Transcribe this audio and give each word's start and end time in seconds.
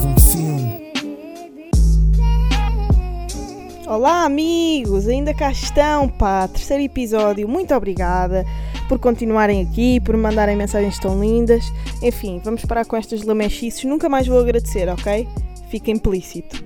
um 0.00 0.18
filme. 0.18 0.92
Olá, 3.86 4.24
amigos! 4.24 5.06
Ainda 5.06 5.34
cá 5.34 5.52
estão, 5.52 6.08
pá, 6.08 6.48
terceiro 6.48 6.82
episódio. 6.82 7.46
Muito 7.46 7.74
obrigada 7.74 8.42
por 8.88 8.98
continuarem 8.98 9.60
aqui, 9.60 10.00
por 10.00 10.16
me 10.16 10.22
mandarem 10.22 10.56
mensagens 10.56 10.98
tão 10.98 11.20
lindas. 11.20 11.64
Enfim, 12.02 12.40
vamos 12.42 12.64
parar 12.64 12.86
com 12.86 12.96
estas 12.96 13.22
lamechices. 13.22 13.84
Nunca 13.84 14.08
mais 14.08 14.26
vou 14.26 14.40
agradecer, 14.40 14.88
ok? 14.88 15.28
Fica 15.68 15.90
implícito. 15.90 16.64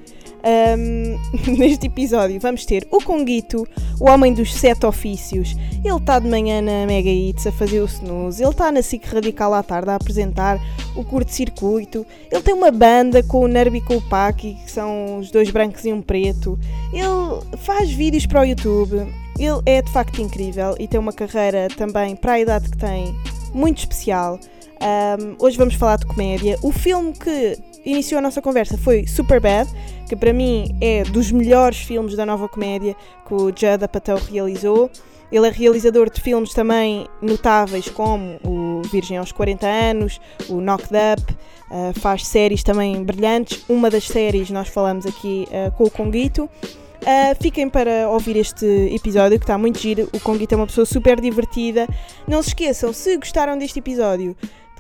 Um, 0.79 1.19
neste 1.59 1.89
episódio 1.89 2.39
vamos 2.39 2.65
ter 2.65 2.87
o 2.93 3.03
Conguito, 3.03 3.67
o 4.01 4.09
homem 4.09 4.33
dos 4.33 4.55
sete 4.55 4.87
ofícios. 4.87 5.57
Ele 5.85 5.97
está 5.97 6.19
de 6.19 6.29
manhã 6.29 6.61
na 6.61 6.87
Mega 6.87 7.11
Hits 7.11 7.47
a 7.47 7.53
fazer 7.53 7.81
o 7.81 7.87
snooze, 7.87 8.43
ele 8.43 8.51
está 8.51 8.73
na 8.73 8.83
SIC 8.83 9.05
Radical 9.07 9.55
à 9.55 9.63
tarde 9.63 9.91
a 9.91 9.95
apresentar 9.95 10.59
o 10.95 11.05
curto-circuito, 11.05 12.07
ele 12.31 12.43
tem 12.43 12.55
uma 12.55 12.71
banda 12.71 13.23
com 13.23 13.41
o 13.41 13.49
Nerby 13.49 13.79
e 13.79 13.81
com 13.81 13.97
o 13.97 14.03
Paki, 14.03 14.55
que 14.65 14.71
são 14.71 15.19
os 15.19 15.31
dois 15.31 15.51
brancos 15.51 15.85
e 15.85 15.93
um 15.93 16.03
preto, 16.03 16.59
ele 16.93 17.59
faz 17.59 17.91
vídeos 17.91 18.27
para 18.27 18.41
o 18.41 18.45
YouTube, 18.45 19.07
ele 19.39 19.61
é 19.67 19.83
de 19.83 19.91
facto 19.93 20.21
incrível 20.21 20.75
e 20.79 20.89
tem 20.89 20.99
uma 20.99 21.13
carreira 21.13 21.69
também 21.77 22.17
para 22.17 22.33
a 22.33 22.41
idade 22.41 22.71
que 22.71 22.79
tem 22.79 23.15
muito 23.53 23.79
especial. 23.79 24.41
Um, 24.81 25.37
hoje 25.39 25.57
vamos 25.57 25.75
falar 25.75 25.97
de 25.97 26.07
comédia. 26.07 26.59
O 26.63 26.71
filme 26.71 27.13
que 27.13 27.59
iniciou 27.87 28.19
a 28.19 28.23
nossa 28.23 28.43
conversa 28.43 28.77
foi 28.77 29.07
Superbad, 29.07 29.71
que 30.09 30.17
para 30.17 30.33
mim 30.33 30.77
é 30.81 31.05
dos 31.05 31.31
melhores 31.31 31.79
filmes 31.79 32.17
da 32.17 32.27
nova 32.27 32.49
comédia 32.49 32.97
que 33.27 33.33
o 33.33 33.47
Judd 33.49 33.85
Apatow 33.85 34.19
realizou. 34.31 34.91
Ele 35.31 35.47
é 35.47 35.51
realizador 35.51 36.11
de 36.11 36.21
filmes 36.21 36.53
também 36.53 37.07
notáveis 37.23 37.89
como 37.89 38.39
o 38.45 38.83
Virgem 38.83 39.17
aos 39.17 39.33
40 39.33 39.67
anos, 39.67 40.21
o 40.49 40.61
Knocked 40.61 40.91
Up, 40.95 41.37
uh, 41.71 41.99
faz 41.99 42.27
séries 42.27 42.63
também 42.63 43.03
brilhantes. 43.03 43.65
Uma 43.69 43.91
das 43.91 44.07
séries 44.07 44.51
nós 44.51 44.69
falamos 44.69 45.05
aqui 45.05 45.49
uh, 45.49 45.73
com 45.73 45.85
o 45.85 45.91
Conguito. 45.91 46.45
Uh, 46.45 47.37
fiquem 47.41 47.69
para 47.69 48.09
ouvir 48.09 48.37
este 48.37 48.67
episódio 48.95 49.39
que 49.39 49.45
está 49.45 49.59
muito 49.59 49.81
giro. 49.81 50.09
O 50.13 50.21
Conguito 50.21 50.55
é 50.55 50.57
uma 50.57 50.67
pessoa 50.67 50.85
super 50.85 51.21
divertida. 51.21 51.89
Não 52.27 52.41
se 52.41 52.49
esqueçam, 52.49 52.93
se 52.93 53.17
gostaram 53.17 53.59
deste 53.59 53.81
episódio, 53.81 54.37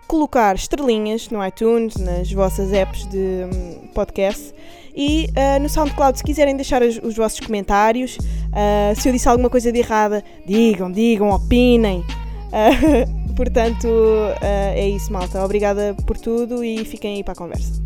colocar 0.06 0.54
estrelinhas 0.54 1.28
no 1.30 1.44
iTunes, 1.44 1.96
nas 1.96 2.30
vossas 2.32 2.72
apps 2.72 3.06
de 3.06 3.18
um, 3.18 3.88
podcast 3.88 4.54
e 4.96 5.28
uh, 5.28 5.60
no 5.60 5.68
SoundCloud, 5.68 6.16
se 6.16 6.24
quiserem 6.24 6.56
deixar 6.56 6.82
os, 6.82 6.98
os 7.02 7.14
vossos 7.14 7.38
comentários, 7.40 8.16
uh, 8.16 8.98
se 8.98 9.06
eu 9.08 9.12
disse 9.12 9.28
alguma 9.28 9.50
coisa 9.50 9.70
de 9.70 9.78
errada, 9.78 10.24
digam, 10.46 10.90
digam, 10.90 11.28
opinem. 11.30 12.00
Uh, 12.48 13.32
portanto, 13.36 13.86
é 14.40 14.88
isso, 14.88 15.12
malta. 15.12 15.44
Obrigada 15.44 15.94
por 16.06 16.16
tudo 16.16 16.64
e 16.64 16.82
fiquem 16.86 17.16
aí 17.16 17.22
para 17.22 17.34
a 17.34 17.36
conversa. 17.36 17.82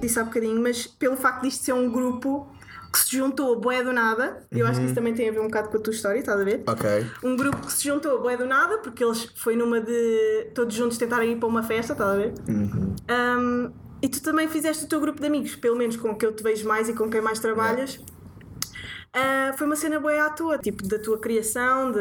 Disse 0.00 0.20
há 0.20 0.24
bocadinho, 0.24 0.62
mas 0.62 0.86
pelo 0.86 1.16
facto 1.16 1.42
disto 1.42 1.64
ser 1.64 1.72
um 1.72 1.90
grupo 1.90 2.46
que 2.94 3.00
se 3.00 3.16
juntou 3.16 3.58
boé 3.58 3.82
do 3.82 3.92
nada. 3.92 4.46
Eu 4.52 4.66
acho 4.66 4.78
que 4.78 4.86
isso 4.86 4.90
uhum. 4.90 4.94
também 4.94 5.14
tem 5.14 5.28
a 5.28 5.32
ver 5.32 5.40
um 5.40 5.46
bocado 5.46 5.68
com 5.68 5.76
a 5.76 5.80
tua 5.80 5.92
história, 5.92 6.20
estás 6.20 6.40
a 6.40 6.44
ver? 6.44 6.62
Ok. 6.64 7.06
Um 7.24 7.36
grupo 7.36 7.66
que 7.66 7.72
se 7.72 7.88
juntou 7.88 8.22
boé 8.22 8.36
do 8.36 8.46
nada, 8.46 8.78
porque 8.78 9.02
eles 9.02 9.28
foi 9.34 9.56
numa 9.56 9.80
de 9.80 10.50
todos 10.54 10.72
juntos 10.74 10.96
tentarem 10.96 11.32
ir 11.32 11.36
para 11.36 11.48
uma 11.48 11.62
festa, 11.64 11.92
estás 11.92 12.10
a 12.10 12.14
ver? 12.14 12.32
Uhum. 12.48 12.94
Um, 13.10 13.72
e 14.00 14.08
tu 14.08 14.22
também 14.22 14.46
fizeste 14.46 14.84
o 14.84 14.88
teu 14.88 15.00
grupo 15.00 15.20
de 15.20 15.26
amigos, 15.26 15.56
pelo 15.56 15.76
menos 15.76 15.96
com 15.96 16.14
que 16.14 16.24
eu 16.24 16.32
te 16.32 16.42
vejo 16.42 16.68
mais 16.68 16.88
e 16.88 16.92
com 16.92 17.10
quem 17.10 17.20
mais 17.20 17.40
trabalhas. 17.40 17.96
Uh, 17.96 19.56
foi 19.56 19.66
uma 19.66 19.76
cena 19.76 19.98
boa 19.98 20.26
à 20.26 20.30
tua, 20.30 20.58
tipo 20.58 20.86
da 20.86 20.98
tua 20.98 21.18
criação, 21.18 21.90
de 21.90 21.98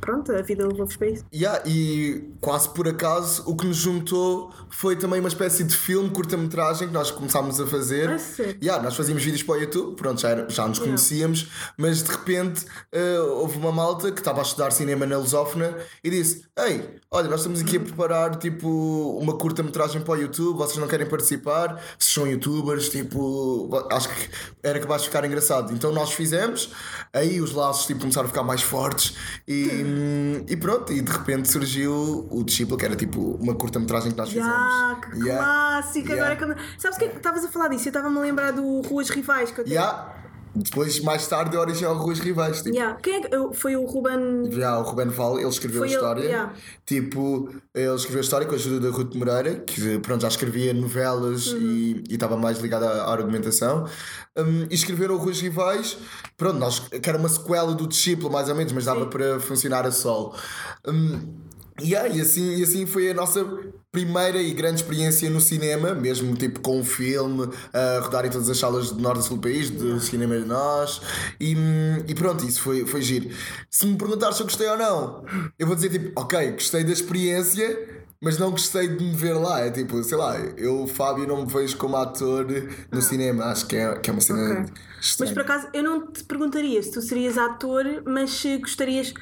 pronto, 0.00 0.32
a 0.32 0.42
vida 0.42 0.66
levou-vos 0.66 0.96
para 0.96 1.08
isso. 1.08 1.24
Yeah, 1.32 1.62
e 1.66 2.30
quase 2.40 2.68
por 2.70 2.88
acaso 2.88 3.42
o 3.46 3.56
que 3.56 3.66
nos 3.66 3.76
juntou 3.76 4.52
foi 4.70 4.96
também 4.96 5.20
uma 5.20 5.28
espécie 5.28 5.64
de 5.64 5.76
filme, 5.76 6.10
curta-metragem 6.10 6.88
que 6.88 6.94
nós 6.94 7.10
começámos 7.10 7.60
a 7.60 7.66
fazer. 7.66 8.10
Ah, 8.10 8.18
sim. 8.18 8.56
Yeah, 8.62 8.82
nós 8.82 8.96
fazíamos 8.96 9.22
vídeos 9.22 9.42
para 9.42 9.54
o 9.54 9.58
YouTube, 9.58 9.96
pronto, 9.96 10.20
já, 10.20 10.48
já 10.48 10.66
nos 10.66 10.78
conhecíamos, 10.78 11.42
yeah. 11.42 11.74
mas 11.76 12.02
de 12.02 12.10
repente 12.10 12.64
uh, 12.94 13.32
houve 13.36 13.58
uma 13.58 13.72
malta 13.72 14.10
que 14.10 14.20
estava 14.20 14.40
a 14.40 14.42
estudar 14.42 14.70
cinema 14.70 15.06
na 15.06 15.18
Lusófona 15.18 15.76
e 16.02 16.10
disse: 16.10 16.44
Ei, 16.58 16.98
olha, 17.10 17.28
nós 17.28 17.40
estamos 17.40 17.60
aqui 17.60 17.76
a 17.76 17.80
preparar 17.80 18.36
tipo 18.36 18.68
uma 19.20 19.36
curta-metragem 19.36 20.00
para 20.00 20.14
o 20.14 20.16
YouTube, 20.16 20.56
vocês 20.56 20.78
não 20.78 20.88
querem 20.88 21.06
participar? 21.06 21.82
Se 21.98 22.12
são 22.12 22.26
youtubers, 22.26 22.88
tipo, 22.88 23.68
acho 23.90 24.08
que 24.08 24.30
era 24.62 24.80
capaz 24.80 25.02
de 25.02 25.08
ficar 25.08 25.24
engraçado. 25.24 25.72
Então 25.72 25.92
nós 25.92 26.12
fizemos, 26.12 26.70
aí 27.12 27.40
os 27.40 27.52
laços 27.52 27.86
tipo, 27.86 28.00
começaram 28.00 28.26
a 28.26 28.30
ficar 28.30 28.42
mais 28.42 28.62
fortes 28.62 29.14
e. 29.46 29.84
Hum, 29.90 30.44
e 30.48 30.56
pronto, 30.56 30.92
e 30.92 31.00
de 31.00 31.10
repente 31.10 31.50
surgiu 31.50 32.26
o 32.30 32.44
Discípulo, 32.44 32.78
que 32.78 32.84
era 32.84 32.94
tipo 32.94 33.20
uma 33.40 33.54
curta-metragem 33.54 34.12
que 34.12 34.18
nós 34.18 34.28
fizemos. 34.28 34.48
Yeah, 34.48 35.00
que 35.00 35.18
yeah. 35.18 35.44
clássico! 35.44 36.08
Yeah. 36.12 36.32
Agora 36.32 36.52
é 36.52 36.54
que... 36.54 36.80
Sabes 36.80 36.96
o 36.96 37.00
que 37.00 37.16
estavas 37.16 37.44
a 37.44 37.48
falar 37.48 37.68
disso? 37.68 37.88
Eu 37.88 37.90
estava-me 37.90 38.16
a 38.16 38.20
lembrar 38.20 38.52
do 38.52 38.80
Ruas 38.82 39.10
Rivais 39.10 39.50
que 39.50 39.60
eu 39.60 39.64
tenho. 39.64 39.76
Yeah. 39.76 40.14
Depois, 40.54 41.00
mais 41.00 41.26
tarde, 41.26 41.52
deu 41.52 41.60
origem 41.60 41.86
ao 41.86 41.96
Ruas 41.96 42.18
Rivais. 42.18 42.62
Tipo. 42.62 42.74
Yeah. 42.74 42.98
Quem 43.00 43.14
é 43.14 43.20
que, 43.20 43.54
foi 43.54 43.76
o 43.76 43.84
Ruben. 43.84 44.50
Yeah, 44.52 44.78
o 44.80 44.82
Ruben 44.82 45.08
Val, 45.08 45.38
ele 45.38 45.48
escreveu 45.48 45.80
foi 45.80 45.88
a 45.88 45.92
história. 45.92 46.20
Ele, 46.20 46.28
yeah. 46.28 46.52
Tipo, 46.84 47.48
ele 47.72 47.94
escreveu 47.94 48.18
a 48.18 48.22
história 48.22 48.46
com 48.46 48.52
a 48.52 48.56
ajuda 48.56 48.80
da 48.80 48.96
Ruth 48.96 49.14
Moreira, 49.14 49.56
que 49.60 49.98
pronto, 50.00 50.22
já 50.22 50.28
escrevia 50.28 50.74
novelas 50.74 51.48
uhum. 51.48 51.60
e, 51.60 52.04
estava 52.10 52.36
mais 52.36 52.58
ligada 52.58 52.86
à, 52.86 53.12
argumentação. 53.12 53.86
Um, 54.36 54.66
e 54.70 54.74
escreveram 54.74 55.14
o 55.14 55.18
Ruas 55.18 55.40
Rivais, 55.40 55.96
pronto, 56.36 56.58
nós, 56.58 56.80
que 56.80 57.08
era 57.08 57.18
uma 57.18 57.28
sequela 57.28 57.72
do 57.74 57.86
Discípulo, 57.86 58.32
mais 58.32 58.48
ou 58.48 58.54
menos, 58.54 58.72
mas 58.72 58.84
dava 58.84 59.04
Sim. 59.04 59.10
para 59.10 59.40
funcionar 59.40 59.86
a 59.86 59.92
sol. 59.92 60.34
Um, 60.86 61.49
Yeah, 61.82 62.08
e, 62.14 62.20
assim, 62.20 62.56
e 62.56 62.62
assim 62.62 62.86
foi 62.86 63.10
a 63.10 63.14
nossa 63.14 63.44
primeira 63.92 64.40
e 64.40 64.52
grande 64.52 64.76
experiência 64.82 65.28
no 65.28 65.40
cinema, 65.40 65.94
mesmo 65.94 66.34
tipo 66.36 66.60
com 66.60 66.78
um 66.78 66.84
filme, 66.84 67.48
a 67.72 68.00
rodar 68.00 68.24
em 68.24 68.30
todas 68.30 68.48
as 68.48 68.58
salas 68.58 68.90
do 68.90 69.00
norte 69.00 69.20
e 69.20 69.24
sul 69.24 69.36
do 69.36 69.42
país, 69.42 69.68
do 69.70 69.98
cinema 70.00 70.38
de 70.38 70.46
nós, 70.46 71.00
e, 71.40 71.56
e 72.06 72.14
pronto, 72.14 72.46
isso 72.46 72.60
foi, 72.62 72.86
foi 72.86 73.02
giro. 73.02 73.30
Se 73.68 73.86
me 73.86 73.96
perguntares 73.96 74.36
se 74.36 74.42
eu 74.42 74.46
gostei 74.46 74.68
ou 74.68 74.78
não, 74.78 75.24
eu 75.58 75.66
vou 75.66 75.74
dizer 75.74 75.90
tipo, 75.90 76.12
ok, 76.20 76.52
gostei 76.52 76.84
da 76.84 76.92
experiência 76.92 77.89
mas 78.22 78.36
não 78.36 78.50
gostei 78.50 78.86
de 78.86 79.02
me 79.02 79.16
ver 79.16 79.32
lá. 79.32 79.60
É 79.60 79.70
tipo, 79.70 80.02
sei 80.02 80.18
lá, 80.18 80.38
eu, 80.56 80.86
Fábio, 80.86 81.26
não 81.26 81.44
me 81.44 81.50
vejo 81.50 81.76
como 81.78 81.96
ator 81.96 82.46
no 82.92 82.98
ah. 82.98 83.00
cinema. 83.00 83.44
Acho 83.46 83.66
que 83.66 83.76
é, 83.76 83.98
que 83.98 84.10
é 84.10 84.12
uma 84.12 84.20
cena. 84.20 84.62
Okay. 84.62 84.74
Mas 85.18 85.30
por 85.32 85.40
acaso, 85.40 85.68
eu 85.72 85.82
não 85.82 86.06
te 86.06 86.22
perguntaria 86.24 86.82
se 86.82 86.90
tu 86.90 87.00
serias 87.00 87.38
ator, 87.38 88.02
mas 88.04 88.30
se 88.32 88.58
gostarias, 88.58 89.14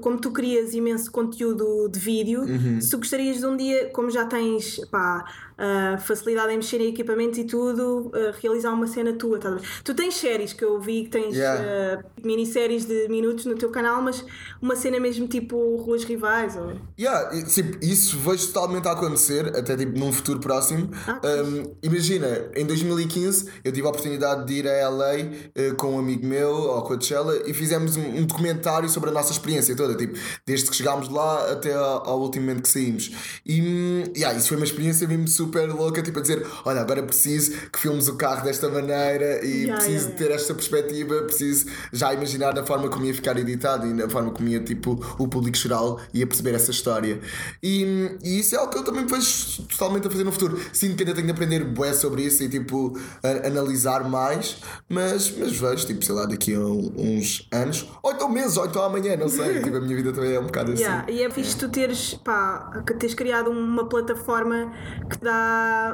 como 0.00 0.18
tu 0.18 0.30
crias 0.30 0.72
imenso 0.74 1.10
conteúdo 1.10 1.88
de 1.88 1.98
vídeo, 1.98 2.42
uhum. 2.42 2.80
se 2.80 2.88
tu 2.90 2.98
gostarias 2.98 3.38
de 3.38 3.46
um 3.46 3.56
dia, 3.56 3.90
como 3.90 4.10
já 4.10 4.26
tens 4.26 4.78
pá, 4.92 5.24
uh, 5.58 5.98
facilidade 6.00 6.52
em 6.52 6.56
mexer 6.56 6.80
em 6.80 6.88
equipamentos 6.88 7.38
e 7.38 7.44
tudo, 7.44 8.08
uh, 8.08 8.12
realizar 8.40 8.72
uma 8.72 8.86
cena 8.86 9.12
tua. 9.12 9.38
Tá? 9.38 9.56
Tu 9.82 9.94
tens 9.94 10.14
séries 10.14 10.52
que 10.52 10.64
eu 10.64 10.80
vi 10.80 11.04
que 11.04 11.10
tens 11.10 11.36
yeah. 11.36 12.00
uh, 12.00 12.26
minisséries 12.26 12.84
de 12.84 13.08
minutos 13.08 13.44
no 13.44 13.54
teu 13.54 13.70
canal, 13.70 14.02
mas 14.02 14.24
uma 14.60 14.76
cena 14.76 14.98
mesmo 14.98 15.26
tipo 15.26 15.76
Ruas 15.76 16.04
Rivais. 16.04 16.56
Ou... 16.56 16.72
Yeah, 16.98 17.44
tipo, 17.44 17.84
isso 17.84 18.18
vejo 18.18 18.46
totalmente 18.48 18.88
a 18.88 18.92
acontecer, 18.92 19.56
até 19.56 19.76
tipo 19.76 19.98
num 19.98 20.12
futuro 20.12 20.40
próximo. 20.40 20.90
Ah, 21.06 21.20
um, 21.44 21.74
imagina, 21.82 22.50
em 22.54 22.66
2015 22.66 23.50
eu 23.64 23.72
tive 23.72 23.86
a 23.86 23.90
oportunidade 23.90 24.46
de 24.46 24.54
ir 24.54 24.68
a 24.68 24.88
LA 24.88 25.14
uh, 25.14 25.74
com 25.76 25.94
um 25.94 25.98
amigo 25.98 26.26
meu 26.26 26.70
ao 26.70 26.82
Coachella 26.84 27.42
e 27.46 27.54
fizemos 27.54 27.96
um, 27.96 28.18
um, 28.18 28.24
documentário 28.24 28.88
sobre 28.88 29.10
a 29.10 29.12
nossa 29.12 29.32
experiência 29.32 29.76
toda, 29.76 29.94
tipo, 29.94 30.18
desde 30.46 30.70
que 30.70 30.76
chegámos 30.76 31.08
lá 31.08 31.52
até 31.52 31.74
ao, 31.74 32.08
ao 32.08 32.20
último 32.20 32.46
momento 32.46 32.62
que 32.62 32.68
saímos. 32.68 33.10
E 33.44 33.60
um, 33.60 34.12
yeah, 34.16 34.36
isso 34.36 34.48
foi 34.48 34.56
uma 34.56 34.66
experiência 34.66 35.06
mesmo 35.06 35.28
super 35.28 35.43
louca, 35.74 36.02
tipo 36.02 36.18
a 36.18 36.22
dizer, 36.22 36.46
olha, 36.64 36.80
agora 36.80 37.02
preciso 37.02 37.52
que 37.72 37.78
filmes 37.78 38.08
o 38.08 38.16
carro 38.16 38.44
desta 38.44 38.68
maneira 38.68 39.44
e 39.44 39.64
yeah, 39.64 39.74
preciso 39.74 40.08
yeah, 40.08 40.18
ter 40.18 40.30
esta 40.30 40.54
perspectiva, 40.54 41.22
preciso 41.22 41.66
já 41.92 42.12
imaginar 42.12 42.54
na 42.54 42.64
forma 42.64 42.88
como 42.88 43.04
ia 43.04 43.14
ficar 43.14 43.36
editado 43.36 43.86
e 43.86 43.92
na 43.92 44.08
forma 44.08 44.30
como 44.30 44.48
ia 44.48 44.60
tipo 44.60 45.02
o 45.18 45.28
público 45.28 45.56
geral 45.56 46.00
ia 46.12 46.26
perceber 46.26 46.54
essa 46.54 46.70
história. 46.70 47.20
E, 47.62 48.16
e 48.22 48.40
isso 48.40 48.54
é 48.54 48.58
algo 48.58 48.72
que 48.72 48.78
eu 48.78 48.84
também 48.84 49.06
vejo 49.06 49.62
totalmente 49.64 50.06
a 50.06 50.10
fazer 50.10 50.24
no 50.24 50.32
futuro. 50.32 50.60
Sinto 50.72 50.96
que 50.96 51.02
ainda 51.02 51.14
tenho 51.14 51.26
de 51.26 51.32
aprender 51.32 51.64
bué 51.64 51.92
sobre 51.92 52.22
isso 52.22 52.42
e 52.42 52.48
tipo 52.48 52.98
a, 53.22 53.46
analisar 53.46 54.08
mais, 54.08 54.58
mas, 54.88 55.30
mas 55.36 55.56
vejo, 55.56 55.86
tipo, 55.86 56.04
sei 56.04 56.14
lá, 56.14 56.26
daqui 56.26 56.54
a 56.54 56.60
uns 56.60 57.46
anos, 57.52 57.88
ou 58.02 58.12
então 58.12 58.28
meses, 58.28 58.56
ou 58.56 58.66
então 58.66 58.82
amanhã, 58.82 59.16
não 59.16 59.28
sei. 59.28 59.60
tipo, 59.62 59.76
a 59.76 59.80
minha 59.80 59.96
vida 59.96 60.12
também 60.12 60.34
é 60.34 60.40
um 60.40 60.46
bocado 60.46 60.72
yeah, 60.72 61.04
assim. 61.04 61.12
E 61.12 61.22
é 61.22 61.30
fixe 61.30 61.56
tu 61.56 61.68
teres, 61.68 62.14
pá, 62.14 62.82
que 62.86 62.94
teres 62.94 63.14
criado 63.14 63.50
uma 63.50 63.88
plataforma 63.88 64.72
que 65.10 65.18
te 65.18 65.24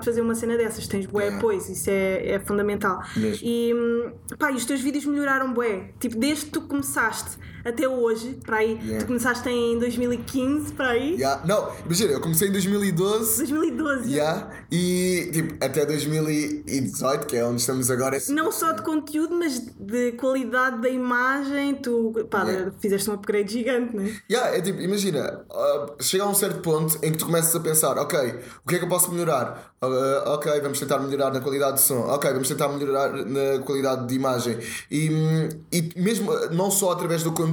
fazer 0.02 0.20
uma 0.20 0.34
cena 0.34 0.56
dessas. 0.56 0.86
Tens 0.86 1.06
bué 1.06 1.24
yeah. 1.24 1.40
pois, 1.40 1.68
isso 1.68 1.90
é, 1.90 2.32
é 2.32 2.40
fundamental. 2.40 3.02
Mesmo. 3.16 3.46
E 3.46 3.74
pá, 4.38 4.50
e 4.50 4.56
os 4.56 4.64
teus 4.64 4.80
vídeos 4.80 5.04
melhoraram 5.04 5.52
bué. 5.52 5.90
Tipo, 5.98 6.16
desde 6.16 6.46
que 6.46 6.50
tu 6.52 6.62
começaste 6.62 7.38
até 7.64 7.88
hoje, 7.88 8.38
para 8.44 8.58
aí, 8.58 8.78
yeah. 8.82 8.98
tu 8.98 9.06
começaste 9.06 9.48
em 9.48 9.78
2015, 9.78 10.72
para 10.72 10.90
aí. 10.90 11.14
Yeah. 11.14 11.46
Não, 11.46 11.70
imagina, 11.84 12.12
eu 12.12 12.20
comecei 12.20 12.48
em 12.48 12.52
2012. 12.52 13.38
2012, 13.38 14.12
yeah. 14.12 14.50
E 14.70 15.30
tipo, 15.32 15.64
até 15.64 15.86
2018, 15.86 17.26
que 17.26 17.36
é 17.36 17.44
onde 17.44 17.60
estamos 17.60 17.90
agora. 17.90 18.18
Não 18.28 18.52
só 18.52 18.72
de 18.72 18.82
conteúdo, 18.82 19.34
mas 19.34 19.58
de 19.58 20.12
qualidade 20.12 20.80
da 20.80 20.88
imagem, 20.88 21.76
tu 21.76 22.12
pá, 22.28 22.44
fizeste 22.78 23.10
um 23.10 23.14
upgrade 23.14 23.52
gigante, 23.52 23.96
né? 23.96 24.14
Yeah, 24.30 24.56
é 24.56 24.60
tipo, 24.60 24.80
imagina, 24.80 25.44
uh, 25.50 26.02
chega 26.02 26.24
a 26.24 26.28
um 26.28 26.34
certo 26.34 26.60
ponto 26.60 26.98
em 27.02 27.12
que 27.12 27.18
tu 27.18 27.26
começas 27.26 27.54
a 27.54 27.60
pensar, 27.60 27.96
ok, 27.98 28.18
o 28.64 28.68
que 28.68 28.74
é 28.74 28.78
que 28.78 28.84
eu 28.84 28.88
posso 28.88 29.10
melhorar? 29.10 29.30
melhorar. 29.30 29.72
Uh, 29.82 30.28
ok, 30.30 30.60
vamos 30.60 30.78
tentar 30.78 30.98
melhorar 30.98 31.32
na 31.32 31.40
qualidade 31.40 31.76
de 31.76 31.82
som. 31.82 32.00
Ok, 32.00 32.30
vamos 32.30 32.48
tentar 32.48 32.68
melhorar 32.68 33.12
na 33.12 33.62
qualidade 33.64 34.06
de 34.06 34.14
imagem. 34.14 34.58
E, 34.90 35.08
e 35.72 35.92
mesmo 35.96 36.32
não 36.50 36.70
só 36.70 36.92
através 36.92 37.22
do 37.22 37.32
conteúdo, 37.32 37.49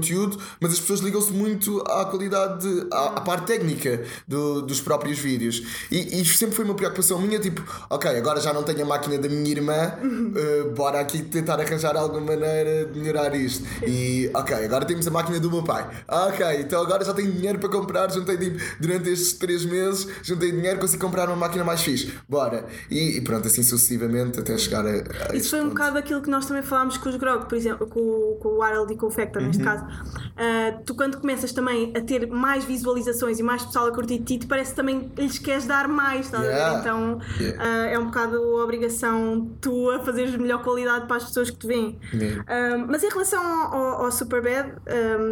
mas 0.60 0.74
as 0.74 0.80
pessoas 0.80 1.00
ligam-se 1.00 1.32
muito 1.32 1.82
à 1.88 2.06
qualidade, 2.06 2.62
de, 2.62 2.88
à, 2.92 3.06
à, 3.18 3.22
parte 3.22 3.48
técnica 3.48 4.04
do, 4.28 4.62
dos 4.62 4.82
próprios 4.82 5.20
vídeos. 5.20 5.64
E, 5.92 6.22
e 6.22 6.26
sempre 6.26 6.56
foi 6.56 6.66
uma 6.66 6.76
preocupação 6.76 7.20
minha, 7.20 7.40
tipo, 7.40 7.64
ok, 7.90 8.10
agora 8.18 8.40
já 8.42 8.54
não 8.54 8.64
tenho 8.64 8.84
a 8.84 8.86
máquina 8.86 9.18
da 9.18 9.28
minha 9.28 9.50
irmã, 9.50 9.94
uh, 10.02 10.72
bora 10.76 11.00
aqui 11.00 11.22
tentar 11.22 11.60
arranjar 11.60 11.96
alguma 11.96 12.22
maneira 12.22 12.86
de 12.86 13.00
melhorar 13.00 13.36
isto. 13.36 13.66
E 13.86 14.30
ok, 14.34 14.56
agora 14.56 14.86
temos 14.86 15.08
a 15.08 15.12
máquina 15.12 15.40
do 15.40 15.50
meu 15.50 15.64
pai. 15.64 15.88
Ok, 16.08 16.46
então 16.60 16.82
agora 16.82 17.04
já 17.04 17.14
tenho 17.14 17.32
dinheiro 17.32 17.60
para 17.60 17.70
comprar, 17.70 18.12
juntei 18.12 18.38
tipo, 18.38 18.60
durante 18.80 19.10
estes 19.10 19.34
3 19.34 19.66
meses, 19.66 20.08
juntei 20.24 20.52
dinheiro, 20.52 20.80
consigo 20.80 21.04
comprar 21.04 21.28
uma 21.28 21.36
máquina 21.36 21.64
mais 21.64 21.82
fixe. 21.82 22.14
Bora. 22.28 22.66
E, 22.90 23.18
e 23.18 23.22
pronto, 23.22 23.48
assim 23.48 23.64
sucessivamente 23.64 24.40
até 24.40 24.58
chegar 24.58 24.86
a. 24.86 25.32
a 25.32 25.36
Isso 25.36 25.52
foi 25.52 25.62
um 25.62 25.70
bocado 25.70 25.98
aquilo 25.98 26.22
que 26.22 26.30
nós 26.30 26.46
também 26.46 26.64
falámos 26.64 26.98
com 26.98 27.10
os 27.10 27.16
Grog, 27.16 27.48
por 27.48 27.56
exemplo, 27.56 27.88
com, 27.88 28.38
com 28.42 28.50
o 28.50 28.64
Wild 28.64 28.94
e 28.94 28.98
com 28.98 29.08
o 29.08 29.12
Factor, 29.12 29.42
neste 29.42 29.62
uhum. 29.62 29.70
caso. 29.70 29.87
Uh, 29.88 30.84
tu, 30.86 30.95
quando 30.95 31.19
começas 31.19 31.51
também 31.51 31.94
a 31.95 32.01
ter 32.01 32.28
mais 32.28 32.63
visualizações 32.63 33.39
e 33.39 33.44
mais 33.44 33.66
pessoal 33.66 33.88
a 33.88 33.92
curtir 33.92 34.19
ti, 34.19 34.39
parece 34.48 34.72
que 34.72 34.75
também 34.75 35.12
lhes 35.18 35.39
queres 35.39 35.66
dar 35.66 35.88
mais, 35.88 36.31
yeah. 36.31 36.80
Então 36.80 37.19
yeah. 37.39 37.63
Uh, 37.63 37.94
é 37.94 38.00
um 38.00 38.06
bocado 38.06 38.38
a 38.38 38.63
obrigação 38.63 39.50
tua 39.62 40.00
fazeres 40.00 40.36
melhor 40.36 40.63
qualidade 40.63 41.07
para 41.07 41.18
as 41.18 41.25
pessoas 41.25 41.50
que 41.50 41.57
te 41.57 41.68
veem. 41.68 42.00
Yeah. 42.13 42.44
Uh, 42.44 42.86
mas 42.88 43.04
em 43.04 43.10
relação 43.10 43.44
ao, 43.44 44.06
ao 44.06 44.12
Superbad, 44.12 44.74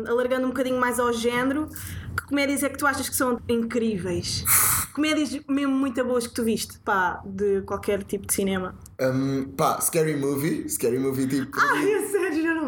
alargando 0.08 0.46
um 0.46 0.50
bocadinho 0.50 0.80
mais 0.80 1.00
ao 1.00 1.14
género, 1.14 1.70
que 2.16 2.26
comédias 2.28 2.64
é 2.64 2.70
que 2.70 2.78
tu 2.78 2.88
achas 2.88 3.10
que 3.10 3.16
são 3.16 3.40
incríveis? 3.48 4.44
Comédias 4.94 5.38
mesmo 5.48 5.74
muito 5.74 6.04
boas 6.06 6.26
que 6.26 6.34
tu 6.34 6.44
viste, 6.44 6.80
pá, 6.80 7.22
de 7.26 7.62
qualquer 7.64 8.04
tipo 8.04 8.26
de 8.26 8.34
cinema. 8.34 8.76
Um, 9.00 9.44
pá, 9.58 9.80
Scary 9.82 10.16
Movie. 10.16 10.70
Scary 10.70 10.98
Movie, 10.98 11.28
tipo. 11.28 11.58
Me 11.58 12.25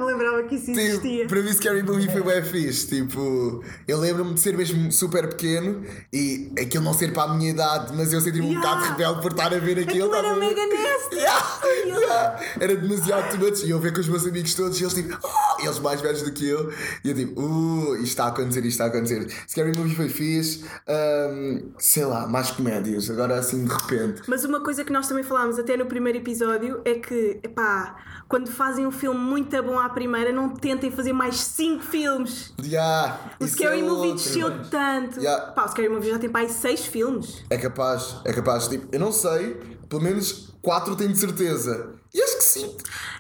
lembrava 0.08 0.44
que 0.44 0.56
isso 0.56 0.66
tipo, 0.66 0.80
existia. 0.80 1.28
para 1.28 1.42
mim, 1.42 1.54
Scary 1.54 1.84
Movie 1.84 2.10
foi 2.10 2.24
bem 2.24 2.44
fixe. 2.44 2.88
Tipo, 2.88 3.64
eu 3.88 4.00
lembro-me 4.00 4.34
de 4.34 4.40
ser 4.40 4.58
mesmo 4.58 4.92
super 4.92 5.28
pequeno 5.30 5.84
e 6.12 6.52
aquilo 6.60 6.84
não 6.84 6.94
ser 6.94 7.14
para 7.14 7.32
a 7.32 7.36
minha 7.36 7.52
idade, 7.52 7.94
mas 7.96 8.12
eu 8.12 8.20
senti-me 8.20 8.54
yeah. 8.54 8.60
um 8.60 8.76
bocado 8.76 8.92
rebelde 8.92 9.22
por 9.22 9.32
estar 9.32 9.54
a 9.54 9.60
ver 9.60 9.80
aquilo. 9.80 10.14
Era 10.14 10.36
mega 10.36 10.66
nasty. 10.66 11.18
Yeah. 11.28 11.98
Yeah. 11.98 12.40
Era 12.60 12.76
demasiado 12.76 13.32
too 13.32 13.40
much. 13.40 13.64
E 13.64 13.70
eu 13.70 13.80
ver 13.80 13.94
com 13.94 14.00
os 14.00 14.08
meus 14.08 14.26
amigos 14.26 14.54
todos 14.54 14.80
e 14.80 14.84
eles, 14.84 14.94
tipo, 14.94 15.18
oh! 15.24 15.62
eles 15.62 15.80
mais 15.80 16.00
velhos 16.02 16.22
do 16.22 16.32
que 16.32 16.48
eu. 16.48 16.72
E 17.04 17.10
eu, 17.10 17.16
tipo, 17.16 17.42
uh, 17.42 17.96
isto 17.96 18.06
está 18.06 18.26
a 18.26 18.28
acontecer, 18.28 18.60
isto 18.60 18.70
está 18.70 18.86
a 18.86 18.88
acontecer. 18.88 19.28
Scary 19.48 19.76
Movie 19.76 19.96
foi 19.96 20.10
fixe. 20.10 20.64
Um, 20.88 21.72
sei 21.78 22.06
lá, 22.06 22.28
mais 22.28 22.52
comédias. 22.52 23.10
Agora 23.10 23.40
assim 23.40 23.66
de 23.66 23.74
repente. 23.74 24.22
Mas 24.28 24.44
uma 24.44 24.62
coisa 24.62 24.84
que 24.84 24.92
nós 24.92 25.08
também 25.08 25.24
falámos 25.24 25.58
até 25.58 25.76
no 25.76 25.86
primeiro 25.86 26.08
primeiro 26.08 26.18
episódio 26.20 26.82
é 26.86 26.96
que, 26.96 27.40
epá, 27.44 27.96
quando 28.28 28.52
fazem 28.52 28.86
um 28.86 28.92
filme 28.92 29.20
muito 29.20 29.62
bom 29.64 29.80
à 29.80 29.90
primeira, 29.90 30.32
não 30.32 30.50
tentem 30.50 30.92
fazer 30.92 31.14
mais 31.14 31.38
5 31.38 31.84
filmes. 31.84 32.54
Yeah, 32.62 33.20
o 33.40 33.48
Scary 33.48 33.80
é 33.80 33.84
Movie 33.84 34.14
desceu 34.14 34.64
tanto. 34.70 35.20
Yeah. 35.20 35.52
Pá, 35.52 35.66
o 35.66 35.70
Scary 35.70 35.90
Movie 35.90 36.10
já 36.10 36.20
tem 36.20 36.30
mais 36.30 36.52
6 36.52 36.88
filmes. 36.88 37.44
É 37.50 37.58
capaz, 37.58 38.18
é 38.26 38.34
capaz. 38.34 38.68
Tipo, 38.68 38.88
eu 38.92 39.00
não 39.00 39.12
sei, 39.12 39.56
pelo 39.88 40.02
menos 40.02 40.54
4 40.62 40.96
tenho 40.96 41.12
de 41.12 41.20
certeza. 41.20 41.96
E 42.14 42.22
acho 42.22 42.38
que 42.38 42.44
sim. 42.44 42.76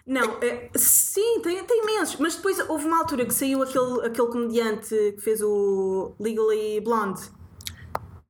Não, 0.06 0.38
é, 0.42 0.70
sim, 0.76 1.40
tem, 1.42 1.64
tem 1.64 1.84
imensos. 1.84 2.18
Mas 2.20 2.36
depois 2.36 2.60
houve 2.68 2.86
uma 2.86 3.00
altura 3.00 3.26
que 3.26 3.34
saiu 3.34 3.62
aquele, 3.64 4.06
aquele 4.06 4.28
comediante 4.28 4.90
que 5.16 5.22
fez 5.22 5.42
o 5.42 6.16
Legally 6.20 6.82
Blonde. 6.82 7.22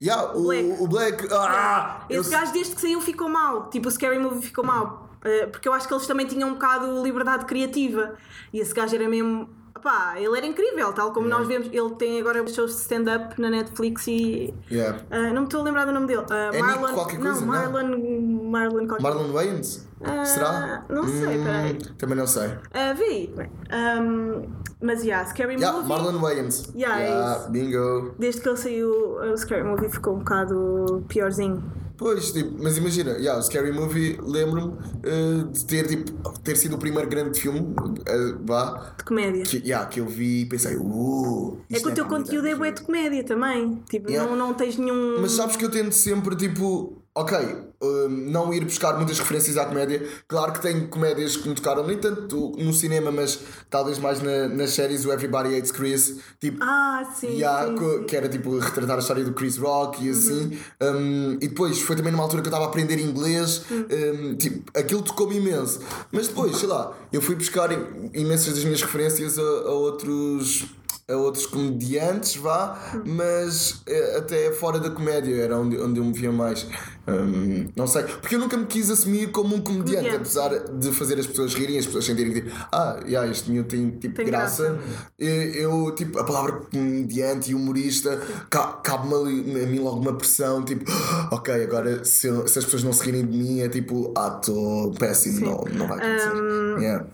Yeah, 0.01 0.31
o 0.33 0.43
Black. 0.43 0.75
O 0.79 0.87
Black 0.87 1.27
ah, 1.31 2.05
Esse 2.07 2.29
eu... 2.29 2.39
gajo 2.39 2.53
desde 2.53 2.75
que 2.75 2.81
saiu 2.81 3.01
ficou 3.01 3.29
mal. 3.29 3.69
Tipo, 3.69 3.87
o 3.87 3.91
Scary 3.91 4.19
Movie 4.19 4.43
ficou 4.43 4.63
mal. 4.63 5.06
Uh, 5.25 5.49
porque 5.49 5.67
eu 5.67 5.73
acho 5.73 5.87
que 5.87 5.93
eles 5.93 6.07
também 6.07 6.25
tinham 6.25 6.49
um 6.49 6.53
bocado 6.53 7.03
liberdade 7.03 7.45
criativa. 7.45 8.15
E 8.53 8.59
esse 8.59 8.73
gajo 8.73 8.95
era 8.95 9.07
mesmo. 9.07 9.49
Pá, 9.81 10.15
ele 10.17 10.35
era 10.35 10.45
incrível, 10.45 10.91
tal 10.91 11.13
como 11.13 11.27
yeah. 11.27 11.39
nós 11.39 11.47
vemos. 11.47 11.67
Ele 11.71 11.95
tem 11.95 12.19
agora 12.19 12.45
shows 12.47 12.71
de 12.71 12.81
stand-up 12.81 13.39
na 13.39 13.49
Netflix 13.49 14.07
e. 14.07 14.53
Yeah. 14.71 14.99
Uh, 15.11 15.33
não 15.33 15.41
me 15.41 15.43
estou 15.43 15.61
a 15.61 15.63
lembrar 15.63 15.85
do 15.85 15.91
nome 15.91 16.07
dele. 16.07 16.21
Uh, 16.21 16.55
é 16.55 16.61
Marlon. 16.61 16.93
Qualquer 16.93 17.19
coisa, 17.19 17.41
não, 17.41 17.47
Marlon. 17.47 17.83
Não. 17.83 18.43
Marlon, 18.49 18.87
qualquer 18.87 19.03
Marlon 19.03 19.31
Wayans? 19.31 19.87
Uh, 20.01 20.25
Será? 20.25 20.85
Não 20.89 21.03
sei, 21.07 21.39
hum, 21.39 21.43
peraí. 21.43 21.77
Também 21.97 22.17
não 22.17 22.27
sei. 22.27 22.47
Uh, 22.47 22.95
vi. 22.95 23.33
Um, 23.71 24.47
mas, 24.81 25.03
yeah, 25.03 25.27
Scary 25.27 25.55
yeah, 25.55 25.75
Movie. 25.75 25.89
Marlon 25.89 26.19
Wayans. 26.21 26.71
Yeah, 26.75 26.99
yeah 26.99 27.49
bingo. 27.49 28.15
Desde 28.19 28.41
que 28.41 28.49
ele 28.49 28.57
saiu, 28.57 28.91
o 28.91 29.37
Scary 29.37 29.63
Movie 29.63 29.89
ficou 29.89 30.15
um 30.15 30.19
bocado 30.19 31.03
piorzinho. 31.07 31.63
Pois, 31.97 32.31
tipo, 32.31 32.55
mas 32.61 32.77
imagina, 32.77 33.11
yeah, 33.13 33.39
o 33.39 33.41
Scary 33.41 33.71
Movie, 33.71 34.19
lembro-me 34.21 34.73
uh, 34.73 35.47
de 35.51 35.65
ter, 35.65 35.87
tipo, 35.87 36.39
ter 36.39 36.55
sido 36.55 36.75
o 36.75 36.77
primeiro 36.77 37.09
grande 37.09 37.39
filme, 37.39 37.59
uh, 37.59 38.45
vá. 38.45 38.93
De 38.97 39.03
comédia. 39.03 39.43
Que, 39.43 39.57
yeah, 39.57 39.85
que 39.87 39.99
eu 39.99 40.05
vi 40.05 40.41
e 40.41 40.45
pensei, 40.45 40.77
uh, 40.77 41.59
É 41.71 41.79
que 41.79 41.87
o 41.87 41.93
teu 41.93 42.05
conteúdo 42.05 42.47
é 42.47 42.55
bué 42.55 42.71
de 42.71 42.81
comédia 42.81 43.23
também. 43.23 43.81
Tipo, 43.89 44.11
yeah. 44.11 44.29
não, 44.29 44.37
não 44.37 44.53
tens 44.53 44.77
nenhum. 44.77 45.19
Mas 45.19 45.31
sabes 45.31 45.55
que 45.55 45.65
eu 45.65 45.71
tento 45.71 45.93
sempre, 45.93 46.35
tipo, 46.35 47.01
ok, 47.15 47.37
um, 47.81 48.07
não 48.09 48.53
ir 48.53 48.63
buscar 48.63 48.95
muitas 48.95 49.19
referências 49.19 49.57
à 49.57 49.65
comédia. 49.65 50.07
Claro 50.27 50.53
que 50.53 50.61
tem 50.61 50.87
comédias 50.87 51.37
que 51.37 51.47
me 51.47 51.55
tocaram, 51.55 51.85
nem 51.85 51.97
tanto 51.97 52.53
no 52.57 52.73
cinema, 52.73 53.11
mas 53.11 53.39
talvez 53.69 53.99
mais 53.99 54.21
na, 54.21 54.47
nas 54.47 54.71
séries, 54.71 55.05
o 55.05 55.11
Everybody 55.11 55.55
Hates 55.55 55.71
Chris. 55.71 56.17
Tipo, 56.39 56.59
ah, 56.61 57.03
sim, 57.15 57.37
yeah, 57.37 57.67
sim, 57.67 57.77
sim. 57.77 58.03
Que 58.05 58.15
era 58.15 58.29
tipo 58.29 58.57
retratar 58.57 58.97
a 58.97 58.99
história 58.99 59.23
do 59.23 59.33
Chris 59.33 59.57
Rock 59.57 60.05
e 60.05 60.09
assim. 60.09 60.57
Uhum. 60.81 60.97
Um, 60.97 61.33
e 61.41 61.47
depois 61.47 61.81
foi 61.81 61.95
também 61.95 62.11
numa 62.11 62.23
altura 62.23 62.41
que 62.41 62.47
eu 62.47 62.51
estava 62.51 62.65
a 62.65 62.67
aprender 62.67 62.99
inglês. 62.99 63.63
Uhum. 63.69 63.87
Um, 64.31 64.35
tipo, 64.35 64.71
aquilo 64.77 65.01
tocou-me 65.01 65.37
imenso. 65.37 65.79
Mas 66.11 66.27
depois, 66.27 66.57
sei 66.57 66.67
lá, 66.67 66.95
eu 67.11 67.21
fui 67.21 67.35
buscar 67.35 67.69
imensas 68.13 68.53
das 68.53 68.63
minhas 68.63 68.81
referências 68.81 69.37
a, 69.37 69.41
a 69.41 69.71
outros 69.71 70.67
a 71.09 71.15
outros 71.15 71.45
comediantes, 71.45 72.35
vá, 72.35 72.77
mas 73.05 73.81
eh, 73.87 74.17
até 74.17 74.51
fora 74.51 74.77
da 74.77 74.89
comédia 74.89 75.41
era 75.41 75.57
onde, 75.57 75.79
onde 75.79 75.99
eu 75.99 76.03
me 76.03 76.11
via 76.11 76.33
mais. 76.33 76.67
Um, 77.07 77.69
não 77.73 77.87
sei, 77.87 78.03
porque 78.03 78.35
eu 78.35 78.39
nunca 78.39 78.57
me 78.57 78.65
quis 78.65 78.89
assumir 78.89 79.31
como 79.31 79.55
um 79.55 79.61
comediante, 79.61 80.09
comediante. 80.09 80.15
apesar 80.17 80.49
de 80.77 80.91
fazer 80.91 81.17
as 81.17 81.25
pessoas 81.25 81.53
rirem, 81.53 81.79
as 81.79 81.85
pessoas 81.85 82.05
sentirem 82.05 82.33
que 82.33 82.51
ah, 82.71 82.99
yeah, 83.05 83.29
este 83.31 83.49
meu 83.49 83.63
tem 83.63 83.91
tipo 83.91 84.15
tem 84.15 84.25
graça. 84.25 84.63
graça. 84.63 84.79
Eu, 85.17 85.93
tipo, 85.95 86.19
a 86.19 86.23
palavra 86.23 86.53
comediante 86.71 87.51
e 87.51 87.55
humorista 87.55 88.21
cabe-me 88.49 89.63
a 89.63 89.67
mim 89.67 89.79
logo 89.79 90.01
uma 90.01 90.13
pressão, 90.13 90.63
tipo, 90.63 90.83
ok, 91.31 91.63
agora 91.63 92.03
se, 92.03 92.29
se, 92.47 92.59
as 92.59 92.65
pessoas 92.65 92.83
não 92.83 92.91
se 92.91 93.05
rirem 93.05 93.25
de 93.25 93.37
mim 93.37 93.61
é 93.61 93.69
tipo, 93.69 94.13
ah, 94.17 94.37
estou 94.39 94.91
péssimo, 94.93 95.45
não, 95.45 95.63
não 95.73 95.87
vai 95.87 95.97
acontecer. 95.97 96.33
Um, 96.33 96.79
yeah. 96.79 97.05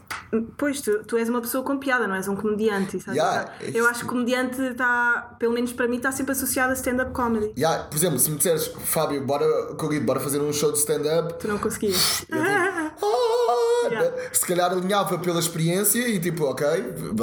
Pois, 0.58 0.82
tu, 0.82 1.04
tu 1.04 1.18
és 1.18 1.30
uma 1.30 1.42
pessoa 1.42 1.64
com 1.64 1.78
piada, 1.78 2.08
não 2.08 2.16
és 2.16 2.28
um 2.28 2.36
comediante. 2.36 2.98
Yeah, 3.10 3.52
eu 3.74 3.88
acho 3.88 4.02
que 4.02 4.08
comediante 4.08 4.60
está, 4.60 5.36
pelo 5.38 5.54
menos 5.54 5.72
para 5.72 5.88
mim, 5.88 5.98
está 5.98 6.12
sempre 6.12 6.32
associado 6.32 6.72
a 6.72 6.74
stand-up 6.74 7.12
comedy. 7.12 7.54
Yeah, 7.56 7.84
por 7.84 7.96
exemplo, 7.96 8.18
se 8.18 8.32
me 8.32 8.38
disseres, 8.38 8.68
Fábio, 8.68 9.24
bora 9.26 9.46
Covid, 9.84 10.06
bora 10.06 10.20
fazer 10.20 10.42
um 10.42 10.52
show 10.54 10.72
de 10.72 10.78
stand-up. 10.78 11.34
Tu 11.40 11.48
não 11.48 11.58
conseguias. 11.58 12.26
Eu, 12.30 12.38
tipo, 12.38 12.50
ah, 13.04 13.90
yeah. 13.92 14.14
Se 14.32 14.46
calhar 14.46 14.72
alinhava 14.72 15.18
pela 15.20 15.40
experiência 15.40 16.08
e 16.08 16.20
tipo, 16.20 16.46
ok, 16.46 16.66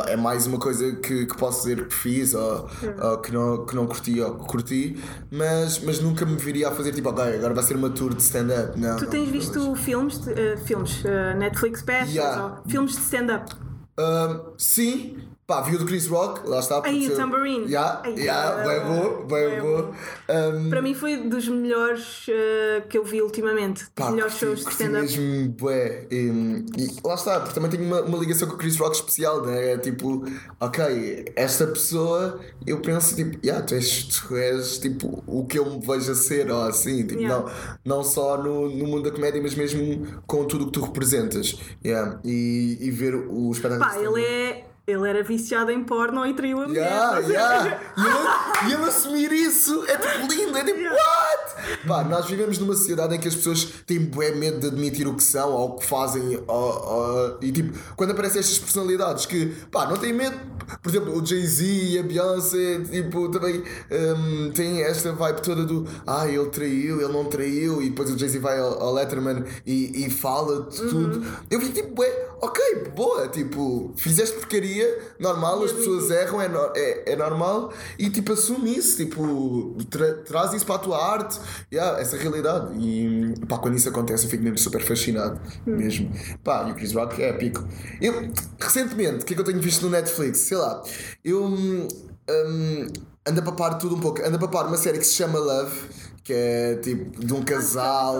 é 0.06 0.16
mais 0.16 0.46
uma 0.46 0.58
coisa 0.58 0.92
que, 0.96 1.26
que 1.26 1.36
posso 1.36 1.62
dizer 1.62 1.88
que 1.88 1.94
fiz 1.94 2.34
ou, 2.34 2.68
yeah. 2.82 3.10
ou, 3.10 3.18
que, 3.18 3.32
não, 3.32 3.66
que 3.66 3.74
não 3.74 3.86
curti 3.86 4.20
ou 4.20 4.38
que 4.38 4.46
curti, 4.46 5.02
mas, 5.30 5.78
mas 5.80 6.00
nunca 6.00 6.26
me 6.26 6.36
viria 6.36 6.68
a 6.68 6.72
fazer 6.72 6.92
tipo, 6.92 7.08
ok, 7.08 7.24
agora 7.34 7.54
vai 7.54 7.64
ser 7.64 7.76
uma 7.76 7.90
tour 7.90 8.14
de 8.14 8.22
stand-up. 8.22 8.78
Não, 8.78 8.96
tu 8.96 9.06
tens 9.06 9.26
não, 9.26 9.32
visto 9.32 9.58
não, 9.58 9.74
filmes, 9.74 10.18
de, 10.18 10.30
uh, 10.30 10.58
filmes 10.64 11.02
uh, 11.04 11.38
Netflix 11.38 11.80
specials 11.80 12.14
yeah. 12.14 12.44
ou 12.44 12.70
filmes 12.70 12.92
de 12.92 13.00
stand-up? 13.00 13.54
Uh, 13.98 14.52
sim, 14.56 15.16
Pá, 15.50 15.62
viu 15.62 15.80
do 15.80 15.84
Chris 15.84 16.06
Rock, 16.06 16.48
lá 16.48 16.60
está. 16.60 16.80
Aí, 16.84 17.08
o 17.08 17.16
Tambourine. 17.16 17.64
Yeah, 17.64 18.02
Ai, 18.04 18.14
yeah, 18.14 18.62
bem 18.62 18.80
bom, 18.86 19.26
bem 19.26 19.60
bom. 19.60 19.92
Um, 20.28 20.70
Para 20.70 20.80
mim 20.80 20.94
foi 20.94 21.16
dos 21.16 21.48
melhores 21.48 22.28
uh, 22.28 22.86
que 22.88 22.96
eu 22.96 23.04
vi 23.04 23.20
ultimamente. 23.20 23.84
Pá, 23.96 24.12
melhores 24.12 24.34
shows 24.34 24.64
de 24.64 24.70
stand-up. 24.70 25.02
mesmo, 25.02 25.48
bué. 25.48 26.06
E, 26.08 26.64
e, 26.78 26.96
lá 27.02 27.14
está, 27.14 27.40
porque 27.40 27.52
também 27.52 27.68
tenho 27.68 27.82
uma, 27.82 28.00
uma 28.00 28.18
ligação 28.18 28.46
com 28.46 28.54
o 28.54 28.58
Chris 28.58 28.76
Rock 28.76 28.94
especial, 28.94 29.44
né? 29.44 29.72
É 29.72 29.78
tipo, 29.78 30.24
ok, 30.60 31.32
esta 31.34 31.66
pessoa, 31.66 32.38
eu 32.64 32.78
penso 32.78 33.16
tipo, 33.16 33.36
yeah, 33.44 33.66
tu, 33.66 33.74
és, 33.74 34.04
tu 34.04 34.36
és 34.36 34.78
tipo 34.78 35.20
o 35.26 35.44
que 35.46 35.58
eu 35.58 35.68
me 35.68 35.84
vejo 35.84 36.12
a 36.12 36.14
ser, 36.14 36.48
ou 36.48 36.62
assim, 36.62 37.04
tipo, 37.04 37.20
yeah. 37.20 37.44
não, 37.84 37.96
não 37.96 38.04
só 38.04 38.40
no, 38.40 38.70
no 38.70 38.86
mundo 38.86 39.02
da 39.02 39.10
comédia, 39.10 39.42
mas 39.42 39.56
mesmo 39.56 40.22
com 40.28 40.44
tudo 40.44 40.62
o 40.62 40.66
que 40.66 40.72
tu 40.74 40.80
representas. 40.80 41.58
Yeah. 41.84 42.20
E, 42.24 42.78
e 42.80 42.90
ver 42.92 43.16
o 43.16 43.50
espetáculo. 43.50 43.90
Pá, 43.90 43.98
ele 43.98 44.24
é 44.24 44.69
ele 44.90 45.08
era 45.08 45.22
viciado 45.22 45.70
em 45.70 45.82
porno 45.82 46.26
e 46.26 46.34
traiu 46.34 46.62
a 46.62 46.68
mulher. 46.68 46.82
Yeah, 46.82 47.18
yeah. 47.20 47.80
E, 48.68 48.72
ele, 48.72 48.84
assumir 48.84 49.32
isso 49.32 49.84
é 49.88 49.96
tipo 49.96 50.30
lindo, 50.30 50.56
é 50.56 50.64
tipo, 50.64 50.78
yeah. 50.78 50.94
what? 50.94 51.86
Pá, 51.88 52.04
nós 52.04 52.26
vivemos 52.26 52.58
numa 52.58 52.74
sociedade 52.74 53.14
em 53.14 53.18
que 53.18 53.28
as 53.28 53.34
pessoas 53.34 53.64
têm 53.86 54.04
bué 54.04 54.32
medo 54.32 54.60
de 54.60 54.66
admitir 54.66 55.08
o 55.08 55.14
que 55.14 55.22
são 55.22 55.50
ou 55.50 55.70
o 55.70 55.76
que 55.78 55.86
fazem. 55.86 56.42
Ou, 56.46 56.56
ou, 56.56 57.38
e 57.40 57.50
tipo, 57.50 57.76
quando 57.96 58.10
aparecem 58.10 58.40
estas 58.40 58.58
personalidades 58.58 59.24
que, 59.24 59.46
pá, 59.70 59.86
não 59.86 59.96
têm 59.96 60.12
medo 60.12 60.38
por 60.82 60.88
exemplo, 60.88 61.20
o 61.20 61.24
Jay-Z 61.24 61.64
e 61.64 61.98
a 61.98 62.02
Beyoncé, 62.02 62.80
tipo, 62.90 63.28
também 63.28 63.62
um, 63.90 64.50
tem 64.52 64.82
esta 64.82 65.12
vibe 65.12 65.42
toda 65.42 65.64
do 65.64 65.86
ah, 66.06 66.28
ele 66.28 66.46
traiu, 66.46 67.00
ele 67.00 67.12
não 67.12 67.24
traiu, 67.24 67.82
e 67.82 67.90
depois 67.90 68.10
o 68.10 68.18
Jay-Z 68.18 68.38
vai 68.38 68.58
ao, 68.58 68.80
ao 68.80 68.94
Letterman 68.94 69.44
e, 69.66 70.06
e 70.06 70.10
fala 70.10 70.68
de 70.68 70.76
tudo. 70.76 71.24
Eu 71.50 71.58
vi 71.58 71.70
tipo, 71.70 72.00
ué, 72.00 72.28
ok, 72.40 72.90
boa, 72.94 73.28
tipo, 73.28 73.92
fizeste 73.96 74.36
porcaria, 74.36 74.79
normal, 75.18 75.62
as 75.64 75.72
pessoas 75.72 76.10
erram, 76.10 76.40
é, 76.40 76.48
no- 76.48 76.72
é, 76.74 77.12
é 77.12 77.16
normal, 77.16 77.72
e 77.98 78.10
tipo, 78.10 78.32
assume 78.32 78.76
isso, 78.76 78.96
tipo, 78.96 79.76
tra- 79.90 80.14
traz 80.24 80.52
isso 80.52 80.66
para 80.66 80.76
a 80.76 80.78
tua 80.78 81.04
arte, 81.12 81.38
yeah, 81.72 82.00
essa 82.00 82.16
realidade. 82.16 82.72
E 82.78 83.34
pá, 83.48 83.58
quando 83.58 83.76
isso 83.76 83.88
acontece, 83.88 84.24
eu 84.24 84.30
fico 84.30 84.42
mesmo 84.42 84.58
super 84.58 84.82
fascinado, 84.82 85.40
mesmo. 85.66 86.10
Pá, 86.44 86.66
e 86.68 86.72
o 86.72 86.74
Chris 86.74 86.92
Rock 86.92 87.22
é 87.22 87.28
épico. 87.30 87.66
Eu, 88.00 88.30
recentemente, 88.58 89.22
o 89.22 89.26
que 89.26 89.32
é 89.32 89.36
que 89.36 89.40
eu 89.40 89.44
tenho 89.46 89.60
visto 89.60 89.82
no 89.82 89.90
Netflix? 89.90 90.38
Sei 90.40 90.56
lá, 90.56 90.82
eu 91.24 91.44
hum, 91.44 91.88
hum, 92.28 92.86
ando 93.26 93.40
a 93.40 93.42
papar 93.42 93.78
tudo 93.78 93.96
um 93.96 94.00
pouco, 94.00 94.22
ando 94.22 94.36
a 94.36 94.38
papar 94.40 94.66
uma 94.66 94.76
série 94.76 94.98
que 94.98 95.04
se 95.04 95.14
chama 95.14 95.38
Love. 95.38 96.00
Que 96.22 96.34
é 96.34 96.76
tipo 96.76 97.24
de 97.24 97.32
um 97.32 97.42
casal, 97.42 98.14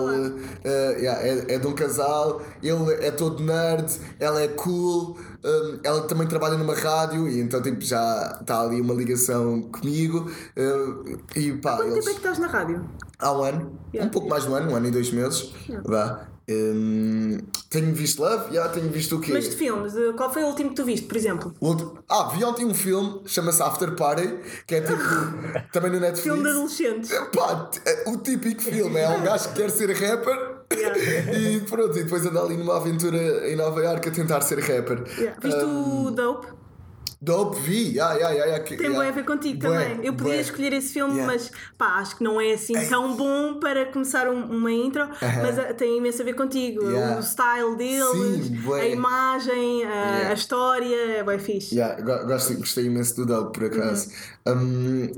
eh, 0.63 0.95
yeah, 0.99 1.21
é, 1.21 1.53
é 1.55 1.59
de 1.59 1.67
um 1.67 1.73
casal, 1.73 2.41
ele 2.61 2.93
é 3.05 3.11
todo 3.11 3.41
nerd, 3.43 3.85
ela 4.19 4.41
é 4.41 4.47
cool, 4.49 5.17
hum, 5.43 5.79
ela 5.83 6.01
também 6.03 6.27
trabalha 6.27 6.57
numa 6.57 6.75
rádio 6.75 7.27
e 7.27 7.39
então 7.39 7.61
tipo 7.61 7.81
já 7.81 8.37
está 8.41 8.61
ali 8.61 8.79
uma 8.81 8.93
ligação 8.93 9.61
comigo. 9.63 10.29
eh, 10.55 11.15
e 11.35 11.53
pá, 11.53 11.77
Quanto 11.77 11.91
eles, 11.91 12.05
tempo 12.05 12.09
é 12.09 12.11
que 12.13 12.17
estás 12.17 12.39
na 12.39 12.47
rádio? 12.47 12.83
há 13.19 13.31
um 13.31 13.43
ano, 13.43 13.79
Yeah. 13.93 14.07
um 14.07 14.11
pouco 14.11 14.29
mais 14.29 14.43
de 14.43 14.49
um 14.49 14.55
ano, 14.55 14.71
um 14.71 14.75
ano 14.75 14.87
e 14.87 14.91
dois 14.91 15.11
meses. 15.11 15.51
Vá. 15.85 16.27
Hum, 16.49 17.37
tenho 17.69 17.93
visto 17.93 18.21
Love, 18.21 18.53
já 18.53 18.67
tenho 18.69 18.89
visto 18.89 19.15
o 19.15 19.21
quê? 19.21 19.31
Mas 19.31 19.49
de 19.49 19.55
filmes, 19.55 19.95
eh, 19.95 20.11
qual 20.17 20.33
foi 20.33 20.43
o 20.43 20.47
último 20.47 20.71
que 20.71 20.75
tu 20.75 20.83
viste, 20.83 21.05
por 21.07 21.15
exemplo? 21.15 21.53
Outro- 21.61 22.03
Ah, 22.09 22.29
vi 22.35 22.43
ontem 22.43 22.65
um 22.65 22.73
filme, 22.73 23.21
chama-se 23.25 23.61
After 23.63 23.95
Party, 23.95 24.37
que 24.67 24.75
é 24.75 24.81
tipo 24.81 24.97
também 25.71 25.91
no 25.91 25.99
Netflix. 25.99 26.23
Filme 26.23 26.43
de 26.43 26.49
adolescentes. 26.49 27.11
Pá, 27.33 27.69
é 27.85 28.09
o 28.09 28.17
típico 28.17 28.61
filme 28.61 28.99
é 28.99 29.07
um 29.09 29.21
gajo 29.23 29.49
que 29.49 29.55
quer 29.55 29.69
ser 29.69 29.91
rapper 29.93 30.60
Yeah. 30.73 31.37
e 31.37 31.59
pronto, 31.61 31.97
e 31.97 32.03
depois 32.03 32.25
anda 32.25 32.41
ali 32.41 32.57
numa 32.57 32.77
aventura 32.77 33.49
em 33.49 33.55
Nova 33.55 33.81
Iorque 33.81 34.09
a 34.09 34.11
tentar 34.11 34.41
ser 34.41 34.59
rapper. 34.59 35.03
Yeah. 35.17 35.39
Viste 35.41 35.63
o 35.63 36.11
Dope? 36.11 36.47
Dope, 37.23 37.59
vi, 37.59 37.97
yeah, 37.97 38.15
yeah, 38.15 38.31
yeah, 38.33 38.45
yeah, 38.45 38.63
Tem 38.65 38.79
yeah. 38.89 39.07
a 39.09 39.11
ver 39.11 39.23
contigo 39.23 39.59
Bué, 39.59 39.89
também. 39.89 40.05
Eu 40.07 40.13
podia 40.13 40.33
bué. 40.33 40.41
escolher 40.41 40.73
esse 40.73 40.91
filme, 40.91 41.13
Yeah. 41.17 41.31
mas 41.31 41.51
pá, 41.77 41.99
acho 41.99 42.17
que 42.17 42.23
não 42.23 42.41
é 42.41 42.53
assim 42.53 42.73
tão 42.89 43.15
bom 43.15 43.59
para 43.59 43.85
começar 43.91 44.27
um- 44.27 44.43
uma 44.45 44.71
intro, 44.71 45.07
mas 45.21 45.59
ah, 45.59 45.71
tem 45.71 45.99
imenso 45.99 46.19
a 46.23 46.25
ver 46.25 46.33
contigo. 46.33 46.83
Yeah. 46.89 47.19
O 47.19 47.21
style 47.21 47.75
deles, 47.75 48.47
Sim, 48.47 48.71
a 48.73 48.85
imagem, 48.87 49.83
a, 49.85 49.87
Yeah. 49.87 50.29
a 50.29 50.33
história, 50.33 50.95
é 51.17 51.23
bem 51.23 51.37
fixe. 51.37 51.75
Yeah, 51.75 52.01
go- 52.01 52.25
gosto, 52.25 52.55
gostei 52.57 52.85
imenso 52.85 53.15
do 53.17 53.25
Dope, 53.27 53.59
por 53.59 53.67
acaso. 53.67 54.09
Um, 54.47 55.11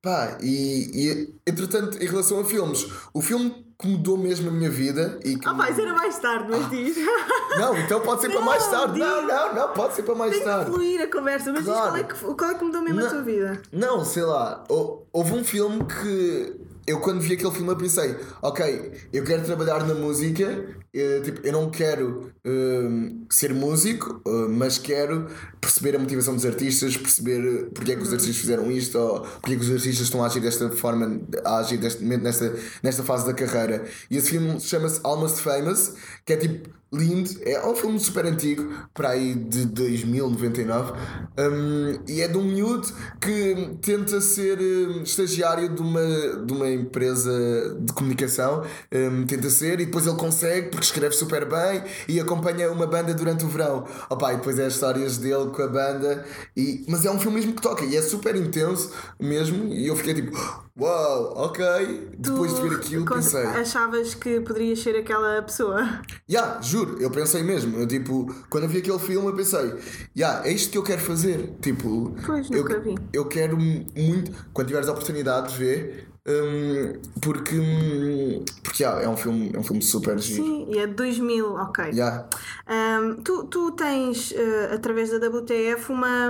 pá, 0.00 0.38
e, 0.40 0.90
e 0.94 1.34
entretanto, 1.50 1.98
em 2.00 2.06
relação 2.06 2.38
a 2.38 2.44
filmes, 2.44 2.86
o 3.12 3.20
filme 3.20 3.66
que 3.80 3.88
mudou 3.88 4.16
mesmo 4.16 4.48
a 4.48 4.52
minha 4.52 4.70
vida 4.70 5.18
e 5.24 5.36
que 5.36 5.48
Ah, 5.48 5.70
isso 5.70 5.80
era 5.80 5.94
mais 5.94 6.18
tarde, 6.18 6.46
mas 6.50 6.68
diz. 6.70 6.96
Não, 7.58 7.76
então 7.78 8.00
pode 8.00 8.20
ser 8.20 8.28
para 8.28 8.38
Não, 8.40 8.46
mais 8.46 8.66
tarde. 8.66 8.98
Não, 8.98 9.20
diz. 9.20 9.28
não, 9.34 9.54
não, 9.54 9.68
pode 9.72 9.94
ser 9.94 10.02
para 10.02 10.14
mais 10.14 10.30
Tem 10.32 10.40
que 10.40 10.46
tarde. 10.46 10.70
fluir 10.70 11.00
a 11.02 11.06
conversa, 11.08 11.52
mas 11.52 11.64
diz 11.64 11.72
Claro. 11.72 11.90
qual 11.90 11.96
é, 11.96 12.04
que, 12.04 12.14
qual 12.34 12.50
é 12.50 12.54
que 12.54 12.64
mudou 12.64 12.82
mesmo 12.82 13.00
a 13.00 13.02
Não. 13.04 13.10
tua 13.10 13.22
vida? 13.22 13.62
Não, 13.72 14.04
sei 14.04 14.22
lá, 14.22 14.64
hou- 14.68 15.06
houve 15.12 15.32
um 15.34 15.42
filme 15.44 15.84
que 15.84 16.54
eu 16.90 17.00
quando 17.00 17.20
vi 17.20 17.34
aquele 17.34 17.52
filme 17.52 17.70
eu 17.70 17.76
pensei, 17.76 18.16
ok, 18.42 18.92
eu 19.12 19.24
quero 19.24 19.44
trabalhar 19.44 19.86
na 19.86 19.94
música, 19.94 20.66
eh, 20.92 21.20
tipo, 21.24 21.46
eu 21.46 21.52
não 21.52 21.70
quero 21.70 22.32
hum, 22.44 23.24
ser 23.30 23.54
músico, 23.54 24.20
eh, 24.26 24.48
mas 24.48 24.76
quero 24.76 25.28
perceber 25.60 25.94
a 25.96 25.98
motivação 25.98 26.34
dos 26.34 26.44
artistas, 26.44 26.96
perceber 26.96 27.70
porque 27.72 27.92
é 27.92 27.96
que 27.96 28.02
os 28.02 28.12
artistas 28.12 28.36
fizeram 28.36 28.70
isto, 28.70 28.98
ou 28.98 29.20
porque 29.20 29.54
é 29.54 29.56
que 29.56 29.62
os 29.62 29.70
artistas 29.70 30.00
estão 30.00 30.22
a 30.22 30.26
agir 30.26 30.40
desta 30.40 30.68
forma, 30.70 31.20
a 31.44 31.58
agir 31.58 31.78
deste 31.78 32.02
nesta, 32.04 32.54
nesta 32.82 33.02
fase 33.04 33.24
da 33.26 33.34
carreira. 33.34 33.84
E 34.10 34.16
esse 34.16 34.30
filme 34.30 34.60
chama-se 34.60 35.00
Almost 35.04 35.40
Famous, 35.42 35.94
que 36.26 36.32
é 36.32 36.36
tipo 36.36 36.79
lindo, 36.92 37.30
é 37.42 37.64
um 37.66 37.74
filme 37.74 37.98
super 38.00 38.26
antigo, 38.26 38.68
para 38.92 39.10
aí 39.10 39.34
de 39.34 39.66
2099, 39.66 40.92
um, 41.38 42.00
e 42.08 42.20
é 42.20 42.26
de 42.26 42.36
um 42.36 42.42
miúdo 42.42 42.88
que 43.20 43.76
tenta 43.80 44.20
ser 44.20 44.58
estagiário 45.02 45.68
de 45.68 45.80
uma, 45.80 46.44
de 46.44 46.52
uma 46.52 46.68
empresa 46.68 47.76
de 47.80 47.92
comunicação, 47.92 48.64
um, 48.92 49.24
tenta 49.24 49.48
ser, 49.50 49.80
e 49.80 49.86
depois 49.86 50.06
ele 50.06 50.16
consegue 50.16 50.68
porque 50.68 50.84
escreve 50.84 51.14
super 51.14 51.48
bem 51.48 51.82
e 52.08 52.18
acompanha 52.18 52.70
uma 52.72 52.86
banda 52.86 53.14
durante 53.14 53.44
o 53.44 53.48
verão. 53.48 53.86
Opa, 54.08 54.32
e 54.32 54.36
depois 54.36 54.58
é 54.58 54.66
as 54.66 54.74
histórias 54.74 55.16
dele 55.16 55.50
com 55.50 55.62
a 55.62 55.68
banda, 55.68 56.24
e, 56.56 56.84
mas 56.88 57.04
é 57.04 57.10
um 57.10 57.20
filme 57.20 57.36
mesmo 57.36 57.54
que 57.54 57.62
toca 57.62 57.84
e 57.84 57.96
é 57.96 58.02
super 58.02 58.34
intenso 58.34 58.90
mesmo, 59.18 59.72
e 59.72 59.86
eu 59.86 59.94
fiquei 59.94 60.14
tipo, 60.14 60.36
uau, 60.80 61.32
ok, 61.36 62.10
depois 62.18 62.54
de 62.54 62.62
ver 62.68 62.76
aquilo 62.76 63.04
Tu 63.04 63.14
pensei. 63.14 63.44
achavas 63.44 64.14
que 64.14 64.40
poderias 64.40 64.78
ser 64.80 64.96
aquela 64.96 65.42
pessoa? 65.42 66.00
Ya, 66.28 66.58
juro, 66.62 66.96
eu 67.00 67.10
pensei 67.10 67.42
mesmo. 67.42 67.78
Eu, 67.78 67.86
tipo, 67.86 68.26
quando 68.48 68.64
eu 68.64 68.70
vi 68.70 68.78
aquele 68.78 68.98
filme, 68.98 69.28
eu 69.28 69.34
pensei, 69.36 69.74
ya, 70.16 70.42
é 70.44 70.52
isto 70.52 70.70
que 70.70 70.78
eu 70.78 70.82
quero 70.82 71.00
fazer. 71.00 71.56
Tipo, 71.60 72.14
Pois, 72.24 72.50
eu, 72.50 72.58
nunca 72.62 72.78
vi. 72.80 72.94
eu 73.12 73.26
quero 73.26 73.56
muito, 73.58 74.32
quando 74.52 74.66
tiveres 74.68 74.88
a 74.88 74.92
oportunidade 74.92 75.52
de 75.52 75.58
ver, 75.58 76.09
hum, 76.26 76.92
porque, 77.20 77.54
hum, 77.58 78.44
porque 78.62 78.82
ya, 78.82 79.00
é, 79.02 79.08
um 79.08 79.16
filme, 79.16 79.50
é 79.54 79.58
um 79.58 79.62
filme 79.62 79.82
super 79.82 80.18
giro. 80.18 80.42
Sim, 80.44 80.66
e 80.70 80.78
é 80.78 80.86
de 80.86 80.94
2000, 80.94 81.54
ok. 81.54 81.90
Ya. 81.92 82.26
Ahm, 82.66 83.16
tu, 83.24 83.44
tu 83.44 83.72
tens, 83.72 84.32
eh, 84.36 84.70
através 84.74 85.10
da 85.10 85.16
WTF, 85.28 85.90
uma, 85.92 86.28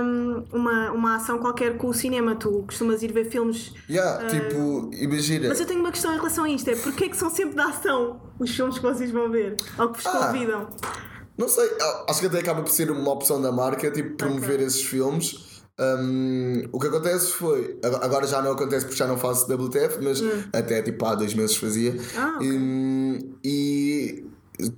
uma, 0.51 0.91
uma 0.91 1.15
ação 1.15 1.37
qualquer 1.39 1.77
com 1.77 1.87
o 1.89 1.93
cinema. 1.93 2.35
Tu 2.35 2.49
costumas 2.63 3.03
ir 3.03 3.11
ver 3.11 3.25
filmes. 3.29 3.73
Ya, 3.89 4.25
tipo, 4.27 4.89
imagina. 4.93 5.47
Ah. 5.47 5.49
Mas 5.49 5.59
eu 5.59 5.65
tenho 5.65 5.79
uma 5.79 5.91
questão 5.91 6.13
em 6.13 6.17
relação 6.17 6.43
a 6.45 6.49
isto: 6.49 6.69
é 6.69 6.75
porque 6.75 7.05
é 7.05 7.09
que 7.09 7.17
são 7.17 7.29
sempre 7.29 7.55
de 7.55 7.61
ação 7.61 8.21
os 8.39 8.49
filmes 8.55 8.77
que 8.77 8.83
vocês 8.83 9.11
vão 9.11 9.29
ver? 9.29 9.55
Ou 9.77 9.89
que 9.89 9.97
vos 10.01 10.05
Ah. 10.07 10.27
convidam? 10.27 10.67
Não 11.37 11.47
sei, 11.47 11.65
a- 11.81 12.05
acho 12.09 12.19
que 12.19 12.27
até 12.27 12.39
acaba 12.39 12.61
por 12.61 12.69
ser 12.71 12.91
uma 12.91 13.11
opção 13.11 13.41
da 13.41 13.51
marca, 13.51 13.89
tipo, 13.89 14.15
promover 14.15 14.59
esses 14.61 14.83
filmes. 14.83 15.50
Um, 15.81 16.61
o 16.71 16.79
que 16.79 16.87
acontece 16.87 17.31
foi, 17.31 17.79
ag- 17.83 18.03
agora 18.05 18.27
já 18.27 18.39
não 18.41 18.51
acontece 18.51 18.85
porque 18.85 18.97
já 18.97 19.07
não 19.07 19.17
faço 19.17 19.51
WTF, 19.51 19.97
mas 20.03 20.21
até 20.53 20.81
tipo 20.83 21.03
há 21.05 21.15
dois 21.15 21.33
meses 21.33 21.55
fazia. 21.55 21.93
Hum. 21.93 21.97
Ah, 22.17 22.33
ok. 22.37 22.51
Um, 22.51 23.19
e 23.43 24.25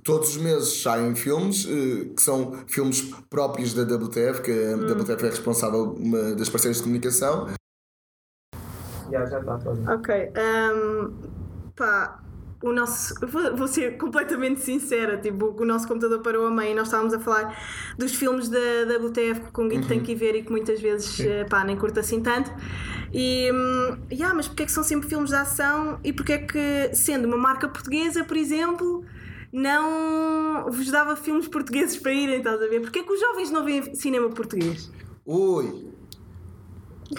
todos 0.02 0.30
os 0.30 0.36
meses 0.38 0.80
saem 0.82 1.14
filmes 1.14 1.66
eh, 1.68 2.08
que 2.16 2.22
são 2.22 2.54
filmes 2.66 3.02
próprios 3.28 3.74
da 3.74 3.82
WTF, 3.82 4.40
que 4.40 4.50
a 4.50 4.76
Hum. 4.76 4.86
WTF 5.02 5.26
é 5.26 5.28
responsável, 5.30 5.92
uma 5.98 6.34
das 6.34 6.48
parceiras 6.48 6.78
de 6.78 6.84
comunicação. 6.84 7.48
Já, 9.12 9.26
já 9.26 9.38
está. 9.40 9.54
Ok. 9.94 10.32
ahm, 10.36 11.12
pá, 11.76 12.23
o 12.64 12.72
nosso. 12.72 13.14
Vou, 13.26 13.56
vou 13.56 13.68
ser 13.68 13.98
completamente 13.98 14.60
sincera. 14.60 15.18
Tipo, 15.18 15.54
o 15.56 15.64
nosso 15.64 15.86
computador 15.86 16.20
parou 16.22 16.46
a 16.46 16.50
meio 16.50 16.72
e 16.72 16.74
nós 16.74 16.86
estávamos 16.88 17.12
a 17.12 17.20
falar 17.20 17.56
dos 17.98 18.14
filmes 18.14 18.48
da 18.48 18.58
WTF 18.58 19.40
que 19.40 19.48
o 19.48 19.52
Conguito 19.52 19.86
tem 19.86 20.00
que 20.00 20.12
ir 20.12 20.14
ver 20.14 20.34
e 20.34 20.42
que 20.42 20.50
muitas 20.50 20.80
vezes 20.80 21.20
eh, 21.20 21.44
pá, 21.44 21.62
nem 21.62 21.76
curta 21.76 22.00
assim 22.00 22.22
tanto. 22.22 22.50
E. 23.12 23.50
hum, 23.52 23.98
yeah, 24.10 24.34
mas 24.34 24.48
porque 24.48 24.62
é 24.62 24.66
que 24.66 24.72
são 24.72 24.82
sempre 24.82 25.08
filmes 25.08 25.30
de 25.30 25.36
ação 25.36 26.00
e 26.02 26.12
porque 26.12 26.32
é 26.32 26.38
que, 26.38 26.90
sendo 26.94 27.26
uma 27.26 27.36
marca 27.36 27.68
portuguesa, 27.68 28.24
por 28.24 28.36
exemplo. 28.36 29.04
Não 29.56 30.68
vos 30.68 30.90
dava 30.90 31.14
filmes 31.14 31.46
portugueses 31.46 31.96
para 31.96 32.12
irem, 32.12 32.38
estás 32.38 32.60
a 32.60 32.66
ver? 32.66 32.80
Porque 32.80 32.98
é 32.98 33.02
que 33.04 33.12
os 33.12 33.20
jovens 33.20 33.52
não 33.52 33.64
veem 33.64 33.94
cinema 33.94 34.28
português? 34.30 34.90
Ui! 35.24 35.93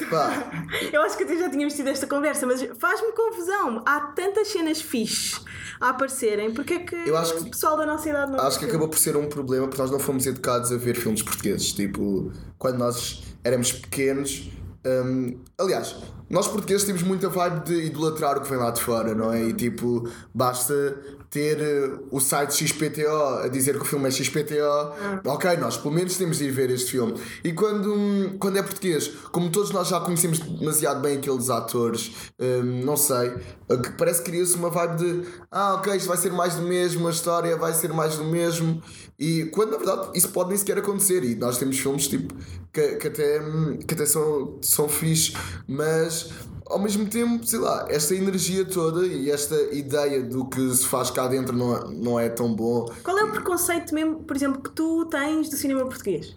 Pá, 0.10 0.52
Eu 0.92 1.02
acho 1.04 1.16
que 1.18 1.24
até 1.24 1.38
já 1.38 1.50
tínhamos 1.50 1.74
tido 1.76 1.88
esta 1.90 2.08
conversa, 2.08 2.46
mas 2.46 2.62
faz-me 2.80 3.12
confusão. 3.12 3.84
Há 3.86 4.00
tantas 4.16 4.48
cenas 4.50 4.82
fixes 4.82 5.40
a 5.80 5.90
aparecerem, 5.90 6.54
porque 6.54 6.74
é 6.76 6.80
que, 6.80 6.96
Eu 6.96 7.16
acho 7.18 7.36
que- 7.36 7.42
o 7.42 7.50
pessoal 7.52 7.78
da 7.78 7.86
nossa 7.86 8.10
idade 8.10 8.32
não 8.32 8.40
Acho 8.40 8.58
que 8.60 8.66
acabou 8.66 8.88
por 8.90 8.98
ser 8.98 9.16
um 9.16 9.28
problema 9.28 9.68
porque 9.68 9.82
nós 9.82 9.92
não 9.92 10.00
fomos 10.00 10.26
educados 10.26 10.72
a 10.72 10.78
ver 10.78 10.96
filmes 10.96 11.22
portugueses. 11.22 11.72
Tipo, 11.74 12.32
quando 12.58 12.78
nós 12.78 13.24
éramos 13.44 13.72
pequenos. 13.72 14.50
hum, 14.88 15.40
aliás, 15.58 15.96
nós 16.30 16.48
portugueses 16.48 16.86
temos 16.86 17.04
muita 17.04 17.30
vibe 17.30 17.66
de 17.66 17.86
idolatrar 17.86 18.38
o 18.38 18.42
que 18.42 18.50
vem 18.50 18.58
lá 18.58 18.72
de 18.72 18.82
fora, 18.82 19.14
não 19.14 19.32
é? 19.32 19.44
E 19.44 19.54
tipo, 19.54 20.10
basta 20.34 20.98
ter 21.30 21.60
eh, 21.60 21.92
o 22.12 22.20
site 22.20 22.66
XPTO 22.66 23.44
a 23.44 23.48
dizer 23.50 23.76
que 23.76 23.82
o 23.82 23.86
filme 23.86 24.08
é 24.08 24.12
XPTO. 24.12 24.94
Ok, 25.26 25.58
nós 25.58 25.76
pelo 25.76 25.94
menos 25.94 26.18
temos 26.18 26.38
de 26.38 26.46
ir 26.46 26.52
ver 26.52 26.70
este 26.70 26.92
filme. 26.92 27.14
E 27.44 27.52
quando, 27.52 28.38
quando 28.40 28.58
é 28.58 28.64
português, 28.64 29.10
como 29.32 29.50
todos 29.50 29.72
nós 29.72 29.90
já 29.90 30.00
conhecemos 30.00 30.40
demasiado 30.40 31.02
bem 31.02 31.18
aqueles 31.18 31.50
atores, 31.50 32.12
hum, 32.40 32.82
não 32.86 32.96
sei, 32.96 33.32
que 33.84 33.92
parece 33.98 34.24
que 34.24 34.32
cria-se 34.32 34.56
uma 34.56 34.70
vibe 34.70 34.96
de 34.96 35.28
ah, 35.52 35.76
ok, 35.76 35.96
isto 35.96 36.08
vai 36.08 36.18
ser 36.18 36.32
mais 36.32 36.56
do 36.56 36.62
mesmo, 36.62 37.08
a 37.08 37.12
história 37.12 37.58
vai 37.58 37.74
ser 37.74 37.92
mais 37.92 38.16
do 38.16 38.24
mesmo. 38.24 38.82
E 39.20 39.46
quando 39.46 39.72
na 39.72 39.78
verdade 39.78 40.12
isso 40.16 40.30
pode 40.30 40.50
nem 40.50 40.58
sequer 40.58 40.78
acontecer. 40.78 41.24
E 41.24 41.36
nós 41.36 41.58
temos 41.58 41.78
filmes 41.78 42.08
tipo 42.08 42.34
que, 42.72 42.96
que 42.96 43.08
até, 43.08 43.42
hum, 43.42 43.78
que 43.86 43.94
até 43.94 44.06
são, 44.06 44.58
são 44.62 44.88
fixe, 44.88 45.34
mas 45.68 46.30
ao 46.68 46.80
mesmo 46.80 47.06
tempo, 47.08 47.46
sei 47.46 47.60
lá, 47.60 47.86
esta 47.90 48.16
energia 48.16 48.66
toda 48.66 49.06
e 49.06 49.30
esta 49.30 49.56
ideia 49.74 50.24
do 50.24 50.46
que 50.46 50.74
se 50.74 50.86
faz 50.88 51.10
cá 51.12 51.28
dentro 51.28 51.56
não, 51.56 51.76
é- 51.76 51.84
não 51.94 52.20
é 52.20 52.30
tão 52.30 52.54
bom. 52.54 52.92
Qual 53.04 53.18
é 53.18 53.24
o 53.24 53.32
preconceito 53.32 53.94
mesmo, 53.94 54.24
por 54.24 54.36
exemplo, 54.36 54.62
que 54.62 54.72
tu 54.72 55.06
tens 55.06 55.50
do 55.50 55.56
cinema 55.56 55.82
português? 55.86 56.36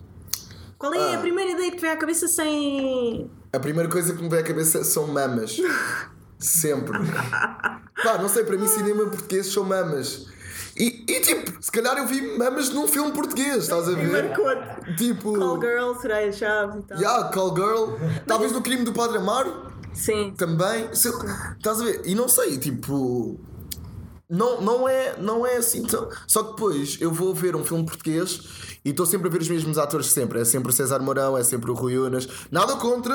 Qual 0.79 0.93
é 0.95 1.15
a 1.15 1.19
Ah. 1.19 1.21
primeira 1.21 1.53
ideia 1.53 1.71
que 1.71 1.77
te 1.77 1.81
vem 1.83 1.91
à 1.91 1.97
cabeça 1.97 2.29
sem. 2.29 3.29
A 3.53 3.59
primeira 3.59 3.89
coisa 3.89 4.15
que 4.15 4.23
me 4.23 4.29
vem 4.29 4.39
à 4.39 4.43
cabeça 4.45 4.85
são 4.85 5.07
mamas. 5.09 5.57
Sempre. 6.39 6.97
Pá, 8.05 8.19
não 8.23 8.29
sei, 8.29 8.45
para 8.45 8.57
mim 8.57 8.69
cinema 8.69 9.07
português 9.07 9.47
são 9.53 9.65
mamas. 9.65 10.27
E, 10.79 11.05
e, 11.09 11.21
tipo, 11.21 11.61
se 11.63 11.73
calhar 11.73 11.99
eu 11.99 12.07
vi 12.07 12.37
mamas 12.39 12.71
num 12.71 12.87
filme 12.87 13.11
português, 13.13 13.65
estás 13.65 13.89
a 13.89 13.93
ver? 13.93 14.33
Tipo. 14.97 15.33
Call 15.37 15.61
Girl, 15.61 15.95
Soraya 16.01 16.33
Chaves 16.33 16.77
e 16.77 16.87
tal. 16.87 16.99
Yeah, 16.99 17.29
Call 17.31 17.55
Girl. 17.57 17.97
Talvez 18.27 18.53
no 18.53 18.63
crime 18.63 18.85
do 18.85 18.93
Padre 18.93 19.19
Amaro 19.19 19.73
Sim. 19.93 20.33
também. 20.37 20.95
Se- 20.95 21.09
estás 21.57 21.81
a 21.81 21.85
ver? 21.85 22.03
E 22.05 22.15
não 22.15 22.29
sei, 22.29 22.59
tipo. 22.59 23.41
Não, 24.31 24.61
não, 24.61 24.87
é, 24.89 25.17
não 25.19 25.47
é 25.47 25.57
assim 25.57 25.83
tão. 25.85 26.07
Só 26.27 26.43
que 26.43 26.51
depois 26.51 26.99
eu 27.01 27.11
vou 27.11 27.35
ver 27.35 27.57
um 27.57 27.65
filme 27.65 27.85
português 27.87 28.41
e 28.85 28.91
estou 28.91 29.07
sempre 29.07 29.27
a 29.29 29.31
ver 29.31 29.41
os 29.41 29.49
mesmos 29.49 29.79
atores 29.79 30.09
sempre. 30.13 30.39
É 30.41 30.45
sempre 30.45 30.69
o 30.69 30.73
César 30.73 30.99
Mourão, 31.01 31.37
é 31.37 31.43
sempre 31.43 31.71
o 31.71 31.75
Rui 31.75 31.97
Unas. 31.97 32.29
Nada 32.53 32.77
contra. 32.77 33.15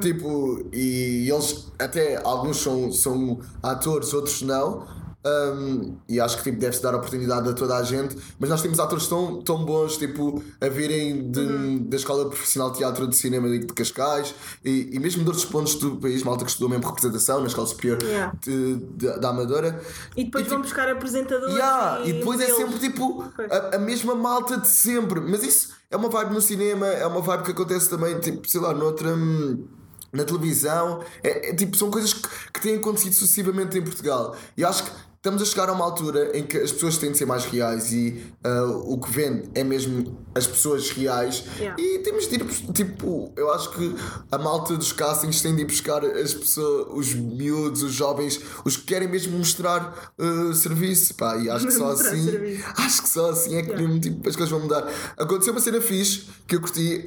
Tipo, 0.00 0.64
e 0.72 1.28
eles 1.28 1.72
até 1.76 2.20
alguns 2.24 2.58
são, 2.58 2.92
são 2.92 3.40
atores, 3.62 4.14
outros 4.14 4.42
não. 4.42 4.86
Um, 5.26 5.96
e 6.06 6.20
acho 6.20 6.36
que 6.36 6.42
tipo, 6.42 6.58
deve-se 6.60 6.82
dar 6.82 6.94
oportunidade 6.94 7.48
a 7.48 7.54
toda 7.54 7.76
a 7.76 7.82
gente, 7.82 8.14
mas 8.38 8.50
nós 8.50 8.60
temos 8.60 8.78
atores 8.78 9.06
tão, 9.06 9.40
tão 9.42 9.64
bons 9.64 9.96
tipo, 9.96 10.42
a 10.60 10.68
virem 10.68 11.30
de, 11.30 11.78
da 11.80 11.96
Escola 11.96 12.28
Profissional 12.28 12.70
de 12.70 12.76
Teatro 12.78 13.08
de 13.08 13.16
Cinema 13.16 13.48
de 13.48 13.66
Cascais 13.68 14.34
e, 14.62 14.90
e 14.92 14.98
mesmo 14.98 15.22
de 15.22 15.28
outros 15.30 15.46
pontos 15.46 15.76
do 15.76 15.96
país, 15.96 16.22
malta 16.22 16.44
que 16.44 16.50
estudou 16.50 16.68
mesmo 16.68 16.86
representação 16.86 17.40
na 17.40 17.46
Escola 17.46 17.66
Superior 17.66 18.02
Yeah. 18.02 18.34
de- 18.42 18.76
de- 18.76 19.18
da 19.18 19.30
Amadora. 19.30 19.80
E 20.14 20.24
depois 20.24 20.44
E, 20.44 20.48
vão 20.50 20.58
tipo, 20.58 20.68
buscar 20.68 20.88
apresentadores. 20.90 21.54
Yeah, 21.54 22.00
e, 22.04 22.10
e 22.10 22.12
depois 22.14 22.38
é 22.40 22.46
sempre 22.54 22.78
tipo 22.78 23.24
a, 23.50 23.76
a 23.76 23.78
mesma 23.78 24.14
malta 24.14 24.58
de 24.58 24.68
sempre. 24.68 25.20
Mas 25.20 25.42
isso 25.42 25.70
é 25.90 25.96
uma 25.96 26.10
vibe 26.10 26.34
no 26.34 26.40
cinema, 26.42 26.86
é 26.86 27.06
uma 27.06 27.22
vibe 27.22 27.44
que 27.44 27.50
acontece 27.52 27.88
também, 27.88 28.18
tipo, 28.20 28.46
sei 28.46 28.60
lá, 28.60 28.74
noutra. 28.74 29.08
hum, 29.14 29.64
Na 30.12 30.22
televisão, 30.24 31.00
é, 31.22 31.50
é, 31.50 31.54
tipo, 31.54 31.76
são 31.76 31.90
coisas 31.90 32.12
que, 32.12 32.28
que 32.52 32.60
têm 32.60 32.76
acontecido 32.76 33.14
sucessivamente 33.14 33.76
em 33.78 33.82
Portugal. 33.82 34.36
E 34.56 34.62
acho 34.64 34.84
que 34.84 34.90
estamos 35.24 35.40
a 35.40 35.46
chegar 35.46 35.70
a 35.70 35.72
uma 35.72 35.86
altura 35.86 36.36
em 36.36 36.42
que 36.42 36.58
as 36.58 36.70
pessoas 36.70 36.98
têm 36.98 37.10
de 37.10 37.16
ser 37.16 37.24
mais 37.24 37.46
reais 37.46 37.90
e 37.94 38.22
ah, 38.44 38.64
o 38.84 38.98
que 38.98 39.10
vende 39.10 39.48
é 39.54 39.64
mesmo 39.64 40.18
as 40.34 40.46
pessoas 40.46 40.90
reais. 40.90 41.44
Yeah. 41.58 41.82
E 41.82 42.00
temos 42.00 42.28
de 42.28 42.34
ir, 42.34 42.44
tipo, 42.74 43.32
eu 43.34 43.50
acho 43.54 43.70
que 43.70 43.96
a 44.30 44.36
malta 44.36 44.76
dos 44.76 44.92
castings 44.92 45.40
tem 45.40 45.56
de 45.56 45.62
ir 45.62 45.64
buscar 45.64 46.04
as 46.04 46.34
pessoas, 46.34 46.88
os 46.90 47.14
miúdos, 47.14 47.82
os 47.82 47.94
jovens, 47.94 48.38
os 48.66 48.76
que 48.76 48.82
querem 48.82 49.08
mesmo 49.08 49.38
mostrar 49.38 50.12
ah, 50.18 50.52
serviço, 50.52 51.14
pá, 51.14 51.38
e 51.38 51.48
acho 51.48 51.68
que 51.68 51.72
só 51.72 51.92
assim, 51.92 52.22
serviço. 52.22 52.64
acho 52.76 53.02
que 53.02 53.08
só 53.08 53.30
assim 53.30 53.56
é 53.56 53.62
que 53.62 53.74
mesmo, 53.74 53.98
tipo, 53.98 54.28
as 54.28 54.36
coisas 54.36 54.50
vão 54.50 54.60
mudar. 54.60 54.86
Aconteceu 55.16 55.54
uma 55.54 55.60
cena 55.60 55.80
fixe 55.80 56.26
que 56.46 56.54
eu 56.54 56.60
curti. 56.60 57.02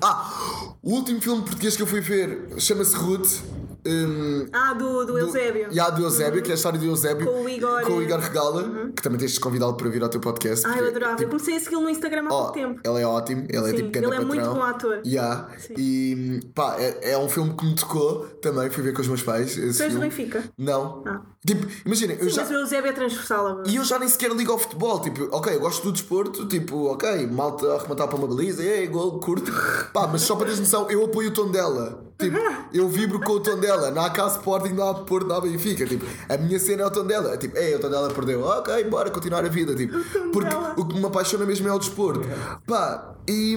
Ah, 0.00 0.72
o 0.82 0.94
último 0.94 1.20
filme 1.20 1.42
português 1.42 1.76
que 1.76 1.82
eu 1.82 1.86
fui 1.86 2.00
ver 2.00 2.54
chama-se 2.56 2.96
Ruth. 2.96 3.42
Hum, 3.86 4.46
Ah, 4.52 4.72
do, 4.74 5.04
do 5.04 5.18
Eusébio. 5.18 5.68
e 5.70 5.78
há 5.80 5.90
do 5.90 6.02
Eusébio, 6.02 6.42
que 6.42 6.50
é 6.50 6.52
a 6.52 6.56
história 6.56 6.78
do 6.78 6.86
Eusébio 6.86 7.26
Com 7.26 7.42
o 7.44 7.48
Igor. 7.48 7.82
com 7.82 7.92
o 7.94 8.02
Igor 8.02 8.18
Regala, 8.20 8.90
que 8.94 9.02
também 9.02 9.18
tens 9.18 9.32
de 9.32 9.40
convidá-lo 9.40 9.74
para 9.76 9.88
vir 9.90 10.02
ao 10.02 10.08
teu 10.08 10.20
podcast. 10.20 10.66
Ah, 10.66 10.70
eu 10.70 10.74
porque, 10.76 10.88
adorava. 10.90 11.12
tipo, 11.16 11.22
Eu 11.24 11.28
comecei 11.30 11.56
a 11.56 11.60
segui-lo 11.60 11.82
no 11.82 11.90
Instagram 11.90 12.22
há 12.22 12.26
Oh, 12.26 12.28
pouco 12.44 12.52
tempo. 12.52 12.80
ele 12.84 13.00
é 13.00 13.06
ótimo, 13.06 13.46
ele 13.48 13.56
é 13.66 13.70
Sim, 13.70 13.76
tipo 13.76 13.90
grande 13.90 14.06
ele 14.08 14.16
é 14.16 14.20
muito 14.24 14.40
patrão. 14.40 14.54
bom 14.54 14.62
ator. 14.62 15.02
Yeah. 15.06 15.48
Sim. 15.58 15.74
E 15.76 16.40
pá, 16.54 16.76
é, 16.78 17.12
é 17.12 17.18
um 17.18 17.28
filme 17.28 17.54
que 17.56 17.64
me 17.64 17.74
tocou 17.74 18.26
também. 18.40 18.70
Fui 18.70 18.82
ver 18.82 18.92
com 18.92 19.00
os 19.02 19.08
meus 19.08 19.22
pais. 19.22 19.54
Tu 19.54 19.60
és 19.82 19.94
do. 19.94 20.00
Benfica? 20.00 20.44
Não. 20.58 21.02
Ah. 21.06 21.20
Tipo, 21.46 21.66
imagina, 21.84 22.14
eu 22.14 22.24
Sim, 22.30 22.36
já. 22.36 22.42
mas 22.42 22.50
o 22.50 22.54
Eusébio 22.54 22.88
é 22.88 22.92
transversal 22.92 23.46
agora. 23.46 23.68
E 23.68 23.76
eu 23.76 23.84
já 23.84 23.98
nem 23.98 24.08
sequer 24.08 24.30
ligo 24.32 24.50
ao 24.52 24.58
futebol, 24.58 24.98
tipo, 25.00 25.28
ok, 25.30 25.54
eu 25.54 25.60
gosto 25.60 25.82
do 25.82 25.92
desporto, 25.92 26.46
tipo, 26.48 26.86
ok, 26.86 27.26
malta 27.26 27.70
a 27.72 27.76
arrematar 27.76 28.08
para 28.08 28.16
uma 28.16 28.26
baliza, 28.26 28.62
ei, 28.62 28.86
gol, 28.86 29.18
curto, 29.20 29.52
pá, 29.92 30.06
mas 30.10 30.22
só 30.22 30.36
para 30.36 30.46
teres 30.46 30.60
noção, 30.60 30.90
eu 30.90 31.04
apoio 31.04 31.28
o 31.28 31.32
tom 31.34 31.50
dela, 31.50 32.02
tipo, 32.18 32.38
eu 32.72 32.88
vibro 32.88 33.20
com 33.20 33.32
o 33.32 33.40
tom 33.40 33.58
dela, 33.58 33.90
não 33.90 34.02
há 34.02 34.08
cá 34.08 34.26
Sporting, 34.28 34.72
não 34.72 34.88
há 34.88 34.94
Porto, 34.94 35.26
não 35.26 35.36
há 35.36 35.40
Benfica, 35.42 35.84
tipo, 35.84 36.06
a 36.30 36.36
minha 36.38 36.58
cena 36.58 36.82
é 36.82 36.86
o 36.86 36.90
tom 36.90 37.04
dela, 37.04 37.34
é 37.34 37.36
tipo, 37.36 37.58
ei, 37.58 37.74
o 37.74 37.78
tom 37.78 37.90
dela 37.90 38.08
perdeu, 38.08 38.40
ok, 38.42 38.82
bora 38.84 39.10
continuar 39.10 39.44
a 39.44 39.48
vida, 39.48 39.74
tipo, 39.74 39.98
porque 40.32 40.54
o 40.80 40.84
que 40.86 40.98
me 40.98 41.04
apaixona 41.04 41.44
mesmo 41.44 41.68
é 41.68 41.72
o 41.74 41.78
desporto, 41.78 42.22
pá, 42.66 43.10
e, 43.28 43.56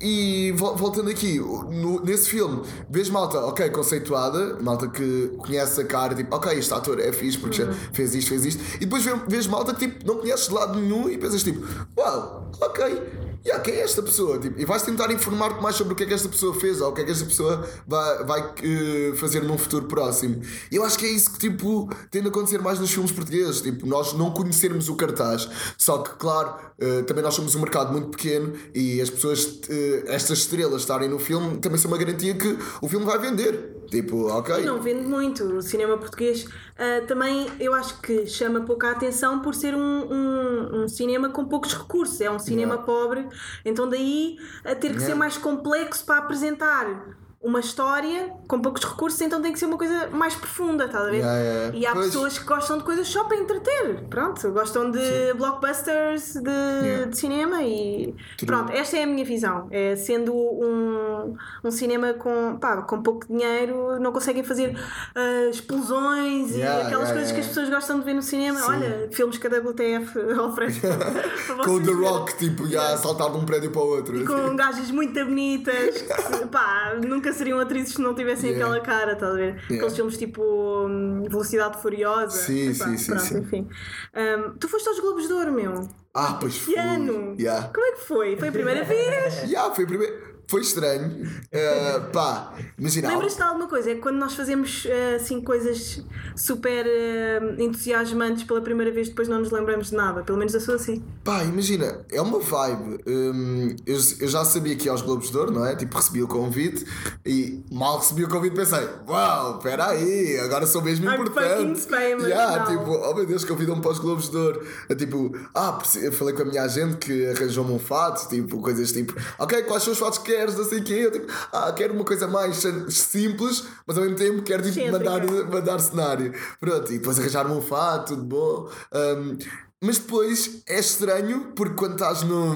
e 0.00 0.52
vol- 0.52 0.76
voltando 0.76 1.10
aqui, 1.10 1.38
no- 1.38 2.00
nesse 2.04 2.28
filme, 2.30 2.62
vês 2.88 3.08
malta, 3.10 3.38
ok, 3.40 3.68
conceituada, 3.70 4.58
malta 4.60 4.88
que 4.88 5.28
conhece 5.38 5.80
a 5.80 5.84
cara, 5.84 6.14
tipo, 6.14 6.34
ok, 6.34 6.58
este 6.58 6.72
ator 6.92 7.00
é 7.00 7.12
fixe 7.12 7.38
porque 7.38 7.56
já 7.56 7.72
fez 7.92 8.14
isto, 8.14 8.28
fez 8.28 8.44
isto, 8.44 8.62
e 8.76 8.80
depois 8.80 9.04
vê- 9.04 9.14
vês 9.28 9.46
malta 9.46 9.74
que 9.74 9.86
tipo, 9.88 10.06
não 10.06 10.18
conheces 10.18 10.48
de 10.48 10.54
lado 10.54 10.78
nenhum 10.78 11.08
e 11.08 11.16
pensas 11.18 11.42
tipo, 11.42 11.64
uau, 11.96 12.50
ok. 12.60 13.02
Yeah, 13.42 13.64
quem 13.64 13.72
é 13.72 13.80
esta 13.80 14.02
pessoa? 14.02 14.38
Tipo, 14.38 14.60
e 14.60 14.66
vais 14.66 14.82
tentar 14.82 15.10
informar-te 15.10 15.62
mais 15.62 15.74
sobre 15.74 15.94
o 15.94 15.96
que 15.96 16.02
é 16.02 16.06
que 16.06 16.12
esta 16.12 16.28
pessoa 16.28 16.54
fez 16.60 16.78
ou 16.82 16.90
o 16.90 16.92
que 16.92 17.00
é 17.00 17.04
que 17.04 17.10
esta 17.10 17.24
pessoa 17.24 17.66
vai, 17.88 18.24
vai 18.24 18.54
eh, 18.62 19.12
fazer 19.16 19.42
num 19.42 19.56
futuro 19.56 19.86
próximo. 19.86 20.42
E 20.70 20.76
eu 20.76 20.84
acho 20.84 20.98
que 20.98 21.06
é 21.06 21.08
isso 21.08 21.30
que 21.32 21.38
tipo, 21.38 21.88
tem 22.10 22.20
de 22.20 22.28
acontecer 22.28 22.58
mais 22.60 22.78
nos 22.78 22.90
filmes 22.90 23.10
portugueses. 23.10 23.62
Tipo, 23.62 23.86
nós 23.86 24.12
não 24.12 24.30
conhecermos 24.30 24.90
o 24.90 24.94
cartaz. 24.94 25.48
Só 25.78 25.98
que, 26.02 26.16
claro, 26.16 26.54
eh, 26.78 27.00
também 27.04 27.24
nós 27.24 27.32
somos 27.32 27.54
um 27.54 27.60
mercado 27.60 27.90
muito 27.92 28.08
pequeno 28.10 28.52
e 28.74 29.00
as 29.00 29.08
pessoas, 29.08 29.58
eh, 29.70 30.02
estas 30.08 30.40
estrelas 30.40 30.82
estarem 30.82 31.08
no 31.08 31.18
filme, 31.18 31.56
também 31.60 31.78
são 31.78 31.90
uma 31.90 31.96
garantia 31.96 32.34
que 32.34 32.58
o 32.82 32.88
filme 32.90 33.06
vai 33.06 33.18
vender. 33.18 33.74
Tipo, 33.88 34.28
ok. 34.28 34.64
Não 34.64 34.80
vende 34.80 35.06
muito. 35.06 35.44
O 35.44 35.62
cinema 35.62 35.96
português 35.96 36.46
ah, 36.78 37.02
também 37.06 37.46
eu 37.58 37.74
acho 37.74 38.00
que 38.00 38.26
chama 38.26 38.60
pouca 38.62 38.90
atenção 38.90 39.40
por 39.40 39.54
ser 39.54 39.74
um, 39.74 39.80
um, 39.80 40.82
um 40.82 40.88
cinema 40.88 41.28
com 41.28 41.44
poucos 41.44 41.74
recursos. 41.74 42.20
É 42.20 42.30
um 42.30 42.38
cinema 42.38 42.78
pobre, 42.78 43.26
então 43.64 43.88
daí 43.88 44.38
a 44.64 44.74
ter 44.74 44.94
que 44.94 45.00
ser 45.00 45.14
mais 45.14 45.36
complexo 45.36 46.04
para 46.04 46.18
apresentar 46.18 47.18
uma 47.42 47.60
história 47.60 48.34
com 48.46 48.60
poucos 48.60 48.84
recursos, 48.84 49.18
então 49.22 49.40
tem 49.40 49.50
que 49.50 49.58
ser 49.58 49.64
uma 49.64 49.78
coisa 49.78 50.08
mais 50.10 50.34
profunda, 50.34 50.84
estás 50.84 51.06
a 51.06 51.10
ver? 51.10 51.16
Yeah, 51.18 51.38
yeah. 51.40 51.78
E 51.78 51.86
há 51.86 51.92
Pois. 51.92 52.06
pessoas 52.06 52.38
que 52.38 52.44
gostam 52.44 52.76
de 52.76 52.84
coisas 52.84 53.08
só 53.08 53.24
para 53.24 53.38
entreter, 53.38 54.04
pronto, 54.10 54.50
gostam 54.52 54.90
de 54.90 55.32
blockbusters 55.34 56.34
de, 56.34 56.50
Yeah. 56.50 57.06
de 57.06 57.18
cinema 57.18 57.62
e 57.62 58.14
True. 58.36 58.46
pronto, 58.46 58.72
esta 58.72 58.98
é 58.98 59.04
a 59.04 59.06
minha 59.06 59.24
visão. 59.24 59.68
É, 59.70 59.96
sendo 59.96 60.34
um, 60.34 61.34
um 61.64 61.70
cinema 61.70 62.12
com, 62.12 62.58
pá, 62.60 62.82
com 62.82 63.02
pouco 63.02 63.26
dinheiro, 63.26 63.98
não 63.98 64.12
conseguem 64.12 64.42
fazer 64.42 64.76
ah, 65.14 65.48
explosões 65.50 66.50
Yeah, 66.50 66.84
e 66.84 66.86
aquelas 66.86 67.08
yeah, 67.08 67.12
coisas 67.12 67.32
que 67.32 67.38
yeah. 67.38 67.40
as 67.40 67.46
pessoas 67.46 67.70
gostam 67.70 68.00
de 68.00 68.04
ver 68.04 68.14
no 68.14 68.22
cinema. 68.22 68.60
Sim. 68.60 68.66
Olha, 68.68 69.08
filmes 69.12 69.38
que 69.38 69.46
a 69.46 69.50
WTF 69.50 70.18
oferece 70.40 70.80
Com 71.64 71.82
The. 71.82 71.90
Rock, 71.92 72.36
tipo, 72.36 72.66
já 72.66 72.94
a 72.94 72.96
saltar 72.96 73.30
de 73.30 73.38
um 73.38 73.44
prédio 73.44 73.70
para 73.70 73.80
o 73.82 73.88
outro. 73.88 74.24
Com 74.24 74.56
gajas 74.56 74.90
muito 74.90 75.12
bonitas, 75.24 76.02
que, 76.02 76.46
pá, 76.46 76.96
nunca 77.06 77.29
seriam 77.32 77.58
atrizes 77.60 77.94
se 77.94 78.00
não 78.00 78.14
tivessem 78.14 78.50
Yeah. 78.50 78.64
aquela 78.74 78.84
cara, 78.84 79.12
estás 79.12 79.32
a 79.32 79.36
ver? 79.36 79.56
Aqueles 79.64 79.94
filmes 79.94 80.16
tipo 80.16 80.42
hum, 80.42 81.22
Velocidade 81.28 81.80
Furiosa. 81.80 82.36
Sim, 82.36 82.70
Epá, 82.70 82.84
sim, 82.86 82.96
sim, 82.96 83.06
pronto, 83.06 83.22
sim. 83.24 83.38
enfim. 83.38 83.68
Hum, 84.16 84.54
tu 84.58 84.68
foste 84.68 84.88
aos 84.88 84.98
Globos 85.00 85.26
de 85.26 85.32
Ouro, 85.32 85.52
meu. 85.52 85.88
Ah, 86.14 86.36
pois 86.40 86.58
foi. 86.58 86.74
Que 86.74 86.80
ano? 86.80 87.36
Yeah. 87.38 87.68
Como 87.72 87.86
é 87.86 87.92
que 87.92 88.00
foi? 88.00 88.36
Foi 88.36 88.48
a 88.48 88.52
primeira 88.52 88.84
vez? 88.84 89.44
Yeah, 89.50 89.74
foi, 89.74 89.86
primeiro... 89.86 90.29
foi 90.50 90.62
estranho. 90.62 91.30
Eh, 91.52 92.00
pá, 92.12 92.54
imagina. 92.76 93.08
Lembras-te 93.08 93.36
de 93.36 93.42
alguma 93.44 93.68
coisa? 93.68 93.92
É 93.92 93.94
quando 93.94 94.16
nós 94.16 94.34
fazemos 94.34 94.84
eh, 94.84 95.14
assim 95.14 95.40
coisas 95.40 96.02
super 96.34 96.84
eh, 96.86 97.40
entusiasmantes 97.58 98.42
pela 98.42 98.60
primeira 98.60 98.90
vez, 98.90 99.08
depois 99.08 99.28
não 99.28 99.38
nos 99.38 99.52
lembramos 99.52 99.90
de 99.90 99.96
nada. 99.96 100.24
Pelo 100.24 100.36
menos 100.36 100.52
eu 100.52 100.60
sou 100.60 100.74
assim. 100.74 101.04
Pá, 101.22 101.44
imagina, 101.44 102.04
é 102.10 102.20
uma 102.20 102.40
vibe. 102.40 102.98
Hum, 103.06 103.76
eu, 103.86 103.96
eu 104.20 104.28
já 104.28 104.44
sabia 104.44 104.74
que 104.74 104.86
ia 104.86 104.90
aos 104.90 105.02
Globos 105.02 105.30
de 105.30 105.38
Ouro, 105.38 105.52
não 105.52 105.64
é? 105.64 105.76
Tipo, 105.76 105.96
recebi 105.96 106.20
o 106.20 106.26
convite 106.26 106.84
e 107.24 107.64
mal 107.70 107.98
recebi 107.98 108.24
o 108.24 108.28
convite 108.28 108.56
pensei, 108.56 108.88
uau, 109.06 109.58
espera 109.58 109.90
aí, 109.90 110.36
agora 110.40 110.66
sou 110.66 110.82
mesmo 110.82 111.08
I'm 111.08 111.14
importante. 111.14 111.80
famous 111.82 112.26
yeah, 112.26 112.66
tipo, 112.66 112.90
oh 112.90 113.14
meu 113.14 113.24
Deus, 113.24 113.44
convidam-me 113.44 113.80
para 113.80 113.92
os 113.92 114.00
Globos 114.00 114.28
de 114.28 114.36
Ouro. 114.36 114.66
É 114.88 114.96
tipo, 114.96 115.32
ah, 115.54 115.78
eu 116.02 116.10
falei 116.10 116.34
com 116.34 116.42
a 116.42 116.44
minha 116.44 116.62
agente 116.64 116.96
que 116.96 117.26
arranjou-me 117.26 117.72
um 117.72 117.78
fato, 117.78 118.28
tipo, 118.28 118.60
coisas 118.60 118.90
tipo, 118.90 119.14
ok, 119.38 119.62
quais 119.62 119.84
são 119.84 119.92
os 119.92 119.98
fatos 119.98 120.18
que 120.18 120.39
queres, 120.40 120.56
não 120.56 120.64
sei 120.64 120.78
o 120.78 120.84
quê. 120.84 120.94
Eu 120.94 121.10
tipo, 121.12 121.26
ah, 121.52 121.72
quero 121.72 121.94
uma 121.94 122.04
coisa 122.04 122.26
mais 122.26 122.62
simples, 122.88 123.64
mas 123.86 123.96
ao 123.96 124.04
mesmo 124.04 124.16
tempo 124.18 124.42
quero 124.42 124.62
tipo, 124.62 124.78
Excêntrica. 124.78 125.10
mandar, 125.10 125.26
mandar 125.50 125.78
cenário. 125.78 126.32
Pronto, 126.58 126.92
e 126.92 126.98
depois 126.98 127.18
arranjar-me 127.18 127.54
um 127.54 127.62
fato, 127.62 128.14
tudo 128.14 128.24
bom. 128.24 128.70
Hum, 128.92 129.38
mas 129.82 129.96
depois 129.98 130.62
é 130.66 130.78
estranho 130.78 131.52
porque 131.56 131.74
quando 131.74 131.92
estás 131.92 132.22
no, 132.22 132.54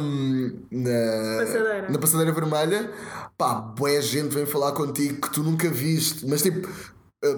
na, 0.70 1.38
Passadeira. 1.38 1.86
na 1.88 1.98
passadeira 1.98 2.32
vermelha, 2.32 2.90
pá, 3.38 3.54
boa 3.54 4.00
gente 4.02 4.34
vem 4.34 4.44
falar 4.44 4.72
contigo 4.72 5.22
que 5.22 5.32
tu 5.32 5.42
nunca 5.42 5.70
viste, 5.70 6.26
mas 6.26 6.42
tipo, 6.42 6.68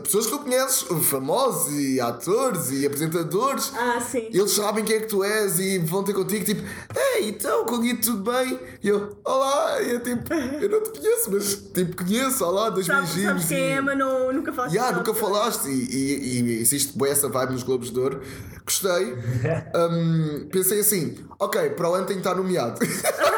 pessoas 0.02 0.26
que 0.26 0.32
tu 0.32 0.38
conheces, 0.40 0.84
famosos 1.08 1.72
e 1.72 2.00
atores 2.00 2.70
e 2.70 2.86
apresentadores, 2.86 3.72
Ah, 3.76 4.00
sim. 4.00 4.28
eles 4.32 4.50
sabem 4.52 4.84
quem 4.84 4.96
é 4.96 5.00
que 5.00 5.06
tu 5.06 5.22
és 5.24 5.58
e 5.58 5.78
vão 5.78 6.02
ter 6.02 6.12
contigo, 6.14 6.44
tipo, 6.44 6.62
ei, 7.16 7.28
então, 7.28 7.64
com 7.64 7.76
o 7.76 7.96
tudo 7.96 8.30
bem? 8.30 8.58
E 8.82 8.88
eu, 8.88 9.16
olá, 9.24 9.80
e 9.82 9.90
eu 9.92 10.00
tipo, 10.02 10.32
eu 10.34 10.68
não 10.68 10.82
te 10.82 10.98
conheço, 10.98 11.30
mas 11.30 11.54
tipo, 11.72 12.04
conheço, 12.04 12.44
olá, 12.44 12.68
dois 12.70 12.86
Sabes, 12.86 13.10
beijinhos. 13.10 13.28
sabes 13.42 13.48
quem 13.48 13.58
é, 13.72 13.76
e- 13.76 13.80
mas 13.80 13.98
não, 13.98 14.32
nunca 14.32 14.52
falaste 14.52 14.74
Yeah, 14.74 14.96
nunca 14.96 15.14
falaste 15.14 15.68
e, 15.68 15.70
e, 15.72 16.40
e 16.42 16.60
existe 16.60 16.96
boa 16.96 17.10
essa 17.10 17.28
vibe 17.28 17.52
nos 17.52 17.62
Globos 17.62 17.90
de 17.90 17.98
Ouro. 18.00 18.20
Gostei. 18.64 19.14
Hum, 19.76 20.48
pensei 20.50 20.80
assim, 20.80 21.16
ok, 21.38 21.70
para 21.70 21.90
o 21.90 21.94
ano 21.94 22.06
tem 22.06 22.16
que 22.16 22.20
estar 22.20 22.34
nomeado. 22.34 22.78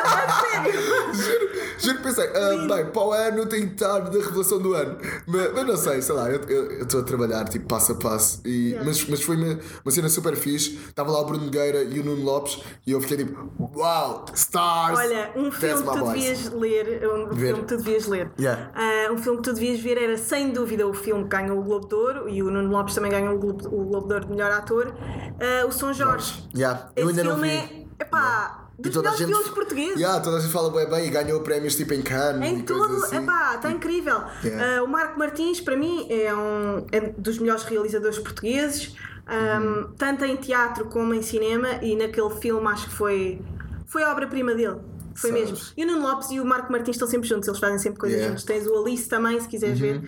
Sério? 0.09 0.73
Juro. 1.15 1.49
Juro 1.79 1.97
que 1.99 2.03
pensei, 2.03 2.25
ah, 2.27 2.75
bem, 2.75 2.87
para 2.87 3.03
o 3.03 3.13
ano 3.13 3.47
tem 3.47 3.67
que 3.69 3.75
estar 3.75 4.01
da 4.01 4.19
revelação 4.19 4.59
do 4.59 4.75
ano. 4.75 4.99
Mas, 5.27 5.53
mas 5.55 5.67
não 5.67 5.77
sei, 5.77 6.03
sei 6.03 6.15
lá, 6.15 6.29
eu 6.31 6.83
estou 6.83 7.01
a 7.01 7.05
trabalhar 7.05 7.45
tipo 7.49 7.67
passo 7.69 7.93
a 7.93 7.95
passo. 7.95 8.41
E, 8.45 8.77
mas, 8.85 9.07
mas 9.09 9.23
foi 9.23 9.37
uma, 9.37 9.59
uma 9.85 9.91
cena 9.93 10.09
super 10.09 10.35
fixe. 10.37 10.77
Estava 10.89 11.11
lá 11.13 11.21
o 11.21 11.25
Bruno 11.25 11.45
Nogueira 11.45 11.83
e 11.85 12.01
o 12.01 12.05
Nuno 12.05 12.23
Lopes 12.25 12.61
e 12.87 12.93
eu 12.93 13.01
fiquei 13.01 13.19
tipo, 13.19 13.71
uau, 13.77 14.25
stars! 14.35 14.99
Olha, 14.99 15.31
um 15.37 15.51
filme 15.53 15.83
que 15.83 15.91
tu 15.93 15.99
boys. 15.99 16.13
devias 16.15 16.53
ler, 16.53 17.09
um 17.09 17.29
Ver. 17.31 17.47
filme 17.49 17.63
que 17.63 17.69
tu 17.69 17.77
devias 17.77 18.07
ler. 18.07 18.31
Yeah. 18.39 18.71
Ah, 18.75 19.13
um 19.13 19.19
filme 19.19 19.39
que 19.39 19.45
tu 19.45 19.53
devias 19.55 19.81
ver 19.81 19.99
era 20.03 20.17
sem 20.19 20.51
dúvida 20.53 20.87
o 20.87 20.93
filme 20.95 21.23
que 21.25 21.31
ganhou 21.31 21.59
o 21.59 21.63
Globo 21.63 21.87
de 21.89 21.95
Ouro 21.95 22.29
e 22.29 22.43
o 22.43 22.51
Nuno 22.51 22.71
Lopes 22.71 22.95
também 22.95 23.11
ganhou 23.11 23.35
o 23.35 23.39
Globo, 23.39 23.67
o 23.69 23.85
Globo 23.85 24.07
de 24.09 24.15
Ouro 24.15 24.25
de 24.27 24.31
melhor 24.33 24.51
ator. 24.51 24.93
ah, 25.41 25.67
o 25.67 25.73
São 25.73 25.93
Jorge. 25.95 26.45
Yeah, 26.55 26.89
eu 26.97 27.09
Esse 27.09 27.21
ainda 27.21 27.31
não 27.31 27.39
filme 27.41 27.49
vi. 27.51 27.87
é, 28.01 28.03
epá, 28.05 28.68
dos 28.79 28.97
a 28.97 29.01
melhores 29.01 29.19
filmes 29.19 29.49
portugueses. 29.49 29.97
Yeah, 29.97 30.21
toda 30.21 30.37
a 30.37 30.41
gente 30.41 30.53
fala 30.53 30.71
bem 30.71 30.89
bem 30.89 31.07
e 31.07 31.11
ganhou 31.11 31.41
prémios 31.41 31.75
tipo 31.77 31.93
em 31.95 32.03
Cannes 32.03 32.49
Em 32.49 32.59
e 32.59 32.63
tudo, 32.63 33.05
assim. 33.05 33.17
epá, 33.17 33.55
está 33.57 33.71
incrível. 33.71 34.23
Yeah. 34.45 34.79
Ah, 34.79 34.83
o 34.85 34.87
Marco 34.89 35.19
Martins, 35.19 35.61
para 35.61 35.77
mim, 35.77 36.07
é 36.11 36.35
um 36.35 36.87
é 36.93 37.01
dos 37.17 37.39
melhores 37.39 37.65
realizadores 37.65 38.19
portugueses, 38.19 38.95
um, 39.29 39.67
Uhum. 39.67 39.93
tanto 39.99 40.25
em 40.25 40.37
teatro 40.37 40.87
como 40.87 41.13
em 41.13 41.23
cinema, 41.23 41.69
e 41.83 41.97
naquele 41.97 42.31
filme 42.41 42.67
acho 42.69 42.89
que 42.89 42.95
foi, 42.95 43.41
foi 43.87 44.03
a 44.03 44.13
obra-prima 44.13 44.55
dele. 44.55 44.77
Foi 45.15 45.31
Sabes. 45.31 45.51
mesmo. 45.51 45.67
E 45.77 45.85
o 45.85 45.87
Nuno 45.89 46.03
Lopes 46.07 46.31
e 46.31 46.39
o 46.39 46.45
Marco 46.45 46.71
Martins 46.71 46.95
estão 46.95 47.09
sempre 47.09 47.29
juntos, 47.29 47.49
eles 47.49 47.59
fazem 47.59 47.79
sempre 47.79 47.99
coisas 47.99 48.17
Yeah. 48.19 48.33
Uhum. 48.33 48.39
juntos. 48.39 48.45
Tens 48.45 48.67
o 48.69 48.81
Alice 48.81 49.09
também, 49.09 49.41
se 49.41 49.49
quiseres 49.49 49.79
ver. 49.81 50.01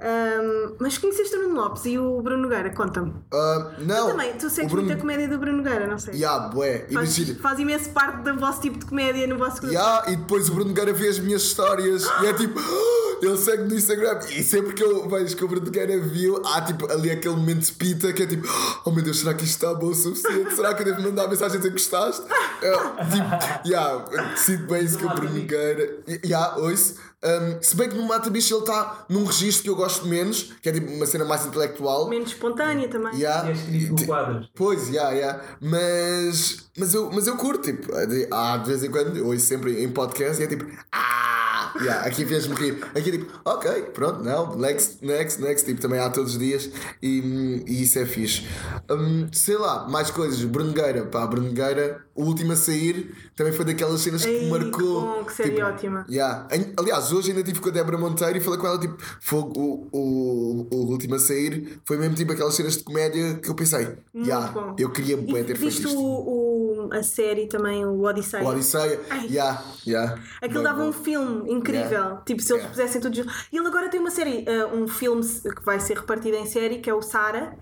Um, 0.00 0.76
mas 0.78 0.96
conheceste 0.96 1.34
o 1.34 1.42
Nuno 1.42 1.60
Lopes 1.60 1.84
e 1.86 1.98
o 1.98 2.22
Bruno 2.22 2.42
Nogueira? 2.42 2.70
Conta-me. 2.70 3.14
Ah, 3.32 3.72
não, 3.78 4.06
Tu 4.06 4.10
também, 4.12 4.32
tu 4.34 4.48
segues 4.48 4.70
o 4.70 4.74
Bruno... 4.74 4.86
muito 4.86 4.96
a 4.96 5.00
comédia 5.00 5.28
do 5.28 5.38
Bruno 5.38 5.58
Nogueira, 5.58 5.86
não 5.88 5.98
sei. 5.98 6.14
Yeah, 6.14 6.48
bué, 6.48 6.86
faz, 6.92 7.18
imagina. 7.18 7.38
faz 7.40 7.58
imenso 7.58 7.90
parte 7.90 8.22
do 8.22 8.38
vosso 8.38 8.60
tipo 8.60 8.78
de 8.78 8.86
comédia 8.86 9.26
no 9.26 9.36
vosso 9.36 9.60
grupo. 9.60 9.74
Yeah, 9.74 10.10
e 10.12 10.16
depois 10.16 10.48
o 10.48 10.52
Bruno 10.54 10.68
Nogueira 10.68 10.92
vê 10.92 11.08
as 11.08 11.18
minhas 11.18 11.42
histórias 11.42 12.04
e 12.22 12.26
é 12.26 12.32
tipo, 12.32 12.60
ele 13.22 13.36
segue 13.36 13.64
no 13.64 13.74
Instagram 13.74 14.18
e 14.30 14.42
sempre 14.42 14.74
que 14.74 14.82
eu 14.82 15.08
vejo 15.08 15.36
que 15.36 15.44
o 15.44 15.48
Bruno 15.48 15.66
Nogueira 15.66 15.98
viu, 16.00 16.42
há 16.46 16.60
tipo 16.62 16.90
ali 16.90 17.10
aquele 17.10 17.36
momento 17.36 17.64
de 17.66 17.72
pita 17.72 18.12
que 18.12 18.22
é 18.22 18.26
tipo, 18.26 18.46
oh 18.84 18.90
meu 18.90 19.02
Deus, 19.02 19.20
será 19.20 19.34
que 19.34 19.44
isto 19.44 19.54
está 19.64 19.74
bom 19.74 19.86
o 19.88 19.94
suficiente? 19.94 20.54
Será 20.54 20.74
que 20.74 20.82
eu 20.82 20.86
devo 20.86 21.02
mandar 21.02 21.28
mensagem 21.28 21.56
a 21.56 21.58
dizer 21.58 21.68
que 21.70 21.74
gostaste? 21.74 22.22
Eu, 22.62 22.78
tipo, 23.06 23.68
yeah, 23.68 24.04
sinto 24.36 24.66
bem 24.66 24.84
isso 24.84 24.98
que 24.98 25.04
o 25.06 25.08
Bruno 25.10 25.34
Nogueira, 25.38 25.98
yeah, 26.24 26.56
ouço. 26.56 26.94
Um, 27.20 27.60
se 27.60 27.74
bem 27.74 27.88
que 27.88 27.96
no 27.96 28.04
Mata 28.06 28.30
Bicho 28.30 28.54
ele 28.54 28.60
está 28.60 29.04
num 29.08 29.24
registro 29.24 29.64
que 29.64 29.70
eu 29.70 29.74
gosto 29.74 30.06
menos, 30.06 30.52
que 30.62 30.68
é 30.68 30.72
tipo 30.72 30.88
uma 30.92 31.04
cena 31.04 31.24
mais 31.24 31.44
intelectual. 31.44 32.08
Menos 32.08 32.28
espontânea 32.30 32.86
também. 32.88 33.12
Yeah. 33.18 33.50
E 33.72 34.06
quadros. 34.06 34.48
Pois, 34.54 34.86
já, 34.86 35.12
já. 35.16 35.40
Mas, 35.60 36.68
mas, 36.78 36.94
eu, 36.94 37.10
mas 37.12 37.26
eu 37.26 37.36
curto, 37.36 37.64
tipo, 37.64 37.90
de- 38.06 38.28
há 38.30 38.56
de 38.58 38.68
vez 38.68 38.84
em 38.84 38.90
quando, 38.92 39.16
eu 39.16 39.26
ouço 39.26 39.44
sempre 39.44 39.82
em 39.82 39.88
podcast 39.88 40.40
e 40.40 40.44
é 40.44 40.46
tipo, 40.48 40.64
ah, 40.92 41.37
yeah, 41.80 42.06
aqui 42.06 42.24
fez-me 42.24 42.54
rir. 42.54 42.78
Aqui 42.94 43.10
tipo, 43.12 43.26
ok, 43.44 43.82
pronto, 43.94 44.22
não, 44.22 44.56
next, 44.56 45.04
next, 45.04 45.40
next, 45.40 45.66
tipo, 45.66 45.80
também 45.80 45.98
há 46.00 46.08
todos 46.10 46.32
os 46.32 46.38
dias 46.38 46.70
e, 47.02 47.62
e 47.66 47.82
isso 47.82 47.98
é 47.98 48.06
fixe. 48.06 48.46
Hum, 48.90 49.28
sei 49.32 49.56
lá, 49.56 49.88
mais 49.88 50.10
coisas. 50.10 50.42
Bruno 50.44 50.70
Nogueira, 50.70 51.04
pá, 51.06 51.26
Bruno 51.26 51.48
Nogueira, 51.48 52.00
o 52.14 52.24
último 52.24 52.52
a 52.52 52.56
sair, 52.56 53.14
também 53.36 53.52
foi 53.52 53.64
daquelas 53.64 54.00
cenas 54.00 54.22
que 54.24 54.30
Ei, 54.30 54.44
me 54.44 54.50
marcou. 54.50 55.18
que 55.20 55.24
que 55.26 55.32
série 55.34 55.50
tipo, 55.50 55.66
ótima. 55.66 56.06
Yeah. 56.10 56.48
Aliás, 56.76 57.12
hoje 57.12 57.28
ainda 57.30 57.40
estive 57.40 57.60
com 57.60 57.68
a 57.68 57.72
Débora 57.72 57.98
Monteiro 57.98 58.36
e 58.36 58.40
falei 58.40 58.58
com 58.58 58.66
ela, 58.66 58.78
tipo, 58.78 58.96
fogo, 59.20 59.60
o, 59.60 59.88
o, 59.92 60.68
o 60.74 60.76
último 60.90 61.14
a 61.14 61.18
sair 61.18 61.80
foi 61.84 61.96
mesmo 61.98 62.14
tipo 62.14 62.32
aquelas 62.32 62.54
cenas 62.54 62.76
de 62.76 62.84
comédia 62.84 63.34
que 63.34 63.48
eu 63.48 63.54
pensei, 63.54 63.88
yeah, 64.14 64.48
bom. 64.52 64.74
eu 64.78 64.90
queria 64.90 65.16
E 65.16 65.44
ter 65.44 65.56
feito 65.56 65.68
isto. 65.68 65.88
o, 65.96 66.02
o- 66.02 66.47
a 66.92 67.02
série 67.02 67.46
também, 67.46 67.84
o 67.84 68.02
Odisseia? 68.04 68.44
O 68.44 68.48
Odisseia, 68.48 69.00
Ai. 69.10 69.26
yeah, 69.30 69.62
yeah. 69.86 70.18
Aquilo 70.42 70.62
dava 70.62 70.82
bom. 70.82 70.88
um 70.88 70.92
filme 70.92 71.50
incrível. 71.52 71.90
Yeah. 71.90 72.22
Tipo, 72.24 72.42
se 72.42 72.52
eles 72.52 72.62
Yeah. 72.62 72.68
pusessem 72.70 73.00
tudo 73.00 73.16
junto. 73.16 73.32
E 73.52 73.56
ele 73.56 73.66
agora 73.66 73.88
tem 73.88 74.00
uma 74.00 74.10
série, 74.10 74.44
uh, 74.48 74.74
um 74.76 74.86
filme 74.88 75.22
que 75.24 75.64
vai 75.64 75.78
ser 75.80 75.96
repartido 75.98 76.36
em 76.36 76.46
série, 76.46 76.78
que 76.78 76.88
é 76.88 76.94
o 76.94 77.02
Sara, 77.02 77.56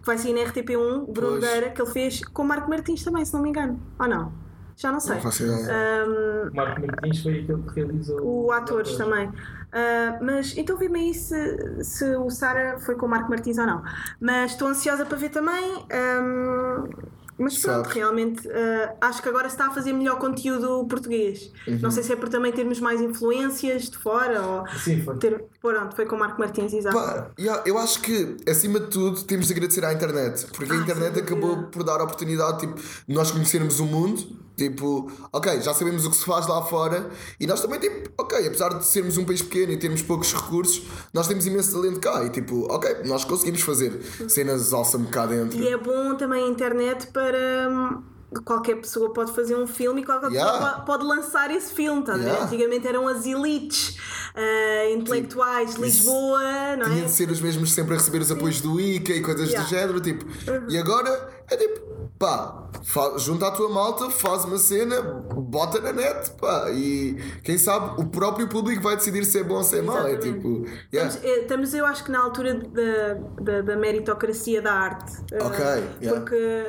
que 0.00 0.06
vai 0.06 0.18
sair 0.18 0.32
na 0.32 0.40
RTP1, 0.50 1.06
Bruno 1.12 1.40
que 1.74 1.82
ele 1.82 1.90
fez 1.90 2.24
com 2.24 2.42
o 2.42 2.46
Marco 2.46 2.68
Martins 2.70 3.02
também, 3.04 3.24
se 3.24 3.32
não 3.34 3.42
me 3.42 3.48
engano. 3.50 3.80
Ou 4.00 4.08
não? 4.08 4.32
Já 4.76 4.90
não 4.90 4.98
sei. 5.00 5.14
Não 5.16 5.22
faço 5.22 5.42
ideia. 5.44 6.06
Um, 6.06 6.48
O 6.48 6.54
Marco 6.56 6.80
Martins 6.80 7.22
foi 7.22 7.40
aquele 7.40 7.62
que 7.62 7.74
realizou. 7.74 8.20
o 8.46 8.50
atores 8.50 8.96
também. 8.96 9.30
Ah, 9.74 10.18
mas 10.20 10.56
então 10.56 10.76
vê-me 10.76 10.98
aí 11.00 11.14
se, 11.14 11.84
se 11.84 12.16
o 12.16 12.28
Sara 12.30 12.78
foi 12.80 12.94
com 12.96 13.06
o 13.06 13.08
Marco 13.08 13.30
Martins 13.30 13.58
ou 13.58 13.66
não. 13.66 13.82
Mas 14.20 14.52
estou 14.52 14.68
ansiosa 14.68 15.04
para 15.06 15.16
ver 15.16 15.28
também. 15.28 15.86
ahm, 15.92 16.88
mas 17.38 17.58
pronto, 17.58 17.86
Sabe. 17.86 17.94
realmente 17.98 18.48
ah, 18.50 18.94
acho 19.00 19.22
que 19.22 19.28
agora 19.28 19.48
se 19.48 19.54
está 19.54 19.66
a 19.68 19.70
fazer 19.70 19.92
melhor 19.92 20.18
conteúdo 20.18 20.86
português. 20.86 21.50
Uhum. 21.66 21.78
Não 21.80 21.90
sei 21.90 22.02
se 22.02 22.12
é 22.12 22.16
por 22.16 22.28
também 22.28 22.52
termos 22.52 22.78
mais 22.80 23.00
influências 23.00 23.90
de 23.90 23.98
fora 23.98 24.40
ou 24.42 24.68
Sim, 24.78 25.02
foi. 25.02 25.16
ter. 25.16 25.44
Pronto, 25.60 25.94
foi 25.96 26.06
com 26.06 26.16
o 26.16 26.18
Marco 26.18 26.38
Martins, 26.40 26.72
exato. 26.72 26.96
Pá, 26.96 27.30
yeah, 27.38 27.62
eu 27.66 27.78
acho 27.78 28.00
que, 28.02 28.36
acima 28.48 28.80
de 28.80 28.86
tudo, 28.88 29.22
temos 29.24 29.46
de 29.46 29.52
agradecer 29.52 29.84
à 29.84 29.92
internet. 29.92 30.46
Porque 30.52 30.72
a 30.72 30.74
Ah, 30.76 30.78
internet 30.78 31.14
sem 31.14 31.22
acabou 31.22 31.64
por 31.64 31.84
dar 31.84 32.00
a 32.00 32.04
oportunidade 32.04 32.60
tipo, 32.60 32.74
nós 33.08 33.30
conhecermos 33.30 33.80
o 33.80 33.86
mundo. 33.86 34.40
Tipo, 34.56 35.10
ok, 35.32 35.60
já 35.62 35.72
sabemos 35.74 36.04
o 36.04 36.10
que 36.10 36.16
se 36.16 36.24
faz 36.24 36.46
lá 36.46 36.62
fora. 36.62 37.10
E 37.40 37.46
nós 37.46 37.60
também, 37.60 37.80
tipo, 37.80 38.10
ok, 38.18 38.46
apesar 38.46 38.68
de 38.78 38.86
sermos 38.86 39.16
um 39.16 39.24
país 39.24 39.40
pequeno 39.42 39.72
e 39.72 39.76
termos 39.78 40.02
poucos 40.02 40.32
recursos, 40.32 40.82
nós 41.12 41.26
temos 41.26 41.46
imenso 41.46 41.72
talento 41.72 42.00
cá. 42.00 42.22
E 42.24 42.30
tipo, 42.30 42.66
ok, 42.72 42.98
nós 43.04 43.24
conseguimos 43.24 43.62
fazer 43.62 44.00
cenas 44.28 44.72
awesome 44.72 45.06
cá 45.08 45.26
dentro. 45.26 45.58
E 45.58 45.68
é 45.68 45.76
bom 45.76 46.14
também 46.16 46.44
a 46.44 46.48
internet 46.48 47.06
para. 47.08 47.68
hum, 47.70 48.02
Qualquer 48.46 48.76
pessoa 48.76 49.12
pode 49.12 49.30
fazer 49.34 49.54
um 49.54 49.66
filme 49.66 50.00
e 50.00 50.04
qualquer 50.06 50.30
Yeah. 50.32 50.52
pessoa 50.52 50.70
po- 50.78 50.86
pode 50.86 51.04
lançar 51.04 51.50
esse 51.54 51.70
filme, 51.74 52.02
ver? 52.02 52.16
Yeah. 52.18 52.44
Antigamente 52.44 52.88
eram 52.88 53.06
as 53.06 53.26
elites 53.26 53.98
ah, 54.34 54.90
intelectuais 54.90 55.74
de 55.74 55.82
Lisboa, 55.82 56.40
não 56.78 56.86
Tinha 56.86 57.02
é? 57.02 57.04
de 57.04 57.10
ser 57.10 57.30
os 57.30 57.42
mesmos 57.42 57.70
sempre 57.72 57.92
a 57.94 57.98
receber 57.98 58.22
os 58.22 58.30
apoios 58.30 58.58
do 58.62 58.80
ICA 58.80 59.12
e 59.12 59.20
coisas 59.20 59.50
Yeah. 59.50 59.68
do 59.68 59.70
género, 59.70 60.00
tipo. 60.00 60.24
E 60.70 60.78
agora 60.78 61.41
é 61.52 61.56
tipo, 61.56 61.80
pá, 62.18 62.68
fa- 62.84 63.16
junta 63.18 63.48
a 63.48 63.50
tua 63.50 63.68
malta, 63.68 64.10
faz 64.10 64.44
uma 64.44 64.58
cena, 64.58 65.00
bota 65.02 65.80
na 65.80 65.92
net, 65.92 66.30
pá, 66.40 66.70
e 66.70 67.16
quem 67.42 67.58
sabe 67.58 68.00
o 68.00 68.06
próprio 68.06 68.48
público 68.48 68.82
vai 68.82 68.96
decidir 68.96 69.24
se 69.24 69.38
é 69.40 69.44
bom 69.44 69.56
ou 69.56 69.64
se 69.64 69.78
é 69.78 69.82
mau. 69.82 70.06
É 70.06 70.16
tipo, 70.16 70.64
yeah. 70.92 71.08
Estamos, 71.10 71.24
eh, 71.24 71.40
estamos, 71.42 71.74
eu 71.74 71.86
acho 71.86 72.04
que 72.04 72.10
na 72.10 72.20
altura 72.20 72.54
da, 72.54 73.14
da, 73.42 73.60
da 73.62 73.76
meritocracia 73.76 74.60
da 74.62 74.72
arte. 74.72 75.12
eh, 75.32 75.42
Ok, 75.42 75.58
yeah. 76.00 76.18
Porque 76.20 76.66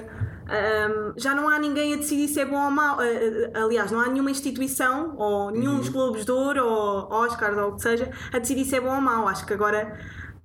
ehm, 0.49 1.13
já 1.17 1.33
não 1.35 1.47
há 1.49 1.57
ninguém 1.59 1.93
a 1.93 1.97
decidir 1.97 2.27
se 2.27 2.39
é 2.39 2.45
bom 2.45 2.63
ou 2.65 2.71
mau. 2.71 3.01
Eh, 3.01 3.51
aliás, 3.53 3.91
não 3.91 3.99
há 3.99 4.07
nenhuma 4.09 4.31
instituição, 4.31 5.15
ou 5.17 5.51
nenhum 5.51 5.73
Uhum. 5.73 5.79
dos 5.79 5.89
Globos 5.89 6.25
de 6.25 6.31
Ouro, 6.31 6.65
ou 6.65 7.11
Oscars, 7.11 7.57
ou 7.57 7.69
o 7.69 7.75
que 7.75 7.81
seja, 7.81 8.11
a 8.31 8.39
decidir 8.39 8.65
se 8.65 8.75
é 8.75 8.81
bom 8.81 8.93
ou 8.95 9.01
mau. 9.01 9.27
Acho 9.27 9.45
que 9.45 9.53
agora 9.53 9.97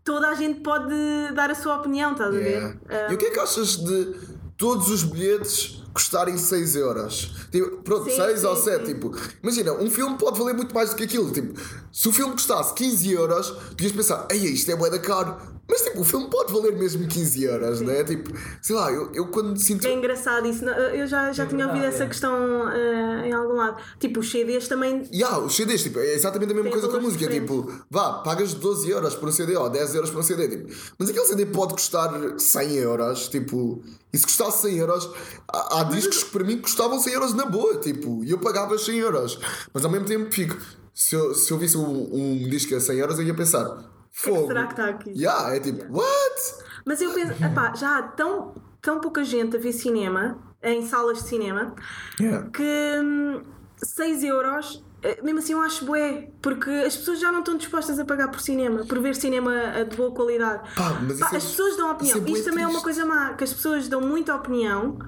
toda 0.08 0.28
a 0.28 0.34
gente 0.34 0.60
pode 0.60 0.94
dar 1.34 1.50
a 1.50 1.54
sua 1.54 1.76
opinião, 1.76 2.12
estás 2.12 2.34
a 2.34 2.38
Yeah. 2.38 2.66
ver? 2.68 2.78
Eh, 2.88 3.12
E 3.12 3.14
o 3.14 3.18
que 3.18 3.26
é 3.26 3.30
que 3.30 3.38
achas 3.40 3.76
de 3.76 4.14
todos 4.56 4.88
os 4.90 5.02
bilhetes 5.04 5.82
custarem 5.92 6.38
6 6.38 6.76
euros? 6.76 7.30
Tipo, 7.52 7.82
pronto, 7.82 8.04
Sim, 8.08 8.16
6 8.16 8.42
ou 8.44 8.56
sim, 8.56 8.62
7. 8.62 8.86
sim. 8.86 8.94
Tipo, 8.94 9.14
imagina, 9.42 9.72
um 9.74 9.90
filme 9.90 10.16
pode 10.16 10.38
valer 10.38 10.54
muito 10.54 10.74
mais 10.74 10.88
do 10.90 10.96
que 10.96 11.04
aquilo. 11.04 11.30
Tipo, 11.30 11.60
se 11.92 12.08
o 12.08 12.12
filme 12.12 12.32
custasse 12.32 12.72
15 12.72 13.12
euros, 13.12 13.54
tu 13.76 13.82
ias 13.84 13.92
pensar, 13.92 14.26
ei, 14.30 14.38
isto 14.38 14.70
é 14.70 14.76
bué 14.76 14.88
da 14.88 14.98
caro. 14.98 15.36
Mas 15.68 15.82
tipo, 15.82 16.00
o 16.00 16.04
filme 16.04 16.30
pode 16.30 16.50
valer 16.50 16.76
mesmo 16.78 17.06
15 17.06 17.44
euros, 17.44 17.80
né? 17.82 18.02
Tipo, 18.02 18.30
sei 18.62 18.74
lá, 18.74 18.90
eu, 18.90 19.12
eu 19.12 19.26
quando 19.26 19.56
sinto. 19.58 19.86
É 19.86 19.92
engraçado 19.92 20.46
isso. 20.46 20.64
Eu 20.64 21.06
já, 21.06 21.30
já 21.30 21.44
É 21.44 21.46
tinha 21.46 21.66
ouvido 21.66 21.84
essa 21.84 22.04
é. 22.04 22.06
questão 22.06 22.68
eh, 22.70 23.28
em 23.28 23.32
algum 23.32 23.54
lado. 23.54 23.76
Tipo, 24.00 24.20
os 24.20 24.30
CDs 24.30 24.66
também 24.66 25.06
Yeah, 25.12 25.38
os 25.38 25.54
CDs, 25.54 25.82
tipo, 25.82 25.98
é 25.98 26.14
exatamente 26.14 26.52
a 26.52 26.54
mesma 26.54 26.70
Tem 26.70 26.72
coisa 26.72 26.88
com 26.88 26.96
a 26.96 27.00
música. 27.00 27.28
Tipo, 27.28 27.70
vá, 27.90 28.14
pagas 28.22 28.54
12 28.54 28.88
euros 28.88 29.14
por 29.14 29.28
um 29.28 29.32
CD 29.32 29.56
ou 29.56 29.68
10 29.68 29.94
euros 29.94 30.10
por 30.10 30.20
um 30.20 30.22
CD. 30.22 30.48
Tipo, 30.48 30.74
mas 30.98 31.10
aquele 31.10 31.26
CD 31.26 31.46
pode 31.46 31.74
custar 31.74 32.10
100 32.38 32.74
euros. 32.76 33.28
Tipo, 33.28 33.82
e 34.10 34.16
se 34.16 34.24
custasse 34.24 34.62
100 34.62 34.76
euros, 34.78 35.10
há, 35.52 35.80
há 35.80 35.84
discos 35.84 36.22
que 36.24 36.30
para 36.30 36.44
mim 36.44 36.58
custavam 36.58 36.98
100 36.98 37.12
euros 37.12 37.34
na 37.34 37.44
boa. 37.44 37.76
Tipo, 37.76 38.24
e 38.24 38.30
eu 38.30 38.38
pagava 38.38 38.78
100 38.78 38.98
euros. 38.98 39.38
Mas 39.74 39.84
ao 39.84 39.90
mesmo 39.90 40.06
tempo 40.06 40.32
fico, 40.32 40.56
se 40.94 41.14
eu, 41.14 41.34
se 41.34 41.50
eu 41.50 41.58
visse 41.58 41.76
um, 41.76 42.08
um 42.44 42.48
disco 42.48 42.74
a 42.74 42.80
100 42.80 42.96
euros, 42.98 43.18
eu 43.18 43.24
ia 43.26 43.34
pensar, 43.34 43.84
fogo. 44.22 44.46
será 44.48 44.66
que 44.66 44.72
está 44.72 44.84
aqui? 44.86 45.10
Yeah, 45.10 45.54
é 45.56 45.60
tipo, 45.60 45.84
what? 45.92 46.64
Mas 46.84 47.00
eu 47.00 47.12
penso, 47.12 47.32
epá, 47.44 47.74
já 47.74 47.98
há 47.98 48.02
tão, 48.02 48.54
tão 48.80 49.00
pouca 49.00 49.22
gente 49.24 49.56
a 49.56 49.60
ver 49.60 49.72
cinema, 49.72 50.38
em 50.62 50.84
salas 50.86 51.18
de 51.22 51.28
cinema, 51.28 51.74
Yeah. 52.20 52.48
que 52.50 52.62
hum, 53.02 53.42
6 53.82 54.24
euros, 54.24 54.82
eh, 55.02 55.20
mesmo 55.22 55.38
assim 55.38 55.52
eu 55.52 55.60
acho 55.60 55.84
bué, 55.84 56.30
porque 56.42 56.70
as 56.70 56.96
pessoas 56.96 57.20
já 57.20 57.30
não 57.30 57.40
estão 57.40 57.56
dispostas 57.56 57.98
a 58.00 58.04
pagar 58.04 58.28
por 58.28 58.40
cinema, 58.40 58.84
por 58.86 58.98
ver 59.00 59.14
cinema 59.14 59.54
eh, 59.54 59.84
de 59.84 59.96
boa 59.96 60.10
qualidade. 60.12 60.62
Pá, 60.74 60.98
mas 61.06 61.20
Pá, 61.20 61.30
é- 61.32 61.36
as 61.36 61.44
pessoas 61.44 61.76
dão 61.76 61.90
opinião. 61.92 62.18
é 62.26 62.30
Isto 62.30 62.44
também 62.46 62.64
é 62.64 62.66
uma 62.66 62.80
triste. 62.80 62.84
coisa 62.84 63.04
má, 63.06 63.34
que 63.34 63.44
as 63.44 63.52
pessoas 63.52 63.86
dão 63.88 64.00
muita 64.00 64.34
opinião. 64.34 64.98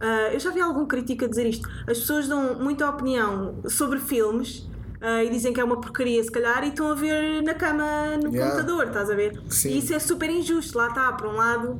Ah, 0.00 0.30
eu 0.32 0.40
já 0.40 0.50
vi 0.50 0.60
algum 0.60 0.84
crítico 0.86 1.24
a 1.24 1.28
dizer 1.28 1.46
isto. 1.46 1.66
As 1.88 1.98
pessoas 2.00 2.26
dão 2.28 2.54
muita 2.58 2.88
opinião 2.88 3.60
sobre 3.68 3.98
filmes. 3.98 4.68
Ah, 5.08 5.22
e 5.22 5.30
dizem 5.30 5.52
que 5.52 5.60
é 5.60 5.64
uma 5.64 5.80
porcaria, 5.80 6.22
se 6.24 6.30
calhar, 6.30 6.64
e 6.64 6.68
estão 6.68 6.90
a 6.90 6.94
ver 6.94 7.40
na 7.42 7.54
cama 7.54 7.84
no 8.22 8.32
Yeah. 8.34 8.56
computador, 8.56 8.88
estás 8.88 9.08
a 9.08 9.14
ver? 9.14 9.40
Sim. 9.48 9.68
E 9.70 9.78
isso 9.78 9.94
é 9.94 9.98
super 10.00 10.28
injusto, 10.28 10.76
lá 10.76 10.88
está, 10.88 11.12
por 11.12 11.28
um 11.28 11.36
lado, 11.36 11.78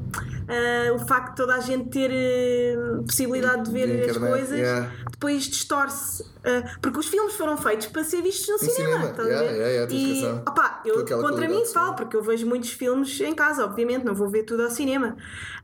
ah, 0.49 0.93
o 0.95 0.99
facto 0.99 1.31
de 1.31 1.37
toda 1.37 1.55
a 1.55 1.61
gente 1.61 1.89
ter 1.91 2.11
eh, 2.13 2.77
possibilidade 3.07 3.65
de 3.65 3.71
ver 3.73 3.87
De 4.05 4.11
as 4.11 4.17
coisas, 4.17 4.59
yeah. 4.59 4.91
depois 5.11 5.45
distorce. 5.45 6.25
ah, 6.45 6.77
porque 6.81 6.99
os 6.99 7.07
filmes 7.07 7.35
foram 7.35 7.57
feitos 7.57 7.87
para 7.89 8.05
ser 8.05 8.23
vistos 8.23 8.49
no, 8.49 8.59
cinema. 8.59 8.75
cinema, 8.93 9.11
estás 9.11 9.29
a 9.29 9.31
yeah, 9.31 9.67
yeah, 9.69 9.93
e 9.93 10.25
opá, 10.49 10.83
eu 10.85 11.05
contra 11.05 11.49
mim 11.49 11.65
falo, 11.67 11.95
porque 11.95 12.17
eu 12.17 12.23
vejo 12.23 12.47
muitos 12.47 12.71
filmes 12.71 13.21
em 13.21 13.35
casa, 13.35 13.65
obviamente, 13.65 14.05
não 14.05 14.15
vou 14.15 14.29
ver 14.29 14.45
tudo 14.45 14.63
ao 14.63 14.71
cinema. 14.71 15.17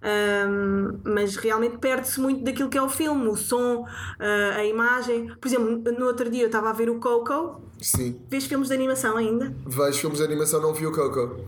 Ahm, 0.03 0.99
mas 1.05 1.37
realmente 1.37 1.79
perde-se 1.79 2.21
muito 2.21 2.42
daquilo 2.45 2.68
que 2.68 2.77
é 2.77 2.83
o 2.83 2.88
filme, 2.88 3.29
o 3.29 3.37
som, 3.37 3.87
a 4.57 4.64
imagem. 4.64 5.33
Por 5.40 5.47
exemplo, 5.49 5.92
no 5.92 6.07
outro 6.07 6.29
dia 6.29 6.42
eu 6.42 6.47
estava 6.47 6.71
a 6.71 6.73
ver 6.73 6.90
o 6.90 6.99
Coco. 6.99 7.61
Sim. 7.81 8.21
Vês 8.29 8.45
filmes 8.47 8.68
de 8.68 8.75
animação 8.75 9.16
ainda? 9.16 9.55
Vejo 9.66 9.99
filmes 9.99 10.18
de 10.18 10.25
animação, 10.25 10.61
não 10.61 10.73
vi 10.75 10.87
o 10.87 10.92
Coco. 10.92 11.40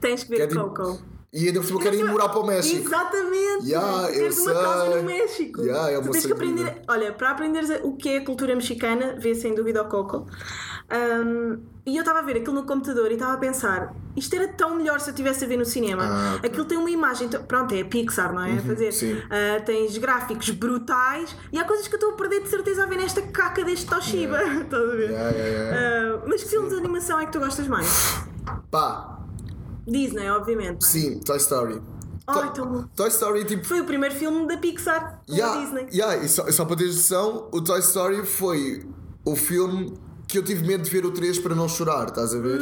Tens 0.00 0.24
que 0.24 0.30
ver 0.30 0.40
é 0.40 0.44
o 0.44 0.48
tipo- 0.48 0.60
Coco. 0.70 0.98
E 1.30 1.46
ainda 1.46 1.60
por 1.60 1.66
cima 1.66 1.80
quero 1.80 1.94
ir 1.94 2.04
morar 2.04 2.30
para 2.30 2.40
o 2.40 2.46
México. 2.46 2.86
Exatamente! 2.86 3.66
Yeah, 3.68 4.06
Tu 4.06 4.14
eu 4.14 4.22
tens 4.22 4.38
uma 4.38 4.54
casa 4.54 4.96
no 4.96 5.02
México. 5.02 5.60
Yeah, 5.62 5.90
é 5.90 6.00
tu 6.00 6.10
tens 6.10 6.24
que 6.24 6.32
aprender. 6.32 6.82
Olha, 6.88 7.12
para 7.12 7.30
aprenderes 7.30 7.68
o 7.82 7.92
que 7.96 8.08
é 8.08 8.16
a 8.18 8.24
cultura 8.24 8.54
mexicana, 8.54 9.14
vê 9.18 9.34
sem 9.34 9.54
dúvida 9.54 9.82
o 9.82 9.88
Coco. 9.88 10.26
Um, 10.90 11.58
e 11.84 11.96
eu 11.96 12.00
estava 12.00 12.20
a 12.20 12.22
ver 12.22 12.38
aquilo 12.38 12.54
no 12.54 12.64
computador 12.64 13.10
e 13.10 13.14
estava 13.14 13.34
a 13.34 13.36
pensar: 13.36 13.94
isto 14.16 14.34
era 14.34 14.48
tão 14.48 14.76
melhor 14.76 15.00
se 15.00 15.10
eu 15.10 15.12
estivesse 15.12 15.44
a 15.44 15.48
ver 15.48 15.58
no 15.58 15.66
cinema. 15.66 16.02
Ah. 16.02 16.32
Uhum, 16.32 16.46
Aquilo 16.46 16.64
tem 16.64 16.78
uma 16.78 16.90
imagem, 16.90 17.28
pronto, 17.28 17.74
é 17.74 17.82
a 17.82 17.84
Pixar, 17.84 18.32
não 18.32 18.44
é? 18.44 18.54
a 18.54 18.60
fazer. 18.62 18.90
Ah, 19.28 19.60
tens 19.60 19.98
gráficos 19.98 20.48
brutais 20.48 21.36
e 21.52 21.58
há 21.58 21.64
coisas 21.64 21.86
que 21.88 21.94
eu 21.94 21.98
estou 21.98 22.12
a 22.12 22.16
perder 22.16 22.40
de 22.42 22.48
certeza 22.48 22.84
a 22.84 22.86
ver 22.86 22.96
nesta 22.96 23.20
caca 23.20 23.62
deste 23.64 23.84
Toshiba. 23.84 24.42
Estás 24.64 24.82
a 24.82 24.86
ver? 24.96 25.10
Yeah, 25.10 25.30
yeah, 25.36 25.48
yeah. 25.50 26.16
Ah, 26.16 26.22
mas 26.26 26.42
que 26.42 26.48
filmes 26.48 26.72
de 26.72 26.78
animação 26.78 27.20
é 27.20 27.26
que 27.26 27.32
tu 27.32 27.38
gostas 27.38 27.68
mais? 27.68 28.22
Pá, 28.70 29.17
Disney, 29.90 30.28
obviamente. 30.30 30.82
Não 30.82 30.88
é? 30.88 30.90
sim, 30.90 31.20
Toy 31.20 31.36
Story. 31.38 31.80
Ai, 32.26 32.52
tão 32.52 32.66
bom. 32.66 32.84
Toy 32.94 33.08
Story, 33.08 33.44
tipo. 33.44 33.64
Foi 33.64 33.80
o 33.80 33.84
primeiro 33.84 34.14
filme 34.14 34.46
da 34.46 34.56
Pixar 34.58 35.22
a 35.28 35.32
Yeah, 35.34 35.60
Disney. 35.60 35.86
yeah, 35.92 36.16
e 36.22 36.28
só, 36.28 36.50
só 36.52 36.64
para 36.66 36.76
teres 36.76 36.96
noção, 36.96 37.48
o 37.52 37.60
Toy 37.62 37.80
Story 37.80 38.24
foi 38.26 38.86
o 39.24 39.34
filme 39.34 39.94
que 40.26 40.36
eu 40.36 40.42
tive 40.44 40.66
medo 40.66 40.82
de 40.82 40.90
ver 40.90 41.06
o 41.06 41.10
3 41.10 41.38
para 41.38 41.54
não 41.54 41.66
chorar, 41.66 42.08
estás 42.08 42.34
a 42.34 42.38
ver? 42.38 42.60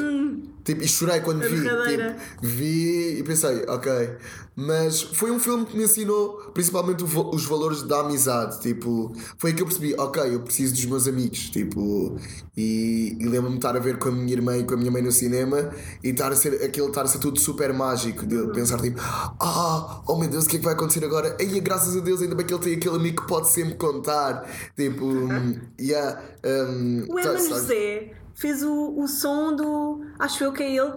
Tipo, 0.67 0.83
e 0.83 0.89
chorei 0.89 1.21
quando 1.21 1.45
A 1.45 1.49
vi. 1.49 1.63
Tipo, 1.63 2.21
vi 2.43 3.19
e 3.21 3.23
pensei, 3.23 3.65
ok. 3.69 4.17
Mas 4.57 5.01
foi 5.01 5.31
um 5.31 5.39
filme 5.39 5.65
que 5.65 5.77
me 5.77 5.85
ensinou 5.85 6.51
principalmente 6.53 7.05
os 7.05 7.45
valores 7.45 7.83
da 7.83 8.01
amizade. 8.01 8.61
Tipo, 8.61 9.13
foi 9.39 9.51
aí 9.51 9.57
que 9.57 9.63
eu 9.63 9.67
percebi, 9.67 9.95
ok, 9.97 10.35
eu 10.35 10.41
preciso 10.41 10.75
dos 10.75 10.85
meus 10.87 11.07
amigos. 11.07 11.51
Tipo, 11.51 12.17
e, 12.57 13.17
e 13.21 13.25
lembro-me 13.27 13.51
de 13.51 13.57
estar 13.59 13.77
a 13.77 13.79
ver 13.79 13.97
com 13.99 14.09
a 14.09 14.13
minha 14.13 14.33
irmã 14.33 14.57
e 14.57 14.65
com 14.65 14.75
a 14.75 14.77
minha 14.77 14.91
mãe 14.91 15.03
no 15.03 15.13
cinema 15.13 15.71
e 16.03 16.09
estar 16.09 16.33
a 16.33 16.37
ser 16.37 16.55
aquele 16.65 16.89
estar 16.89 17.03
a 17.03 17.07
ser 17.07 17.19
tudo 17.19 17.39
super 17.39 17.73
mágico. 17.73 18.27
De 18.27 18.49
pensar 18.49 18.81
tipo, 18.81 18.99
ah, 18.99 20.03
oh 20.05 20.17
meu 20.17 20.29
Deus, 20.29 20.47
o 20.47 20.49
que 20.49 20.57
é 20.57 20.59
que 20.59 20.65
vai 20.65 20.75
acontecer 20.75 21.05
agora? 21.05 21.37
Aí, 21.39 21.61
graças 21.61 21.97
a 21.97 22.01
Deus, 22.01 22.21
ainda 22.23 22.35
bem 22.35 22.45
que 22.45 22.53
ele 22.53 22.63
tem 22.63 22.75
aquele 22.75 22.97
amigo 22.97 23.23
que 23.23 23.29
pode 23.29 23.49
sempre 23.51 23.75
contar. 23.75 24.51
Tipo, 24.75 25.07
yeah. 25.79 26.21
Um, 26.45 27.07
O 27.09 27.19
Herman 27.21 27.37
Story. 27.37 27.61
José 27.61 28.26
fez 28.37 28.63
o, 28.63 28.95
o 29.01 29.09
som 29.09 29.57
do. 29.57 30.05
Acho 30.19 30.45
eu 30.45 30.53
que 30.53 30.63
é 30.63 30.71
ele. 30.77 30.93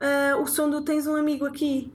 ah, 0.00 0.36
o 0.42 0.46
som 0.46 0.68
do 0.68 0.80
Tens 0.82 1.06
um 1.06 1.14
Amigo 1.14 1.46
Aqui. 1.46 1.92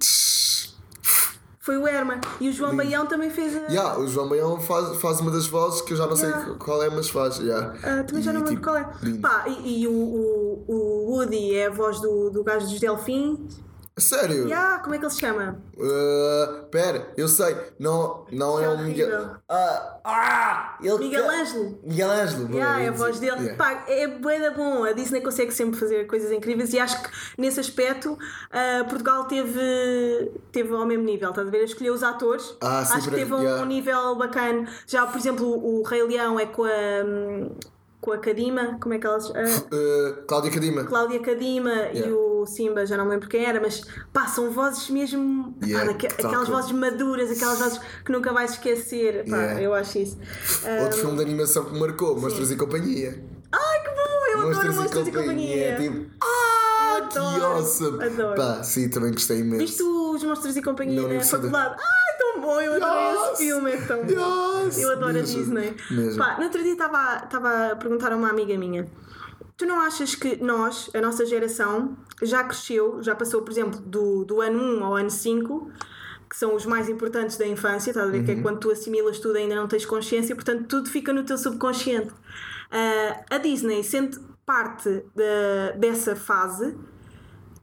Foi 1.60 1.78
o 1.78 1.88
Herman. 1.88 2.22
E 2.40 2.48
o 2.48 2.54
João 2.54 2.76
Baião 2.78 3.08
também 3.08 3.32
fez 3.32 3.56
a. 3.56 3.62
Yeah, 3.62 3.98
o 3.98 4.08
João 4.08 4.30
Baião 4.30 4.60
faz, 4.60 4.98
faz 5.02 5.20
uma 5.20 5.32
das 5.32 5.48
vozes 5.48 5.82
que 5.82 5.94
eu 5.94 5.98
já 5.98 6.06
não 6.06 6.16
Yeah. 6.16 6.46
sei 6.46 6.54
qual 6.58 6.84
é, 6.84 6.90
mas 6.92 7.10
faz. 7.10 7.40
Yeah. 7.40 7.74
Ah, 7.82 8.04
também 8.04 8.22
já 8.22 8.30
E, 8.32 8.34
não 8.36 8.42
me 8.42 8.50
lembro 8.50 8.50
tipo, 8.50 8.62
qual 8.62 8.78
é. 8.78 8.88
lindo. 9.02 9.20
Pá, 9.20 9.46
e, 9.48 9.82
e 9.82 9.88
o, 9.88 9.92
o, 9.92 10.64
o 10.68 11.12
Woody 11.12 11.56
é 11.56 11.66
a 11.66 11.70
voz 11.72 12.00
do, 12.00 12.30
do 12.30 12.44
gajo 12.44 12.68
dos 12.68 12.80
Delfins. 12.80 13.60
Sério? 13.98 14.46
Yeah, 14.46 14.80
como 14.80 14.94
é 14.94 14.98
que 14.98 15.06
ele 15.06 15.12
se 15.14 15.22
chama? 15.22 15.58
Uh, 15.78 16.66
pera, 16.66 17.14
eu 17.16 17.30
sei, 17.30 17.56
não, 17.80 18.26
não 18.30 18.60
é 18.60 18.66
É 18.66 18.70
o 18.70 18.78
Miguel. 18.80 19.08
horrível. 19.08 19.36
Ah, 19.48 20.78
ele 20.84 20.98
Miguel 20.98 21.30
Ângelo. 21.30 21.80
Miguel 21.82 22.12
Ângelo, 22.12 22.54
Yeah, 22.54 22.82
é 22.82 22.88
a 22.90 22.92
voz 22.92 23.20
dele. 23.20 23.38
Yeah. 23.38 23.56
Pá, 23.56 23.86
é 23.88 24.06
bué 24.08 24.40
da 24.40 24.52
bom. 24.52 24.84
A 24.84 24.92
Disney 24.92 25.22
consegue 25.22 25.54
sempre 25.54 25.80
fazer 25.80 26.08
coisas 26.08 26.30
incríveis 26.30 26.74
e 26.74 26.80
acho 26.80 27.02
que 27.04 27.10
nesse 27.38 27.58
aspecto 27.60 28.18
ah, 28.52 28.84
Portugal 28.90 29.26
teve, 29.26 30.32
teve 30.52 30.76
ao 30.76 30.86
mesmo 30.86 31.06
nível. 31.06 31.30
Estás 31.30 31.48
a 31.48 31.52
ver? 31.52 31.64
Escolheu 31.64 31.94
os 31.94 32.04
atores. 32.04 32.54
Ah, 32.60 32.84
sim, 32.84 32.98
acho 32.98 33.10
que 33.10 33.16
teve 33.16 33.34
um 33.34 33.42
yeah. 33.44 33.66
nível 33.66 34.16
bacana. 34.18 34.68
Já, 34.86 35.08
por 35.08 35.18
exemplo, 35.18 35.48
o 35.48 35.84
Rei 35.84 36.04
Leão 36.04 36.38
é 36.38 36.46
com 36.46 36.66
a. 36.66 36.70
hum, 37.06 37.50
com 38.02 38.12
a 38.12 38.20
Cadima, 38.20 38.78
como 38.80 38.94
é 38.94 39.00
que 39.00 39.08
ela 39.08 39.20
se 39.20 39.30
chama? 39.30 39.50
Uh, 39.50 40.26
Cláudia 40.28 40.52
Cadima. 40.52 40.84
Cláudia 40.84 41.20
Cadima 41.22 41.72
e 41.92 41.98
Yeah. 41.98 42.16
O 42.46 42.48
Simba, 42.48 42.86
já 42.86 42.96
não 42.98 43.06
me 43.06 43.12
lembro 43.12 43.28
quem 43.30 43.44
era, 43.46 43.60
mas 43.60 43.82
pá, 44.14 44.28
são 44.28 44.50
vozes 44.52 44.90
mesmo. 44.90 45.56
Yeah, 45.64 45.86
pá, 45.86 45.92
daque- 45.92 46.08
aquelas 46.08 46.46
que- 46.46 46.52
vozes 46.52 46.72
maduras, 46.72 47.30
aquelas 47.32 47.60
vozes 47.60 47.80
que 48.06 48.12
nunca 48.12 48.32
vais 48.34 48.52
esquecer. 48.52 49.26
Pá, 49.30 49.36
Yeah. 49.38 49.62
eu 49.62 49.74
acho 49.74 49.98
isso. 50.00 50.18
Ah, 50.66 50.84
Outro 50.84 51.00
filme 51.00 51.18
de 51.18 51.22
animação 51.24 51.66
que 51.66 51.74
me 51.74 51.80
marcou, 51.80 52.20
Monstros 52.20 52.52
e 52.52 52.56
Companhia. 52.56 53.24
Ai 53.52 53.80
que 53.82 53.90
bom! 53.90 53.96
Eu 54.32 54.50
adoro 54.50 54.74
Monstros 54.76 55.08
e 55.08 55.12
Companhia. 55.12 55.76
Tipo, 55.80 56.06
ah, 56.22 57.08
que 57.12 57.18
Adoro, 57.18 57.46
awesome. 57.46 58.04
adoro. 58.04 58.36
Pá, 58.36 58.64
sim, 58.64 58.90
também 58.90 59.12
gostei 59.12 59.40
imenso. 59.40 59.58
Viste 59.60 59.84
os 59.84 60.24
Monstros 60.24 60.56
e 60.58 60.62
Companhia 60.62 60.96
Na 60.96 61.02
na, 61.02 61.08
universidade. 61.08 61.50
faculdade? 61.50 61.76
Ai, 61.82 62.18
tão 62.18 62.42
bom! 62.42 62.60
Eu 62.62 62.74
adoro 62.74 63.00
Yes! 63.00 63.32
esse 63.34 63.44
filme, 63.46 63.72
é 63.72 63.78
tão 63.82 63.98
bom. 64.06 64.66
Yes! 64.66 64.78
Eu 64.80 64.92
adoro 64.92 65.14
Mesmo, 65.14 65.38
a 65.38 65.42
Disney. 65.44 65.76
mesmo. 65.92 66.18
Pá, 66.24 66.36
no 66.38 66.44
outro 66.46 66.64
dia 66.64 66.74
estava 66.74 67.72
a 67.72 67.76
perguntar 67.76 68.12
a 68.12 68.16
uma 68.18 68.30
amiga 68.30 68.58
minha: 68.58 68.88
Tu 69.58 69.66
não 69.66 69.80
achas 69.80 70.16
que 70.16 70.36
nós, 70.44 70.90
a 70.94 71.00
nossa 71.00 71.26
geração, 71.26 71.96
já 72.22 72.44
cresceu, 72.44 73.02
já 73.02 73.16
passou, 73.16 73.42
por 73.42 73.52
exemplo, 73.52 73.80
do, 73.80 74.26
do 74.26 74.42
ano 74.42 74.60
1 74.80 74.84
ao 74.84 74.96
ano 74.96 75.10
5, 75.10 75.72
que 76.30 76.36
são 76.36 76.56
os 76.56 76.66
mais 76.66 76.90
importantes 76.90 77.38
da 77.38 77.48
infância, 77.48 77.92
estás 77.92 78.08
a 78.08 78.12
ver? 78.12 78.26
Que 78.26 78.34
Uhum. 78.34 78.40
é 78.40 78.42
quando 78.42 78.60
tu 78.60 78.72
assimilas 78.72 79.20
tudo 79.20 79.38
ainda 79.38 79.56
não 79.56 79.68
tens 79.68 79.86
consciência, 79.86 80.36
portanto 80.36 80.66
tudo 80.68 80.90
fica 80.90 81.14
no 81.14 81.24
teu 81.24 81.38
subconsciente. 81.38 82.12
Ah, 82.70 83.22
a 83.36 83.38
Disney, 83.38 83.84
sendo 83.84 84.20
parte 84.46 84.90
da- 85.16 85.72
dessa 85.78 86.16
fase, 86.16 86.76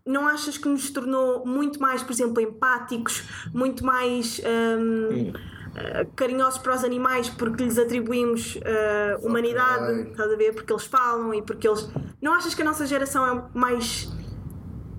não 0.06 0.26
achas 0.26 0.56
que 0.56 0.68
nos 0.68 0.88
tornou 0.90 1.44
muito 1.46 1.78
mais, 1.80 2.02
por 2.02 2.12
exemplo, 2.12 2.40
empáticos, 2.40 3.22
muito 3.52 3.84
mais 3.84 4.40
hum, 4.78 5.32
eh, 5.74 6.06
carinhosos 6.16 6.58
para 6.58 6.74
os 6.76 6.84
animais 6.84 7.28
porque 7.30 7.64
lhes 7.64 7.78
atribuímos 7.78 8.58
eh, 8.62 9.18
humanidade, 9.22 10.00
Ok. 10.00 10.10
estás 10.12 10.30
a 10.32 10.36
ver? 10.36 10.52
Porque 10.54 10.72
eles 10.72 10.84
falam 10.84 11.32
e 11.34 11.42
porque 11.42 11.66
eles. 11.68 11.88
Não 12.20 12.32
achas 12.34 12.54
que 12.54 12.62
a 12.62 12.64
nossa 12.64 12.86
geração 12.86 13.26
é 13.26 13.58
mais, 13.58 14.08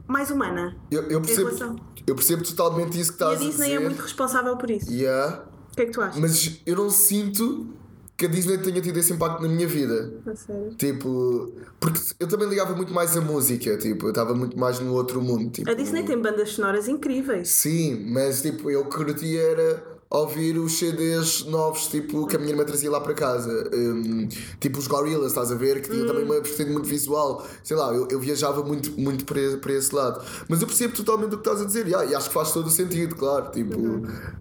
mais 0.08 0.30
humana? 0.32 0.76
Eu, 0.92 1.04
eu, 1.04 1.22
percebo, 1.22 1.80
eu 2.08 2.16
percebo 2.16 2.44
totalmente 2.44 3.00
isso 3.00 3.16
que 3.16 3.24
E 3.24 3.26
a 3.26 3.34
estás 3.34 3.42
a, 3.42 3.50
Disney 3.50 3.66
dizer. 3.68 3.82
é 3.82 3.84
muito 3.88 4.02
responsável 4.02 4.58
por 4.58 4.70
isso. 4.72 4.92
Yeah, 4.92 5.44
O 5.72 5.76
que 5.76 5.82
é 5.82 5.86
que 5.86 5.92
tu 5.92 6.02
achas? 6.02 6.20
mas 6.20 6.62
eu 6.66 6.76
não 6.76 6.90
sinto 6.90 7.68
que 8.16 8.28
a 8.28 8.30
Disney 8.30 8.60
tenha 8.60 8.80
tido 8.80 8.98
esse 9.00 9.12
impacto 9.12 9.42
na 9.42 9.48
minha 9.50 9.68
vida. 9.68 10.14
A 10.26 10.36
sério? 10.36 10.76
Tipo, 10.76 11.52
porque 11.80 12.00
eu 12.20 12.28
também 12.28 12.48
ligava 12.48 12.76
muito 12.76 12.94
mais 12.94 13.18
à 13.18 13.22
música, 13.22 13.76
tipo, 13.78 14.06
eu 14.06 14.10
estava 14.10 14.36
muito 14.36 14.58
mais 14.58 14.80
no 14.80 14.94
outro 14.94 15.20
mundo. 15.22 15.50
Tipo, 15.50 15.70
A 15.70 15.74
Disney 15.74 16.04
tem 16.04 16.20
bandas 16.22 16.52
sonoras 16.52 16.88
incríveis. 16.88 17.50
Sim, 17.50 18.06
mas 18.12 18.42
tipo, 18.42 18.70
eu 18.70 18.86
curtia 18.86 19.42
era 19.42 19.93
ouvir 20.14 20.58
os 20.60 20.78
CDs 20.78 21.44
novos, 21.46 21.88
tipo, 21.88 22.28
que 22.28 22.36
a 22.36 22.40
minha 22.40 22.52
irmã 22.52 22.64
trazia 22.64 22.92
lá 22.92 23.02
para 23.02 23.14
casa. 23.16 23.70
Hum, 23.74 24.28
tipo 24.60 24.78
os 24.78 24.86
Gorillaz, 24.88 25.28
estás 25.32 25.52
a 25.52 25.56
ver? 25.56 25.82
Que 25.82 25.90
tinha 25.90 26.06
também 26.06 26.24
uma 26.24 26.36
vertente 26.36 26.70
muito 26.72 26.88
visual. 26.88 27.44
Sei 27.64 27.76
lá, 27.76 27.92
eu, 27.94 28.08
eu 28.12 28.20
viajava 28.20 28.64
muito, 28.64 28.92
muito 29.00 29.26
para, 29.26 29.42
esse- 29.42 29.58
para 29.58 29.74
esse 29.74 29.94
lado. 29.94 30.24
Mas 30.48 30.62
eu 30.62 30.68
percebo 30.68 30.96
totalmente 30.96 31.34
o 31.34 31.38
que 31.40 31.48
estás 31.48 31.62
a 31.62 31.66
dizer. 31.66 31.88
Yeah, 31.88 32.06
e 32.12 32.16
acho 32.16 32.28
que 32.28 32.34
faz 32.34 32.52
todo 32.52 32.68
o 32.68 32.70
sentido, 32.70 33.16
claro. 33.16 33.50
Tipo, 33.52 33.76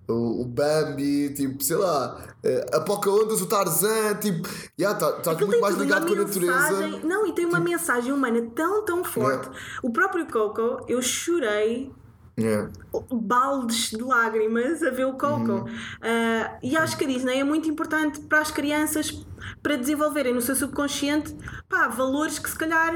o, 0.09 0.43
o 0.43 0.45
Bambi, 0.45 1.31
tipo, 1.35 1.63
sei 1.65 1.77
lá, 1.77 2.23
eh, 2.45 2.67
a 2.75 2.81
Pocahontas, 2.81 3.41
o 3.41 3.47
Tarzan, 3.47 4.15
tipo, 4.21 4.47
yeah, 4.79 4.99
tá, 4.99 5.17
estás 5.17 5.39
muito 5.41 5.59
mais 5.61 5.75
ligado 5.77 6.07
com 6.07 6.13
a 6.13 6.17
natureza. 6.17 6.53
mensagem. 6.71 7.01
Não, 7.07 7.27
e 7.27 7.33
tem 7.35 7.47
uma 7.47 7.61
mensagem 7.61 8.13
humana 8.13 8.43
tão, 8.55 8.85
tão 8.85 9.03
forte. 9.03 9.47
Yeah. 9.47 9.59
O 9.83 9.91
próprio 9.91 10.27
Coco, 10.27 10.85
eu 10.87 11.01
chorei 11.01 11.91
Yeah. 12.39 12.71
baldes 13.13 13.91
de 13.91 14.03
lágrimas 14.03 14.83
a 14.83 14.91
ver 14.91 15.05
o 15.05 15.13
Coco. 15.15 15.53
Uhum. 15.53 15.65
Ah, 16.01 16.59
e 16.63 16.77
acho 16.77 16.97
que 16.97 17.05
a 17.05 17.07
Disney 17.07 17.41
é 17.41 17.45
muito 17.45 17.69
importante 17.69 18.21
para 18.21 18.41
as 18.41 18.51
crianças 18.51 19.25
para 19.63 19.77
desenvolverem 19.77 20.33
no 20.33 20.41
seu 20.41 20.55
subconsciente 20.57 21.37
pá, 21.69 21.89
valores 21.89 22.39
que 22.39 22.49
se 22.49 22.57
calhar 22.57 22.95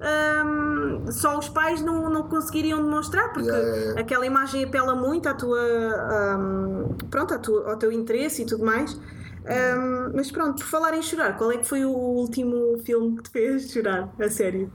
ahm, 0.00 1.10
só 1.10 1.38
os 1.38 1.48
pais 1.48 1.82
não, 1.82 2.08
não 2.10 2.28
conseguiriam 2.28 2.82
demonstrar, 2.82 3.32
porque 3.32 3.50
Yeah, 3.50 3.76
yeah, 3.76 4.00
aquela 4.00 4.24
imagem 4.26 4.64
apela 4.64 4.94
muito 4.94 5.28
à 5.28 5.34
tua, 5.34 5.60
ahm, 5.60 6.96
pronto, 7.10 7.34
à 7.34 7.38
tua- 7.38 7.70
ao 7.70 7.76
teu 7.78 7.92
interesse 7.92 8.42
e 8.42 8.46
tudo 8.46 8.64
mais. 8.64 8.98
Ahm, 9.46 10.12
mas 10.14 10.30
pronto, 10.30 10.56
por 10.62 10.66
falar 10.68 10.94
em 10.94 11.02
chorar, 11.02 11.36
qual 11.36 11.52
é 11.52 11.58
que 11.58 11.64
foi 11.68 11.84
o 11.84 11.90
último 11.90 12.78
filme 12.84 13.16
que 13.16 13.24
te 13.24 13.30
fez 13.30 13.70
chorar? 13.70 14.08
A 14.18 14.28
sério? 14.28 14.72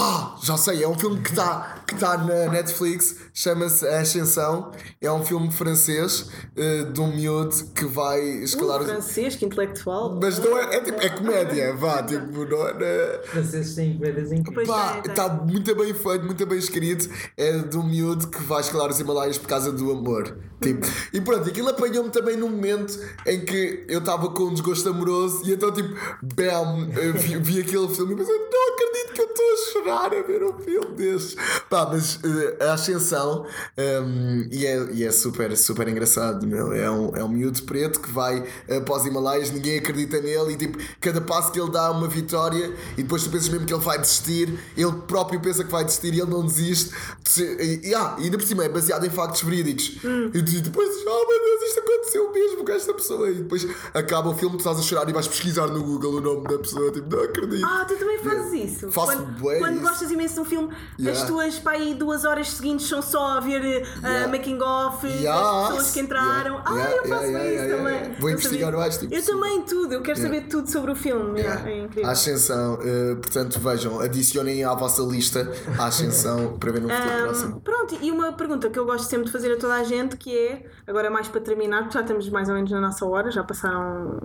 Ah, 0.00 0.36
já 0.40 0.56
sei, 0.56 0.84
é 0.84 0.88
um 0.88 0.96
filme 0.96 1.20
que 1.20 1.30
está 1.30 1.82
que 1.84 1.96
tá 1.96 2.16
na 2.18 2.52
Netflix, 2.52 3.16
chama-se 3.34 3.84
A 3.88 4.00
Ascensão. 4.00 4.70
É 5.00 5.10
um 5.10 5.24
filme 5.24 5.50
francês 5.50 6.30
eh, 6.54 6.84
de 6.84 7.00
um 7.00 7.16
miúdo 7.16 7.56
que 7.74 7.84
vai 7.84 8.20
escalar 8.44 8.82
Uh, 8.82 8.84
francês, 8.84 9.34
que 9.34 9.44
intelectual. 9.44 10.16
Mas 10.22 10.38
não 10.38 10.56
é, 10.56 10.76
é, 10.76 10.80
tipo, 10.82 11.00
é 11.00 11.08
comédia, 11.08 11.74
vá, 11.74 12.00
tipo, 12.04 12.44
não 12.44 12.68
é. 12.68 13.20
Os 13.24 13.30
franceses 13.30 13.74
têm 13.74 13.94
comédias 13.94 14.30
incríveis. 14.30 14.68
Pá, 14.68 14.92
tem, 14.92 15.02
tem. 15.02 15.10
está 15.10 15.28
muito 15.28 15.74
bem 15.74 15.92
feito, 15.92 16.24
muito 16.24 16.46
bem 16.46 16.58
escrito. 16.58 17.08
É 17.36 17.58
de 17.58 17.76
um 17.76 17.82
miúdo 17.82 18.28
que 18.28 18.40
vai 18.42 18.60
escalar 18.60 18.90
os 18.90 19.00
Himalaias 19.00 19.36
por 19.36 19.48
causa 19.48 19.72
do 19.72 19.90
amor. 19.90 20.38
Tipo, 20.60 20.86
e 21.12 21.20
pronto, 21.20 21.48
aquilo 21.48 21.70
apanhou-me 21.70 22.10
também 22.10 22.36
num 22.36 22.50
momento 22.50 22.96
em 23.26 23.44
que 23.44 23.84
eu 23.88 23.98
estava 23.98 24.28
com 24.28 24.44
um 24.44 24.52
desgosto 24.52 24.88
amoroso 24.90 25.42
e 25.44 25.54
então, 25.54 25.72
tipo, 25.72 25.88
bam, 26.22 26.86
vi, 27.14 27.36
vi 27.38 27.60
aquele 27.60 27.88
filme 27.88 28.12
e 28.12 28.16
pensei, 28.16 28.36
não 28.36 28.74
acredito 28.74 29.12
que 29.14 29.20
eu 29.22 29.26
estou 29.26 29.44
a 29.44 29.72
chorar 29.72 29.87
a 29.96 30.08
ver 30.22 30.42
um 30.44 30.58
filme 30.58 30.94
destes. 30.96 31.36
Pá, 31.68 31.88
mas 31.90 32.18
eh, 32.24 32.64
a 32.64 32.72
ascensão, 32.74 33.46
ehm, 33.76 34.48
e, 34.50 34.66
é, 34.66 34.88
e 34.92 35.04
é 35.04 35.10
super, 35.10 35.56
super 35.56 35.88
engraçado, 35.88 36.46
meu. 36.46 36.72
É 36.72 36.90
um, 36.90 37.16
é 37.16 37.24
um 37.24 37.28
miúdo 37.28 37.62
preto 37.64 38.00
que 38.00 38.10
vai 38.10 38.44
eh, 38.68 38.80
para 38.80 38.96
os 38.96 39.06
Himalaias, 39.06 39.50
ninguém 39.50 39.78
acredita 39.78 40.20
nele 40.20 40.52
e, 40.52 40.56
tipo, 40.56 40.78
cada 41.00 41.20
passo 41.20 41.52
que 41.52 41.60
ele 41.60 41.70
dá 41.70 41.86
é 41.86 41.90
uma 41.90 42.08
vitória 42.08 42.72
e 42.96 43.02
depois 43.02 43.22
tu 43.24 43.30
pensas 43.30 43.48
mesmo 43.48 43.66
que 43.66 43.72
ele 43.74 43.82
vai 43.82 43.98
desistir, 43.98 44.58
ele 44.76 44.92
próprio 45.06 45.40
pensa 45.40 45.64
que 45.64 45.70
vai 45.70 45.84
desistir 45.84 46.14
e 46.14 46.20
ele 46.20 46.30
não 46.30 46.44
desiste. 46.44 46.90
E, 47.38 47.88
e, 47.88 47.94
ah, 47.94 48.16
e 48.18 48.24
ainda 48.24 48.38
por 48.38 48.46
cima 48.46 48.64
é 48.64 48.68
baseado 48.68 49.04
em 49.04 49.10
factos 49.10 49.42
verídicos. 49.42 49.96
E 50.34 50.42
tu- 50.42 50.52
e 50.52 50.60
depois, 50.60 50.88
oh 51.06 51.26
meu 51.28 51.44
Deus, 51.44 51.62
isto 51.68 51.80
aconteceu 51.80 52.32
mesmo 52.32 52.64
com 52.64 52.72
esta 52.72 52.94
pessoa. 52.94 53.30
E 53.30 53.34
depois 53.34 53.66
acaba 53.94 54.28
o 54.30 54.34
filme, 54.34 54.56
tu 54.56 54.60
estás 54.60 54.78
a 54.78 54.82
chorar 54.82 55.08
e 55.08 55.12
vais 55.12 55.28
pesquisar 55.28 55.66
no 55.68 55.82
Google 55.82 56.14
o 56.16 56.20
nome 56.20 56.48
da 56.48 56.58
pessoa, 56.58 56.90
tipo, 56.90 57.14
não 57.14 57.22
acredito. 57.22 57.64
Ah, 57.64 57.84
tu 57.86 57.96
também 57.96 58.18
fazes 58.18 58.52
isso. 58.72 58.90
Faço 58.90 59.06
quando, 59.12 59.26
bué 59.38 59.58
quando 59.68 59.80
gostas 59.82 60.10
imenso 60.10 60.34
de 60.34 60.40
um 60.40 60.44
filme, 60.44 60.68
Yeah. 60.98 61.20
as 61.20 61.26
tuas 61.28 61.58
pá, 61.58 61.72
aí 61.72 61.94
duas 61.94 62.24
horas 62.24 62.50
seguintes 62.50 62.86
são 62.88 63.00
só 63.02 63.36
a 63.38 63.40
ver 63.40 63.60
uh, 63.60 64.06
Yeah. 64.06 64.28
making 64.28 64.60
of 64.62 65.06
Yeah. 65.06 65.40
das 65.40 65.68
pessoas 65.68 65.90
que 65.92 66.00
entraram. 66.00 66.54
Yeah. 66.54 66.64
Ah, 66.66 66.90
eu 66.90 67.08
faço 67.08 67.24
isso 67.26 67.76
também. 67.76 68.12
Vou 68.18 68.28
Eu 68.30 68.34
investigar 68.34 68.64
sabia. 68.66 68.78
mais, 68.80 68.98
tipo, 68.98 69.14
Eu 69.14 69.24
também 69.24 69.62
tudo, 69.62 69.92
eu 69.94 70.02
quero 70.02 70.20
saber 70.20 70.40
tudo 70.48 70.70
sobre 70.70 70.92
o 70.92 70.96
filme. 70.96 71.40
Yeah, 71.40 71.68
é 71.70 71.78
incrível. 71.80 72.08
A 72.08 72.12
Ascensão, 72.12 72.78
eh, 72.82 73.14
portanto, 73.16 73.58
vejam, 73.60 74.00
adicionem 74.00 74.64
à 74.64 74.74
vossa 74.74 75.02
lista 75.02 75.50
a 75.78 75.86
Ascensão 75.86 76.56
para 76.58 76.72
ver 76.72 76.80
no 76.82 76.88
futuro 76.88 77.08
Ahm, 77.10 77.22
próximo. 77.24 77.60
pronto, 77.60 77.98
e 78.00 78.10
uma 78.10 78.32
pergunta 78.32 78.68
que 78.70 78.78
eu 78.78 78.84
gosto 78.86 79.08
sempre 79.08 79.26
de 79.26 79.32
fazer 79.32 79.52
a 79.52 79.56
toda 79.56 79.74
a 79.74 79.84
gente 79.84 80.16
que 80.16 80.36
é, 80.36 80.66
agora 80.86 81.10
mais 81.10 81.28
para 81.28 81.40
terminar, 81.40 81.82
porque 81.82 81.94
já 81.94 82.00
estamos 82.00 82.28
mais 82.30 82.48
ou 82.48 82.54
menos 82.54 82.70
na 82.70 82.80
nossa 82.80 83.04
hora, 83.06 83.30
já 83.30 83.42
passaram 83.44 84.20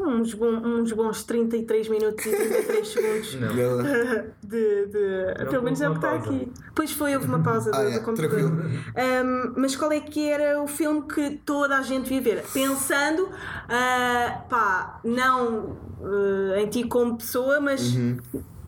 uns, 0.00 0.34
bom- 0.34 0.60
uns 0.64 0.92
bons 0.92 1.24
33 1.24 1.88
minutos 1.88 2.24
e 2.26 2.30
33 2.30 2.88
segundos. 2.92 3.34
Não. 3.36 3.48
de, 4.42 4.86
de- 4.86 5.44
pelo 5.50 5.62
menos 5.62 5.80
é 5.80 5.88
o 5.88 5.92
que 5.92 5.98
está 5.98 6.10
pausa. 6.10 6.28
aqui. 6.30 6.52
Pois 6.74 6.92
foi, 6.92 7.14
houve 7.14 7.26
uma 7.26 7.40
pausa 7.42 7.70
do, 7.70 7.76
Ah, 7.76 7.82
do 7.82 7.88
é, 7.90 7.98
computador. 8.00 8.38
tranquilo. 8.40 8.62
Um, 8.96 9.52
mas 9.60 9.76
qual 9.76 9.92
é 9.92 10.00
que 10.00 10.28
era 10.28 10.62
o 10.62 10.66
filme 10.66 11.02
que 11.02 11.30
toda 11.44 11.76
a 11.76 11.82
gente 11.82 12.04
devia 12.12 12.34
ver? 12.36 12.44
Pensando, 12.52 13.28
ah, 13.68 14.44
pá, 14.48 15.00
não 15.04 15.76
ah, 16.02 16.60
em 16.60 16.66
ti 16.68 16.84
como 16.84 17.16
pessoa, 17.18 17.60
mas 17.60 17.94
Uhum. 17.94 18.18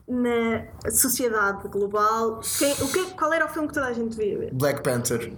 na 0.07 0.65
sociedade 0.91 1.67
global. 1.69 2.41
Quem- 2.59 2.73
o 2.73 2.87
que, 2.91 3.11
qual 3.15 3.31
era 3.33 3.45
o 3.45 3.49
filme 3.49 3.67
que 3.67 3.73
toda 3.73 3.87
a 3.87 3.93
gente 3.93 4.15
ver? 4.15 4.49
Black 4.53 4.81
Panther. 4.83 5.31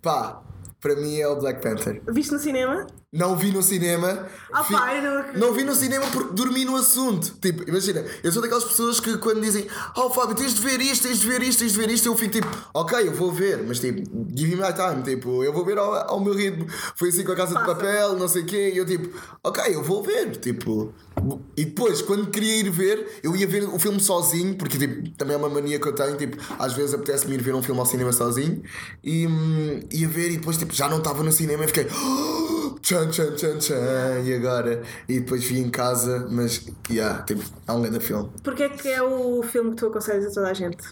Pá, 0.00 0.40
para 0.80 0.94
mim 0.94 1.18
é 1.18 1.26
o 1.26 1.36
Black 1.36 1.60
Panther. 1.60 2.00
Viste 2.08 2.32
no 2.32 2.38
cinema? 2.38 2.86
Não 3.12 3.36
vi 3.36 3.50
no 3.52 3.62
cinema. 3.62 4.26
Ah, 4.52 4.64
fi- 4.64 4.74
eu 4.74 5.02
não 5.02 5.48
não 5.48 5.54
vi 5.54 5.62
no 5.64 5.74
cinema 5.74 6.04
porque 6.08 6.34
dormi 6.34 6.64
no 6.64 6.76
assunto. 6.76 7.34
Tipo, 7.40 7.66
imagina, 7.68 8.04
eu 8.22 8.32
sou 8.32 8.42
daquelas 8.42 8.64
pessoas 8.64 8.98
que 9.00 9.16
quando 9.18 9.40
dizem 9.40 9.66
Oh 9.96 10.10
Fábio, 10.10 10.34
tens 10.34 10.54
de 10.54 10.60
ver 10.60 10.80
isto, 10.80 11.06
tens 11.06 11.20
de 11.20 11.26
ver 11.26 11.40
isto, 11.42 11.60
tens 11.60 11.72
de 11.72 11.78
ver 11.78 11.88
isto, 11.90 12.06
eu 12.06 12.16
fico 12.16 12.32
tipo, 12.32 12.48
ok, 12.74 13.06
eu 13.06 13.14
vou 13.14 13.32
ver, 13.32 13.62
mas 13.66 13.78
tipo, 13.78 14.02
give 14.36 14.54
me 14.56 14.60
my 14.60 14.72
time, 14.72 15.02
tipo, 15.04 15.42
eu 15.44 15.52
vou 15.52 15.64
ver 15.64 15.78
ao, 15.78 15.94
ao 16.10 16.20
meu 16.20 16.34
ritmo. 16.34 16.66
Foi 16.96 17.08
assim 17.08 17.22
com 17.24 17.32
a 17.32 17.36
casa 17.36 17.54
Passa. 17.54 17.66
de 17.66 17.74
papel, 17.74 18.16
não 18.18 18.26
sei 18.28 18.42
o 18.42 18.46
quê, 18.46 18.72
e 18.74 18.76
eu 18.76 18.84
tipo, 18.84 19.08
ok, 19.42 19.62
eu 19.74 19.82
vou 19.84 20.02
ver, 20.02 20.32
tipo. 20.36 20.92
E 21.56 21.64
depois, 21.64 22.02
quando 22.02 22.26
queria 22.30 22.56
ir 22.56 22.68
ver, 22.70 23.20
eu 23.22 23.34
ia 23.36 23.46
ver 23.46 23.64
o 23.64 23.78
filme 23.78 24.00
sozinho, 24.00 24.56
porque 24.56 24.76
tipo, 24.76 25.10
também 25.16 25.34
é 25.34 25.38
uma 25.38 25.48
mania 25.48 25.78
que 25.80 25.88
eu 25.88 25.94
tenho, 25.94 26.16
tipo, 26.16 26.36
às 26.58 26.74
vezes 26.74 26.92
apetece-me 26.92 27.34
ir 27.34 27.40
ver 27.40 27.54
um 27.54 27.62
filme 27.62 27.80
ao 27.80 27.86
cinema 27.86 28.12
sozinho, 28.12 28.62
e 29.02 29.26
hum, 29.26 29.80
ia 29.92 30.08
ver 30.08 30.30
e 30.32 30.36
depois 30.38 30.56
tipo, 30.58 30.74
já 30.74 30.88
não 30.88 30.98
estava 30.98 31.22
no 31.22 31.30
cinema 31.32 31.64
e 31.64 31.68
fiquei. 31.68 31.86
Tchan, 32.80 33.08
tchan, 33.10 33.34
tchan, 33.34 33.58
tchan, 33.58 34.20
e 34.24 34.34
agora? 34.34 34.82
E 35.08 35.20
depois 35.20 35.44
vi 35.44 35.58
em 35.58 35.70
casa, 35.70 36.26
mas, 36.30 36.66
yeah, 36.90 37.22
tipo, 37.22 37.42
é 37.66 37.72
um 37.72 37.82
grande 37.82 38.00
filme. 38.00 38.30
Porque 38.42 38.64
é 38.64 38.68
que 38.68 38.88
é 38.88 39.02
o 39.02 39.42
filme 39.42 39.70
que 39.70 39.76
tu 39.76 39.86
aconselhas 39.86 40.26
a 40.26 40.30
toda 40.30 40.50
a 40.50 40.54
gente? 40.54 40.84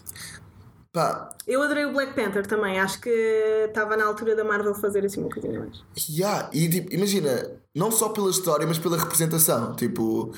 Pá, 0.91 1.29
Eu 1.45 1.61
adorei 1.61 1.85
o 1.85 1.93
Black 1.93 2.13
Panther 2.13 2.47
também, 2.47 2.79
acho 2.79 3.01
que 3.01 3.09
estava 3.67 3.97
na 3.97 4.05
altura 4.05 4.35
da 4.35 4.43
Marvel 4.43 4.73
fazer 4.73 5.05
assim 5.05 5.19
uma 5.21 5.29
coisinha 5.29 5.59
mais. 5.59 5.83
Yeah, 6.09 6.49
e 6.53 6.69
tipo, 6.69 6.93
imagina, 6.93 7.51
não 7.75 7.91
só 7.91 8.09
pela 8.09 8.29
história, 8.29 8.65
mas 8.65 8.79
pela 8.79 8.97
representação. 8.97 9.75
Tipo, 9.75 10.33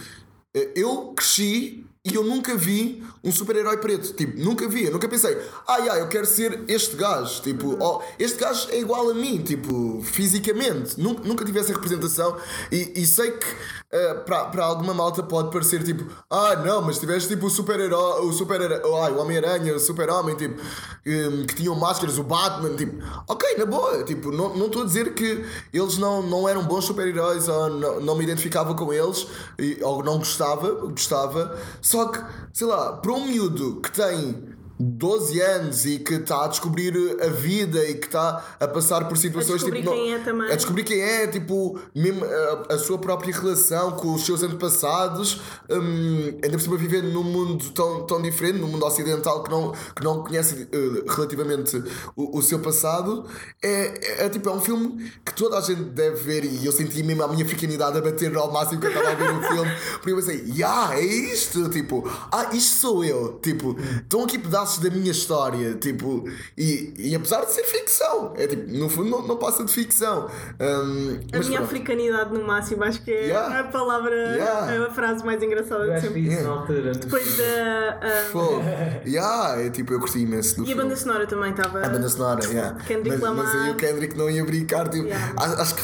eu 0.76 1.14
cresci 1.16 1.86
e 2.10 2.16
eu 2.16 2.24
nunca 2.24 2.56
vi 2.56 3.04
um 3.24 3.32
super-herói 3.32 3.78
preto. 3.78 4.14
Tipo, 4.14 4.40
nunca 4.40 4.68
vi, 4.68 4.86
eu 4.86 4.92
nunca 4.92 5.08
pensei, 5.08 5.38
ah, 5.68 5.78
yeah, 5.78 6.00
eu 6.00 6.08
quero 6.08 6.26
ser 6.26 6.64
este 6.68 6.96
gajo. 6.96 7.42
Tipo, 7.42 7.78
oh, 7.80 8.02
este 8.18 8.40
gajo 8.40 8.68
é 8.72 8.80
igual 8.80 9.10
a 9.10 9.14
mim, 9.14 9.40
tipo, 9.44 10.02
fisicamente. 10.04 11.00
Nunca, 11.00 11.24
nunca 11.28 11.44
tive 11.46 11.60
essa 11.60 11.74
representação. 11.74 12.38
E, 12.72 12.94
e 12.96 13.06
sei 13.06 13.32
que 13.32 13.48
eh, 13.90 14.14
para 14.26 14.66
alguma 14.66 14.94
malta 14.94 15.24
pode 15.24 15.50
parecer 15.50 15.82
tipo, 15.82 16.06
ah, 16.30 16.58
não, 16.58 16.82
mas 16.82 17.00
tiveste 17.00 17.30
tipo 17.30 17.46
o 17.46 17.50
super-herói, 17.50 18.26
o 18.26 18.34
super 18.34 18.62
ai, 18.62 19.12
o 19.14 19.18
Homem-Aranha, 19.18 19.76
o 19.76 19.80
Super-Homem, 19.80 20.36
tipo, 20.36 20.62
hum, 21.06 21.46
que 21.48 21.56
tinham 21.56 21.74
máscaras, 21.74 22.18
o 22.18 22.24
Batman, 22.24 22.76
tipo, 22.76 23.02
ok, 23.30 23.56
na 23.58 23.66
boa, 23.66 24.04
tipo, 24.04 24.30
não 24.30 24.56
não 24.58 24.66
estou 24.68 24.82
a 24.82 24.86
dizer 24.86 25.14
que 25.14 25.46
eles 25.74 25.98
não, 25.98 26.22
não 26.22 26.50
eram 26.50 26.64
bons 26.66 26.84
super-heróis 26.84 27.48
ou 27.48 27.70
não, 27.70 28.02
não 28.02 28.16
me 28.16 28.24
identificava 28.26 28.74
com 28.76 28.92
eles 28.92 29.26
e- 29.58 29.80
ou 29.82 30.04
não 30.04 30.18
gostava, 30.18 30.70
gostava, 30.90 31.58
só 31.82 31.97
que, 32.06 32.20
sei 32.54 32.68
lá, 32.68 32.94
para 32.94 33.12
um 33.12 33.26
miúdo 33.26 33.82
que 33.82 33.92
tem 33.92 34.57
12 34.80 35.42
anos 35.42 35.86
e 35.86 36.00
que 36.00 36.16
está 36.16 36.46
a 36.46 36.48
descobrir 36.48 36.94
a 37.22 37.28
vida 37.28 37.84
e 37.84 37.96
que 37.96 38.06
está 38.06 38.44
a 38.60 38.68
passar 38.68 39.08
por 39.08 39.18
situações 39.18 39.62
descobrir 39.62 39.82
tipo, 39.82 39.92
quem 39.92 40.14
é 40.14 40.20
também. 40.20 40.52
a 40.52 40.56
descobrir 40.56 40.84
quem 40.84 41.02
é, 41.02 41.28
tipo, 41.28 41.80
mesmo 41.96 42.24
a, 42.24 42.76
a 42.76 42.78
sua 42.78 42.98
própria 43.00 43.34
relação 43.34 43.92
com 43.92 44.14
os 44.14 44.26
seus 44.26 44.44
antepassados, 44.44 45.42
hum, 45.70 46.40
ainda 46.44 46.52
por 46.52 46.62
cima 46.62 46.78
vivendo 46.78 47.12
num 47.12 47.24
mundo 47.24 47.70
tão, 47.72 48.06
tão 48.06 48.22
diferente, 48.22 48.60
num 48.60 48.68
mundo 48.68 48.86
ocidental 48.86 49.44
que 49.44 49.50
não, 49.50 49.72
que 49.72 50.04
não 50.04 50.24
conhece 50.24 50.68
eh, 50.72 51.04
relativamente 51.08 51.82
o, 52.16 52.38
o 52.38 52.42
seu 52.42 52.60
passado, 52.60 53.26
é, 53.64 53.70
é, 53.70 54.26
é, 54.26 54.30
tipo, 54.30 54.48
é 54.48 54.52
um 54.52 54.62
filme 54.62 55.12
que 55.26 55.34
toda 55.34 55.58
a 55.58 55.62
gente 55.62 55.84
deve 55.86 56.18
ver 56.18 56.46
e 56.46 56.66
eu 56.66 56.72
senti 56.72 57.02
mesmo 57.02 57.24
a 57.24 57.28
minha 57.28 57.44
africanidade 57.44 57.98
a 57.98 58.02
bater 58.02 58.36
ao 58.36 58.52
máximo 58.52 58.80
que 58.80 58.88
eu 58.88 58.92
estava 58.92 59.10
a 59.10 59.16
ver 59.16 59.32
o 59.32 59.42
filme, 59.42 59.72
porque 59.94 60.12
eu 60.12 60.16
pensei, 60.18 60.46
yeah, 60.56 60.96
é 60.96 61.04
isto, 61.04 61.68
tipo, 61.70 62.08
ah, 62.32 62.50
isto 62.54 62.80
sou 62.80 63.04
eu, 63.04 63.40
tipo, 63.42 63.76
estão 64.04 64.24
aqui 64.24 64.38
pedaços 64.38 64.67
da 64.82 64.90
minha 64.90 65.12
história, 65.12 65.74
tipo, 65.76 66.28
e, 66.58 66.94
e 66.98 67.16
apesar 67.16 67.46
de 67.46 67.54
ser 67.54 67.64
ficção, 67.64 68.34
é 68.36 68.46
tipo, 68.48 68.70
no 68.72 68.90
fundo 68.90 69.10
não, 69.10 69.26
não 69.28 69.38
passa 69.38 69.64
de 69.64 69.72
ficção. 69.72 70.28
Hum, 70.60 71.20
A 71.32 71.38
minha 71.40 71.42
pronto. 71.60 71.64
africanidade 71.64 72.34
no 72.34 72.46
máximo, 72.46 72.84
acho 72.84 73.02
que 73.02 73.12
é 73.12 73.28
Yeah. 73.28 73.60
a 73.60 73.64
palavra, 73.66 74.14
Yeah. 74.16 74.74
é 74.74 74.78
a 74.86 74.90
frase 74.92 75.26
mais 75.26 75.42
engraçada 75.42 75.86
Eu 75.86 75.94
de 75.96 76.02
sempre. 76.02 76.22
isso 76.28 76.44
na 76.44 76.50
altura. 76.50 76.92
Depois 76.94 77.38
da. 77.38 78.00
a- 78.02 78.24
Fogo. 78.32 78.62
Yeah, 79.06 79.62
é 79.62 79.70
tipo, 79.70 79.94
eu 79.94 80.00
curti 80.00 80.20
imenso 80.20 80.58
do 80.58 80.68
e 80.70 80.74
a 80.74 80.76
banda 80.76 80.96
sonora 80.96 81.26
também 81.28 81.52
estava. 81.52 81.86
A 81.86 81.90
banda 81.90 82.10
sonora, 82.10 82.46
yeah. 82.46 82.78
Kendrick 82.86 83.18
mas, 83.22 83.36
mas 83.36 83.50
aí 83.50 83.56
Lamar. 83.58 83.72
o 83.72 83.76
Kendrick 83.76 84.18
não 84.18 84.30
ia 84.30 84.44
brincar, 84.46 84.88
tipo, 84.90 85.06
Yeah. 85.08 85.34
acho 85.62 85.76
que 85.76 85.82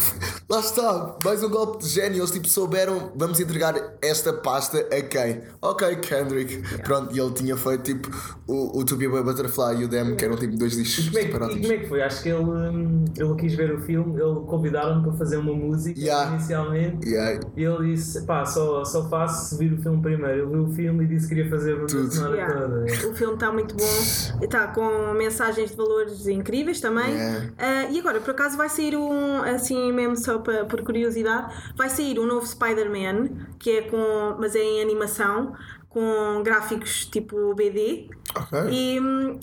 lá 0.53 0.59
está, 0.59 1.15
mais 1.23 1.43
um 1.43 1.49
golpe 1.49 1.83
de 1.83 1.89
gênio. 1.89 2.19
Eles 2.19 2.31
tipo 2.31 2.47
souberam, 2.47 3.11
vamos 3.15 3.39
entregar 3.39 3.75
esta 4.01 4.31
pasta 4.31 4.77
a 4.79 5.01
quem? 5.01 5.41
Ok, 5.61 5.95
Kendrick. 5.97 6.61
Pronto, 6.83 7.15
e 7.15 7.19
ele 7.19 7.31
tinha 7.31 7.57
feito 7.57 7.83
tipo 7.83 8.09
o, 8.47 8.79
o 8.79 8.85
To 8.85 8.95
Be 8.95 9.05
a 9.07 9.23
Butterfly 9.23 9.81
e 9.81 9.85
o 9.85 9.87
Dem, 9.87 10.15
que 10.15 10.25
eram 10.25 10.35
tipo 10.35 10.55
dois 10.55 10.73
discos 10.73 11.05
Como 11.09 11.17
é, 11.17 11.23
e 11.23 11.29
como 11.61 11.73
é 11.73 11.77
que 11.77 11.87
foi? 11.87 12.01
Acho 12.01 12.21
que 12.21 12.29
ele, 12.29 12.43
hum, 12.43 13.05
ele 13.17 13.35
quis 13.35 13.55
ver 13.55 13.73
o 13.73 13.79
filme, 13.81 14.19
ele 14.21 14.41
convidaram-me 14.47 15.03
para 15.03 15.13
fazer 15.13 15.37
uma 15.37 15.53
música 15.53 15.99
Yeah. 15.99 16.31
inicialmente. 16.33 17.07
Yeah. 17.07 17.39
E 17.55 17.63
ele 17.63 17.93
disse: 17.95 18.21
pá, 18.25 18.45
só, 18.45 18.83
só 18.83 19.07
faço 19.09 19.49
se 19.49 19.57
vir 19.57 19.73
o 19.73 19.81
filme 19.81 20.01
primeiro. 20.01 20.41
Ele 20.43 20.45
viu 20.51 20.63
o 20.65 20.73
filme 20.73 21.03
e 21.05 21.07
disse 21.07 21.27
que 21.27 21.35
queria 21.35 21.49
fazer 21.49 21.73
a 21.73 21.75
banda 21.75 21.87
Tudo. 21.87 22.13
sonora 22.13 22.35
Yeah. 22.35 22.59
toda. 22.61 23.09
O 23.09 23.15
filme 23.15 23.33
está 23.35 23.51
muito 23.51 23.75
bom, 23.75 24.41
está 24.41 24.67
com 24.67 25.13
mensagens 25.13 25.71
de 25.71 25.77
valores 25.77 26.27
incríveis 26.27 26.79
também. 26.81 27.13
Yeah. 27.13 27.49
Ah, 27.57 27.84
e 27.86 27.99
agora, 27.99 28.19
por 28.19 28.32
acaso, 28.32 28.57
vai 28.57 28.69
sair 28.69 28.95
um, 28.95 29.41
assim 29.43 29.91
mesmo 29.91 30.17
só 30.17 30.39
pa- 30.43 30.65
por 30.65 30.81
curiosidade, 30.83 31.53
vai 31.75 31.89
sair 31.89 32.19
um 32.19 32.25
novo 32.25 32.45
Spider-Man, 32.45 33.29
que 33.59 33.71
é 33.71 33.81
com, 33.83 34.35
mas 34.39 34.55
é 34.55 34.61
em 34.63 34.81
animação, 34.81 35.53
com 35.89 36.41
gráficos 36.43 37.05
tipo 37.05 37.53
BD. 37.53 38.09
Ok. 38.35 38.59
E, 38.71 38.97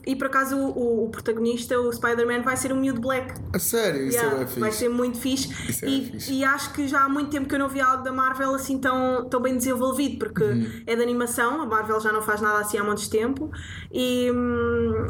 e 0.04 0.16
por 0.16 0.26
acaso 0.26 0.56
o, 0.58 1.04
o 1.04 1.08
protagonista, 1.10 1.78
o 1.78 1.92
Spider-Man, 1.92 2.42
vai 2.42 2.56
ser 2.56 2.72
um 2.72 2.76
miúdo 2.80 3.00
black. 3.00 3.34
A 3.54 3.58
sério, 3.60 4.04
isso 4.08 4.18
Yeah, 4.18 4.40
é 4.42 4.44
bem 4.46 4.54
vai 4.58 4.70
fixe. 4.70 4.78
ser 4.84 4.88
muito 4.88 5.18
fixe. 5.18 5.48
Isso 5.70 5.84
é 5.84 5.88
e, 5.88 6.04
fixe. 6.10 6.32
e 6.32 6.44
acho 6.44 6.72
que 6.72 6.88
já 6.88 7.04
há 7.04 7.08
muito 7.08 7.30
tempo 7.30 7.48
que 7.48 7.54
eu 7.54 7.58
não 7.60 7.68
vi 7.68 7.80
algo 7.80 8.02
da 8.02 8.10
Marvel 8.10 8.52
assim 8.52 8.78
tão, 8.80 9.28
tão 9.28 9.40
bem 9.40 9.56
desenvolvido, 9.56 10.18
porque 10.18 10.42
Uhum. 10.42 10.82
é 10.88 10.96
de 10.96 11.02
animação, 11.02 11.60
a 11.62 11.66
Marvel 11.66 12.00
já 12.00 12.10
não 12.12 12.20
faz 12.20 12.40
nada 12.40 12.58
assim 12.58 12.78
há 12.78 12.82
muito 12.82 13.08
tempo. 13.08 13.48
E. 13.92 14.28
hum, 14.32 15.06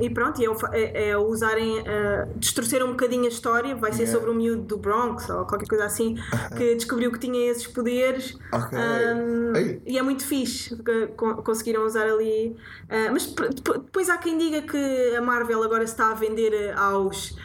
e 0.00 0.08
pronto, 0.10 0.40
e 0.40 0.44
é, 0.44 0.50
o 0.50 0.56
é, 0.72 1.08
é 1.10 1.18
usarem, 1.18 1.80
uh, 1.80 2.28
distorcer 2.36 2.84
um 2.84 2.90
bocadinho 2.90 3.24
a 3.24 3.28
história, 3.28 3.74
vai 3.74 3.92
ser 3.92 4.02
Yeah. 4.02 4.18
sobre 4.18 4.30
um 4.30 4.34
miúdo 4.38 4.62
do 4.62 4.76
Bronx 4.76 5.28
ou 5.30 5.44
qualquer 5.44 5.68
coisa 5.68 5.84
assim, 5.84 6.16
que 6.56 6.74
descobriu 6.74 7.12
que 7.12 7.18
tinha 7.18 7.50
esses 7.50 7.66
poderes. 7.66 8.36
Ok. 8.52 8.78
Um, 8.78 9.52
e 9.86 9.98
é 9.98 10.02
muito 10.02 10.24
fixe 10.26 10.76
que 10.82 11.06
con- 11.08 11.36
conseguiram 11.36 11.84
usar 11.84 12.04
ali. 12.04 12.56
Uh, 12.84 13.12
mas 13.12 13.26
depois 13.26 14.08
há 14.08 14.16
quem 14.18 14.36
diga 14.38 14.62
que 14.62 15.14
a 15.16 15.20
Marvel 15.20 15.62
agora 15.62 15.84
está 15.84 16.10
a 16.10 16.14
vender 16.14 16.74
uh, 16.74 16.78
aos. 16.78 17.36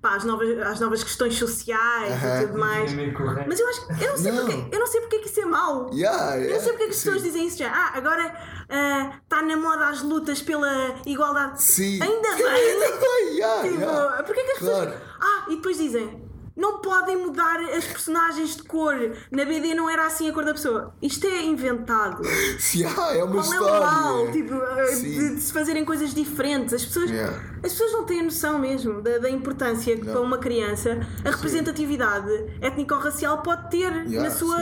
Pá, 0.00 0.14
às, 0.16 0.24
novas, 0.24 0.58
às 0.60 0.80
novas 0.80 1.02
questões 1.02 1.34
sociais 1.36 2.14
e 2.42 2.46
tudo 2.46 2.58
mais. 2.58 2.90
Mas 3.46 3.58
eu 3.60 3.68
acho 3.68 3.86
eu 4.02 4.10
não 4.10 4.16
sei 4.16 4.32
Não. 4.32 4.46
porque 4.46 4.74
eu 4.74 4.78
não 4.80 4.86
sei 4.86 5.00
porque 5.00 5.16
é 5.16 5.18
que 5.20 5.26
isso 5.28 5.40
é 5.40 5.44
mau. 5.44 5.90
Yeah, 5.92 6.38
Eu 6.38 6.52
não 6.54 6.60
sei 6.60 6.72
porque 6.72 6.84
é 6.84 6.86
que 6.86 6.92
as 6.94 7.02
pessoas 7.02 7.22
dizem 7.22 7.46
isso 7.46 7.58
já. 7.58 7.70
Ah, 7.72 7.92
agora 7.96 8.24
está 9.22 9.42
na 9.42 9.56
moda 9.56 9.88
as 9.88 10.02
lutas 10.02 10.40
pela 10.42 10.94
igualdade. 11.06 11.62
Sim. 11.62 12.00
Ainda 12.02 12.34
bem! 12.36 12.46
Ainda 12.46 12.96
bem, 12.98 13.36
yeah, 13.36 13.62
Tipo, 13.68 13.80
yeah. 13.80 14.22
Porquê 14.22 14.42
que 14.44 14.52
as 14.52 14.58
Claro. 14.58 14.90
pessoas. 14.90 15.08
Ah, 15.20 15.44
e 15.48 15.56
depois 15.56 15.78
dizem. 15.78 16.27
Não 16.58 16.80
podem 16.80 17.16
mudar 17.16 17.60
as 17.70 17.84
personagens 17.84 18.56
de 18.56 18.64
cor. 18.64 18.94
Na 19.30 19.44
BD 19.44 19.74
não 19.76 19.88
era 19.88 20.06
assim 20.06 20.28
a 20.28 20.32
cor 20.32 20.44
da 20.44 20.52
pessoa. 20.52 20.92
Isto 21.00 21.28
é 21.28 21.42
inventado. 21.44 22.20
Yeah, 22.74 23.14
é 23.16 23.22
uma 23.22 23.34
Qual 23.40 23.44
é 23.44 23.48
história. 23.48 23.80
mal? 23.80 24.32
Tipo, 24.32 24.54
eh, 24.54 24.94
de, 24.96 25.34
de 25.36 25.40
se 25.40 25.52
fazerem 25.52 25.84
coisas 25.84 26.12
diferentes. 26.12 26.74
As 26.74 26.84
pessoas, 26.84 27.10
Yeah. 27.10 27.38
as 27.64 27.72
pessoas 27.72 27.92
não 27.92 28.04
têm 28.04 28.22
noção 28.24 28.58
mesmo 28.58 29.00
da, 29.00 29.18
da 29.18 29.30
importância 29.30 29.96
que 29.96 30.04
para 30.04 30.20
uma 30.20 30.38
criança 30.38 30.98
a 31.24 31.30
representatividade 31.30 32.28
étnico-racial 32.60 33.40
pode 33.42 33.70
ter 33.70 33.92
Yeah, 34.06 34.22
na, 34.22 34.30
sua, 34.30 34.56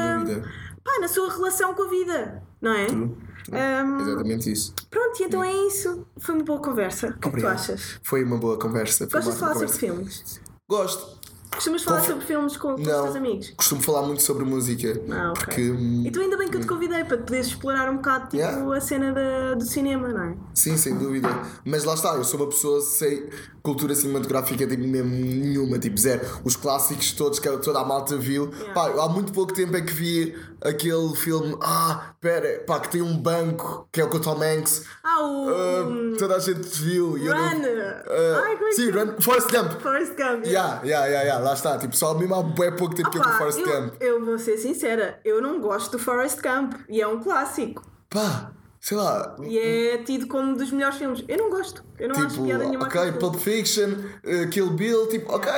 pá, 0.84 1.01
na 1.01 1.09
sua 1.09 1.32
relação 1.32 1.72
com 1.74 1.84
a 1.84 1.88
vida. 1.88 2.42
Não 2.61 2.72
é? 2.72 2.86
True. 2.86 3.16
Um, 3.49 4.01
Exatamente 4.01 4.53
isso. 4.53 4.74
Pronto, 4.90 5.20
e 5.20 5.24
então 5.24 5.42
é 5.42 5.53
isso. 5.66 6.07
Foi 6.18 6.34
uma 6.34 6.44
boa 6.44 6.61
conversa. 6.61 7.09
O 7.16 7.18
que 7.20 7.28
é 7.28 7.32
que 7.32 7.40
tu 7.40 7.47
achas? 7.47 7.99
Foi 8.03 8.22
uma 8.22 8.36
boa 8.36 8.59
conversa. 8.59 9.09
Foi 9.09 9.20
Gostas 9.20 9.34
de 9.34 9.40
falar 9.40 9.55
sobre 9.55 9.68
filmes? 9.68 10.40
Gosto. 10.68 11.16
Costumas 11.51 11.82
falar 11.82 11.99
Confe- 12.01 12.12
sobre 12.12 12.26
filmes 12.26 12.57
com, 12.57 12.74
com 12.74 12.80
os 12.80 12.86
teus 12.86 13.16
amigos? 13.16 13.51
Costumo 13.57 13.82
falar 13.82 14.03
muito 14.03 14.22
sobre 14.22 14.44
música. 14.44 15.01
Ah, 15.11 15.30
ok. 15.30 15.44
Porque. 15.44 15.70
hum, 15.70 16.03
Então 16.07 16.22
ainda 16.22 16.36
bem 16.36 16.49
que 16.49 16.57
eu 16.57 16.61
te 16.61 16.66
convidei 16.66 17.03
para 17.05 17.16
poderes 17.18 17.47
explorar 17.47 17.90
um 17.90 17.97
bocado 17.97 18.24
tipo, 18.24 18.36
Yeah. 18.36 18.76
a 18.76 18.80
cena 18.80 19.12
da- 19.12 19.55
do 19.55 19.64
cinema, 19.64 20.09
não 20.09 20.22
é? 20.22 20.36
Sim, 20.55 20.76
sem 20.76 20.97
dúvida. 20.99 21.28
Mas 21.64 21.84
lá 21.84 21.94
está, 21.94 22.14
eu 22.14 22.24
sou 22.24 22.40
uma 22.40 22.49
pessoa 22.49 22.80
sem 22.80 23.28
cultura 23.66 23.96
cinematográfica 23.96 24.64
tipo, 24.64 24.86
mesmo 24.86 25.10
nenhuma, 25.10 25.76
tipo 25.76 25.98
zero. 25.98 26.20
Os 26.44 26.54
clássicos 26.54 27.10
todos 27.12 27.40
que 27.40 27.48
toda 27.58 27.80
a 27.80 27.84
malta 27.84 28.16
viu. 28.16 28.48
Yeah. 28.52 28.72
Pá, 28.72 28.86
há 29.02 29.08
muito 29.08 29.32
pouco 29.32 29.52
tempo 29.52 29.76
é 29.76 29.80
que 29.82 29.92
vi 29.92 30.36
aquele 30.62 31.14
filme. 31.16 31.56
Ah, 31.60 32.14
pera, 32.20 32.62
pá, 32.64 32.78
que 32.78 32.88
tem 32.90 33.02
um 33.02 33.16
banco 33.18 33.88
que 33.90 34.00
é 34.00 34.04
o 34.04 34.08
com 34.08 34.18
o 34.18 34.20
Tom 34.20 34.40
Hanks. 34.40 34.84
Ah, 35.02 35.20
o. 35.26 35.48
Ah, 35.48 36.16
toda 36.16 36.36
a 36.36 36.38
gente 36.38 36.60
viu. 36.80 37.18
eu 37.18 37.34
não- 37.34 37.48
Run! 37.48 37.62
Ah, 38.08 38.42
Ai, 38.44 38.56
como 38.56 38.72
sim? 38.72 38.90
Run, 38.90 39.20
Forrest 39.20 39.50
Gump. 39.50 39.80
Forrest 39.80 40.12
Gump. 40.16 40.44
Yeah, 40.46 40.80
yeah, 40.84 41.06
yeah, 41.06 41.22
yeah, 41.22 41.38
lá 41.44 41.54
está. 41.54 41.76
Tipo, 41.78 41.96
só 41.96 42.14
mesmo 42.14 42.34
há 42.36 42.42
bem 42.44 42.70
pouco 42.76 42.94
tempo 42.94 43.10
que 43.10 43.18
eu 43.18 43.22
vi 43.24 43.32
Forrest 43.32 43.58
eu, 43.58 43.66
Gump. 43.66 43.94
eu 44.00 44.24
vou 44.24 44.38
ser 44.38 44.58
sincera, 44.58 45.18
eu 45.24 45.42
não 45.42 45.60
gosto 45.60 45.90
do 45.92 45.98
Forrest 45.98 46.38
Gump 46.40 46.74
e 46.88 47.00
é 47.02 47.06
um 47.08 47.18
clássico. 47.20 47.82
Pá, 48.08 48.52
sei 48.87 48.97
lá. 48.97 49.34
E 49.43 49.59
é 49.59 49.99
tido 49.99 50.28
como 50.28 50.53
um 50.53 50.55
dos 50.55 50.70
melhores 50.70 50.97
filmes. 50.97 51.24
Eu 51.26 51.39
não 51.39 51.51
gosto. 51.51 51.84
Eu 51.99 52.09
não 52.09 52.14
acho 52.14 52.28
Tipo, 52.28 52.45
piada 52.45 52.64
nenhuma 52.64 52.87
ok. 52.87 53.12
Pulp 53.12 53.34
Fiction, 53.34 53.91
uh, 53.91 54.49
Kill 54.49 54.70
Bill, 54.70 55.09
tipo, 55.09 55.32
ok. 55.32 55.53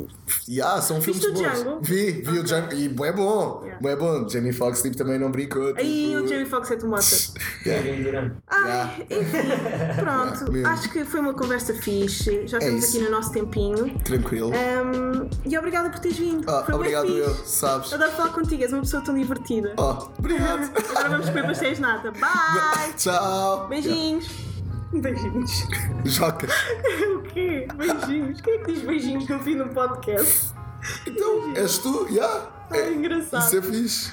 Epá, 0.00 0.08
yeah, 0.48 0.80
são 0.80 1.00
filmes 1.00 1.24
Viste 1.24 1.40
o 1.40 1.42
bons. 1.42 1.52
Django? 1.62 1.78
Vi, 1.82 2.10
vi 2.22 2.38
o 2.38 2.42
Django 2.44 2.72
e 2.74 2.84
é 2.86 3.12
bom. 3.12 3.62
Yeah. 3.64 3.90
É 3.90 3.96
bom. 3.96 4.28
Jamie 4.28 4.52
Foxx 4.52 4.82
tipo, 4.82 4.96
também 4.96 5.18
não 5.18 5.30
brincou. 5.30 5.66
Tipo, 5.68 5.80
Aí 5.80 6.16
o 6.16 6.26
Jamie 6.26 6.46
Foxx 6.46 6.70
é 6.70 6.76
tomata. 6.76 7.04
yeah. 7.66 7.96
Dirá. 7.96 8.30
Ai, 8.48 9.06
enfim, 9.10 9.96
pronto. 9.96 10.52
mesmo. 10.52 10.68
Acho 10.68 10.90
que 10.90 11.04
foi 11.04 11.20
uma 11.20 11.34
conversa 11.34 11.74
fixe. 11.74 12.46
Já 12.46 12.58
É 12.58 12.60
estamos 12.60 12.84
isso. 12.84 12.96
aqui 12.96 13.04
no 13.06 13.10
nosso 13.10 13.32
tempinho. 13.32 13.98
Tranquilo. 14.04 14.50
Um, 14.50 15.28
e 15.44 15.58
obrigada 15.58 15.90
por 15.90 15.98
teres 15.98 16.18
vindo. 16.18 16.48
Ah, 16.48 16.62
foi 16.64 16.74
obrigado 16.74 17.08
eu, 17.08 17.34
sabes? 17.44 17.92
Adoro 17.92 18.12
falar 18.12 18.30
contigo, 18.32 18.62
és 18.62 18.72
uma 18.72 18.82
pessoa 18.82 19.02
tão 19.02 19.14
divertida. 19.14 19.74
Oh, 19.76 20.08
obrigado. 20.18 20.70
Agora 20.90 21.08
vamos 21.08 21.28
comer 21.28 21.46
pastéis 21.46 21.76
de 21.76 21.82
nata. 21.82 22.10
Bye! 22.12 22.92
Tchau. 22.96 23.66
Beijinhos! 23.68 24.47
Beijinhos. 24.92 25.66
Joca. 26.04 26.46
o 27.16 27.22
quê? 27.22 27.68
Beijinhos. 27.74 28.40
Quem 28.40 28.54
é 28.54 28.58
que 28.58 28.72
diz 28.72 28.82
beijinhos 28.82 29.28
no 29.28 29.38
fim 29.40 29.56
do 29.56 29.68
podcast? 29.68 30.52
Então, 31.06 31.54
és 31.54 31.78
tu? 31.78 32.06
Yeah. 32.08 32.48
Ai, 32.70 32.94
engraçado. 32.94 33.46
Isso 33.46 33.56
é 33.58 33.62
fixe. 33.62 34.12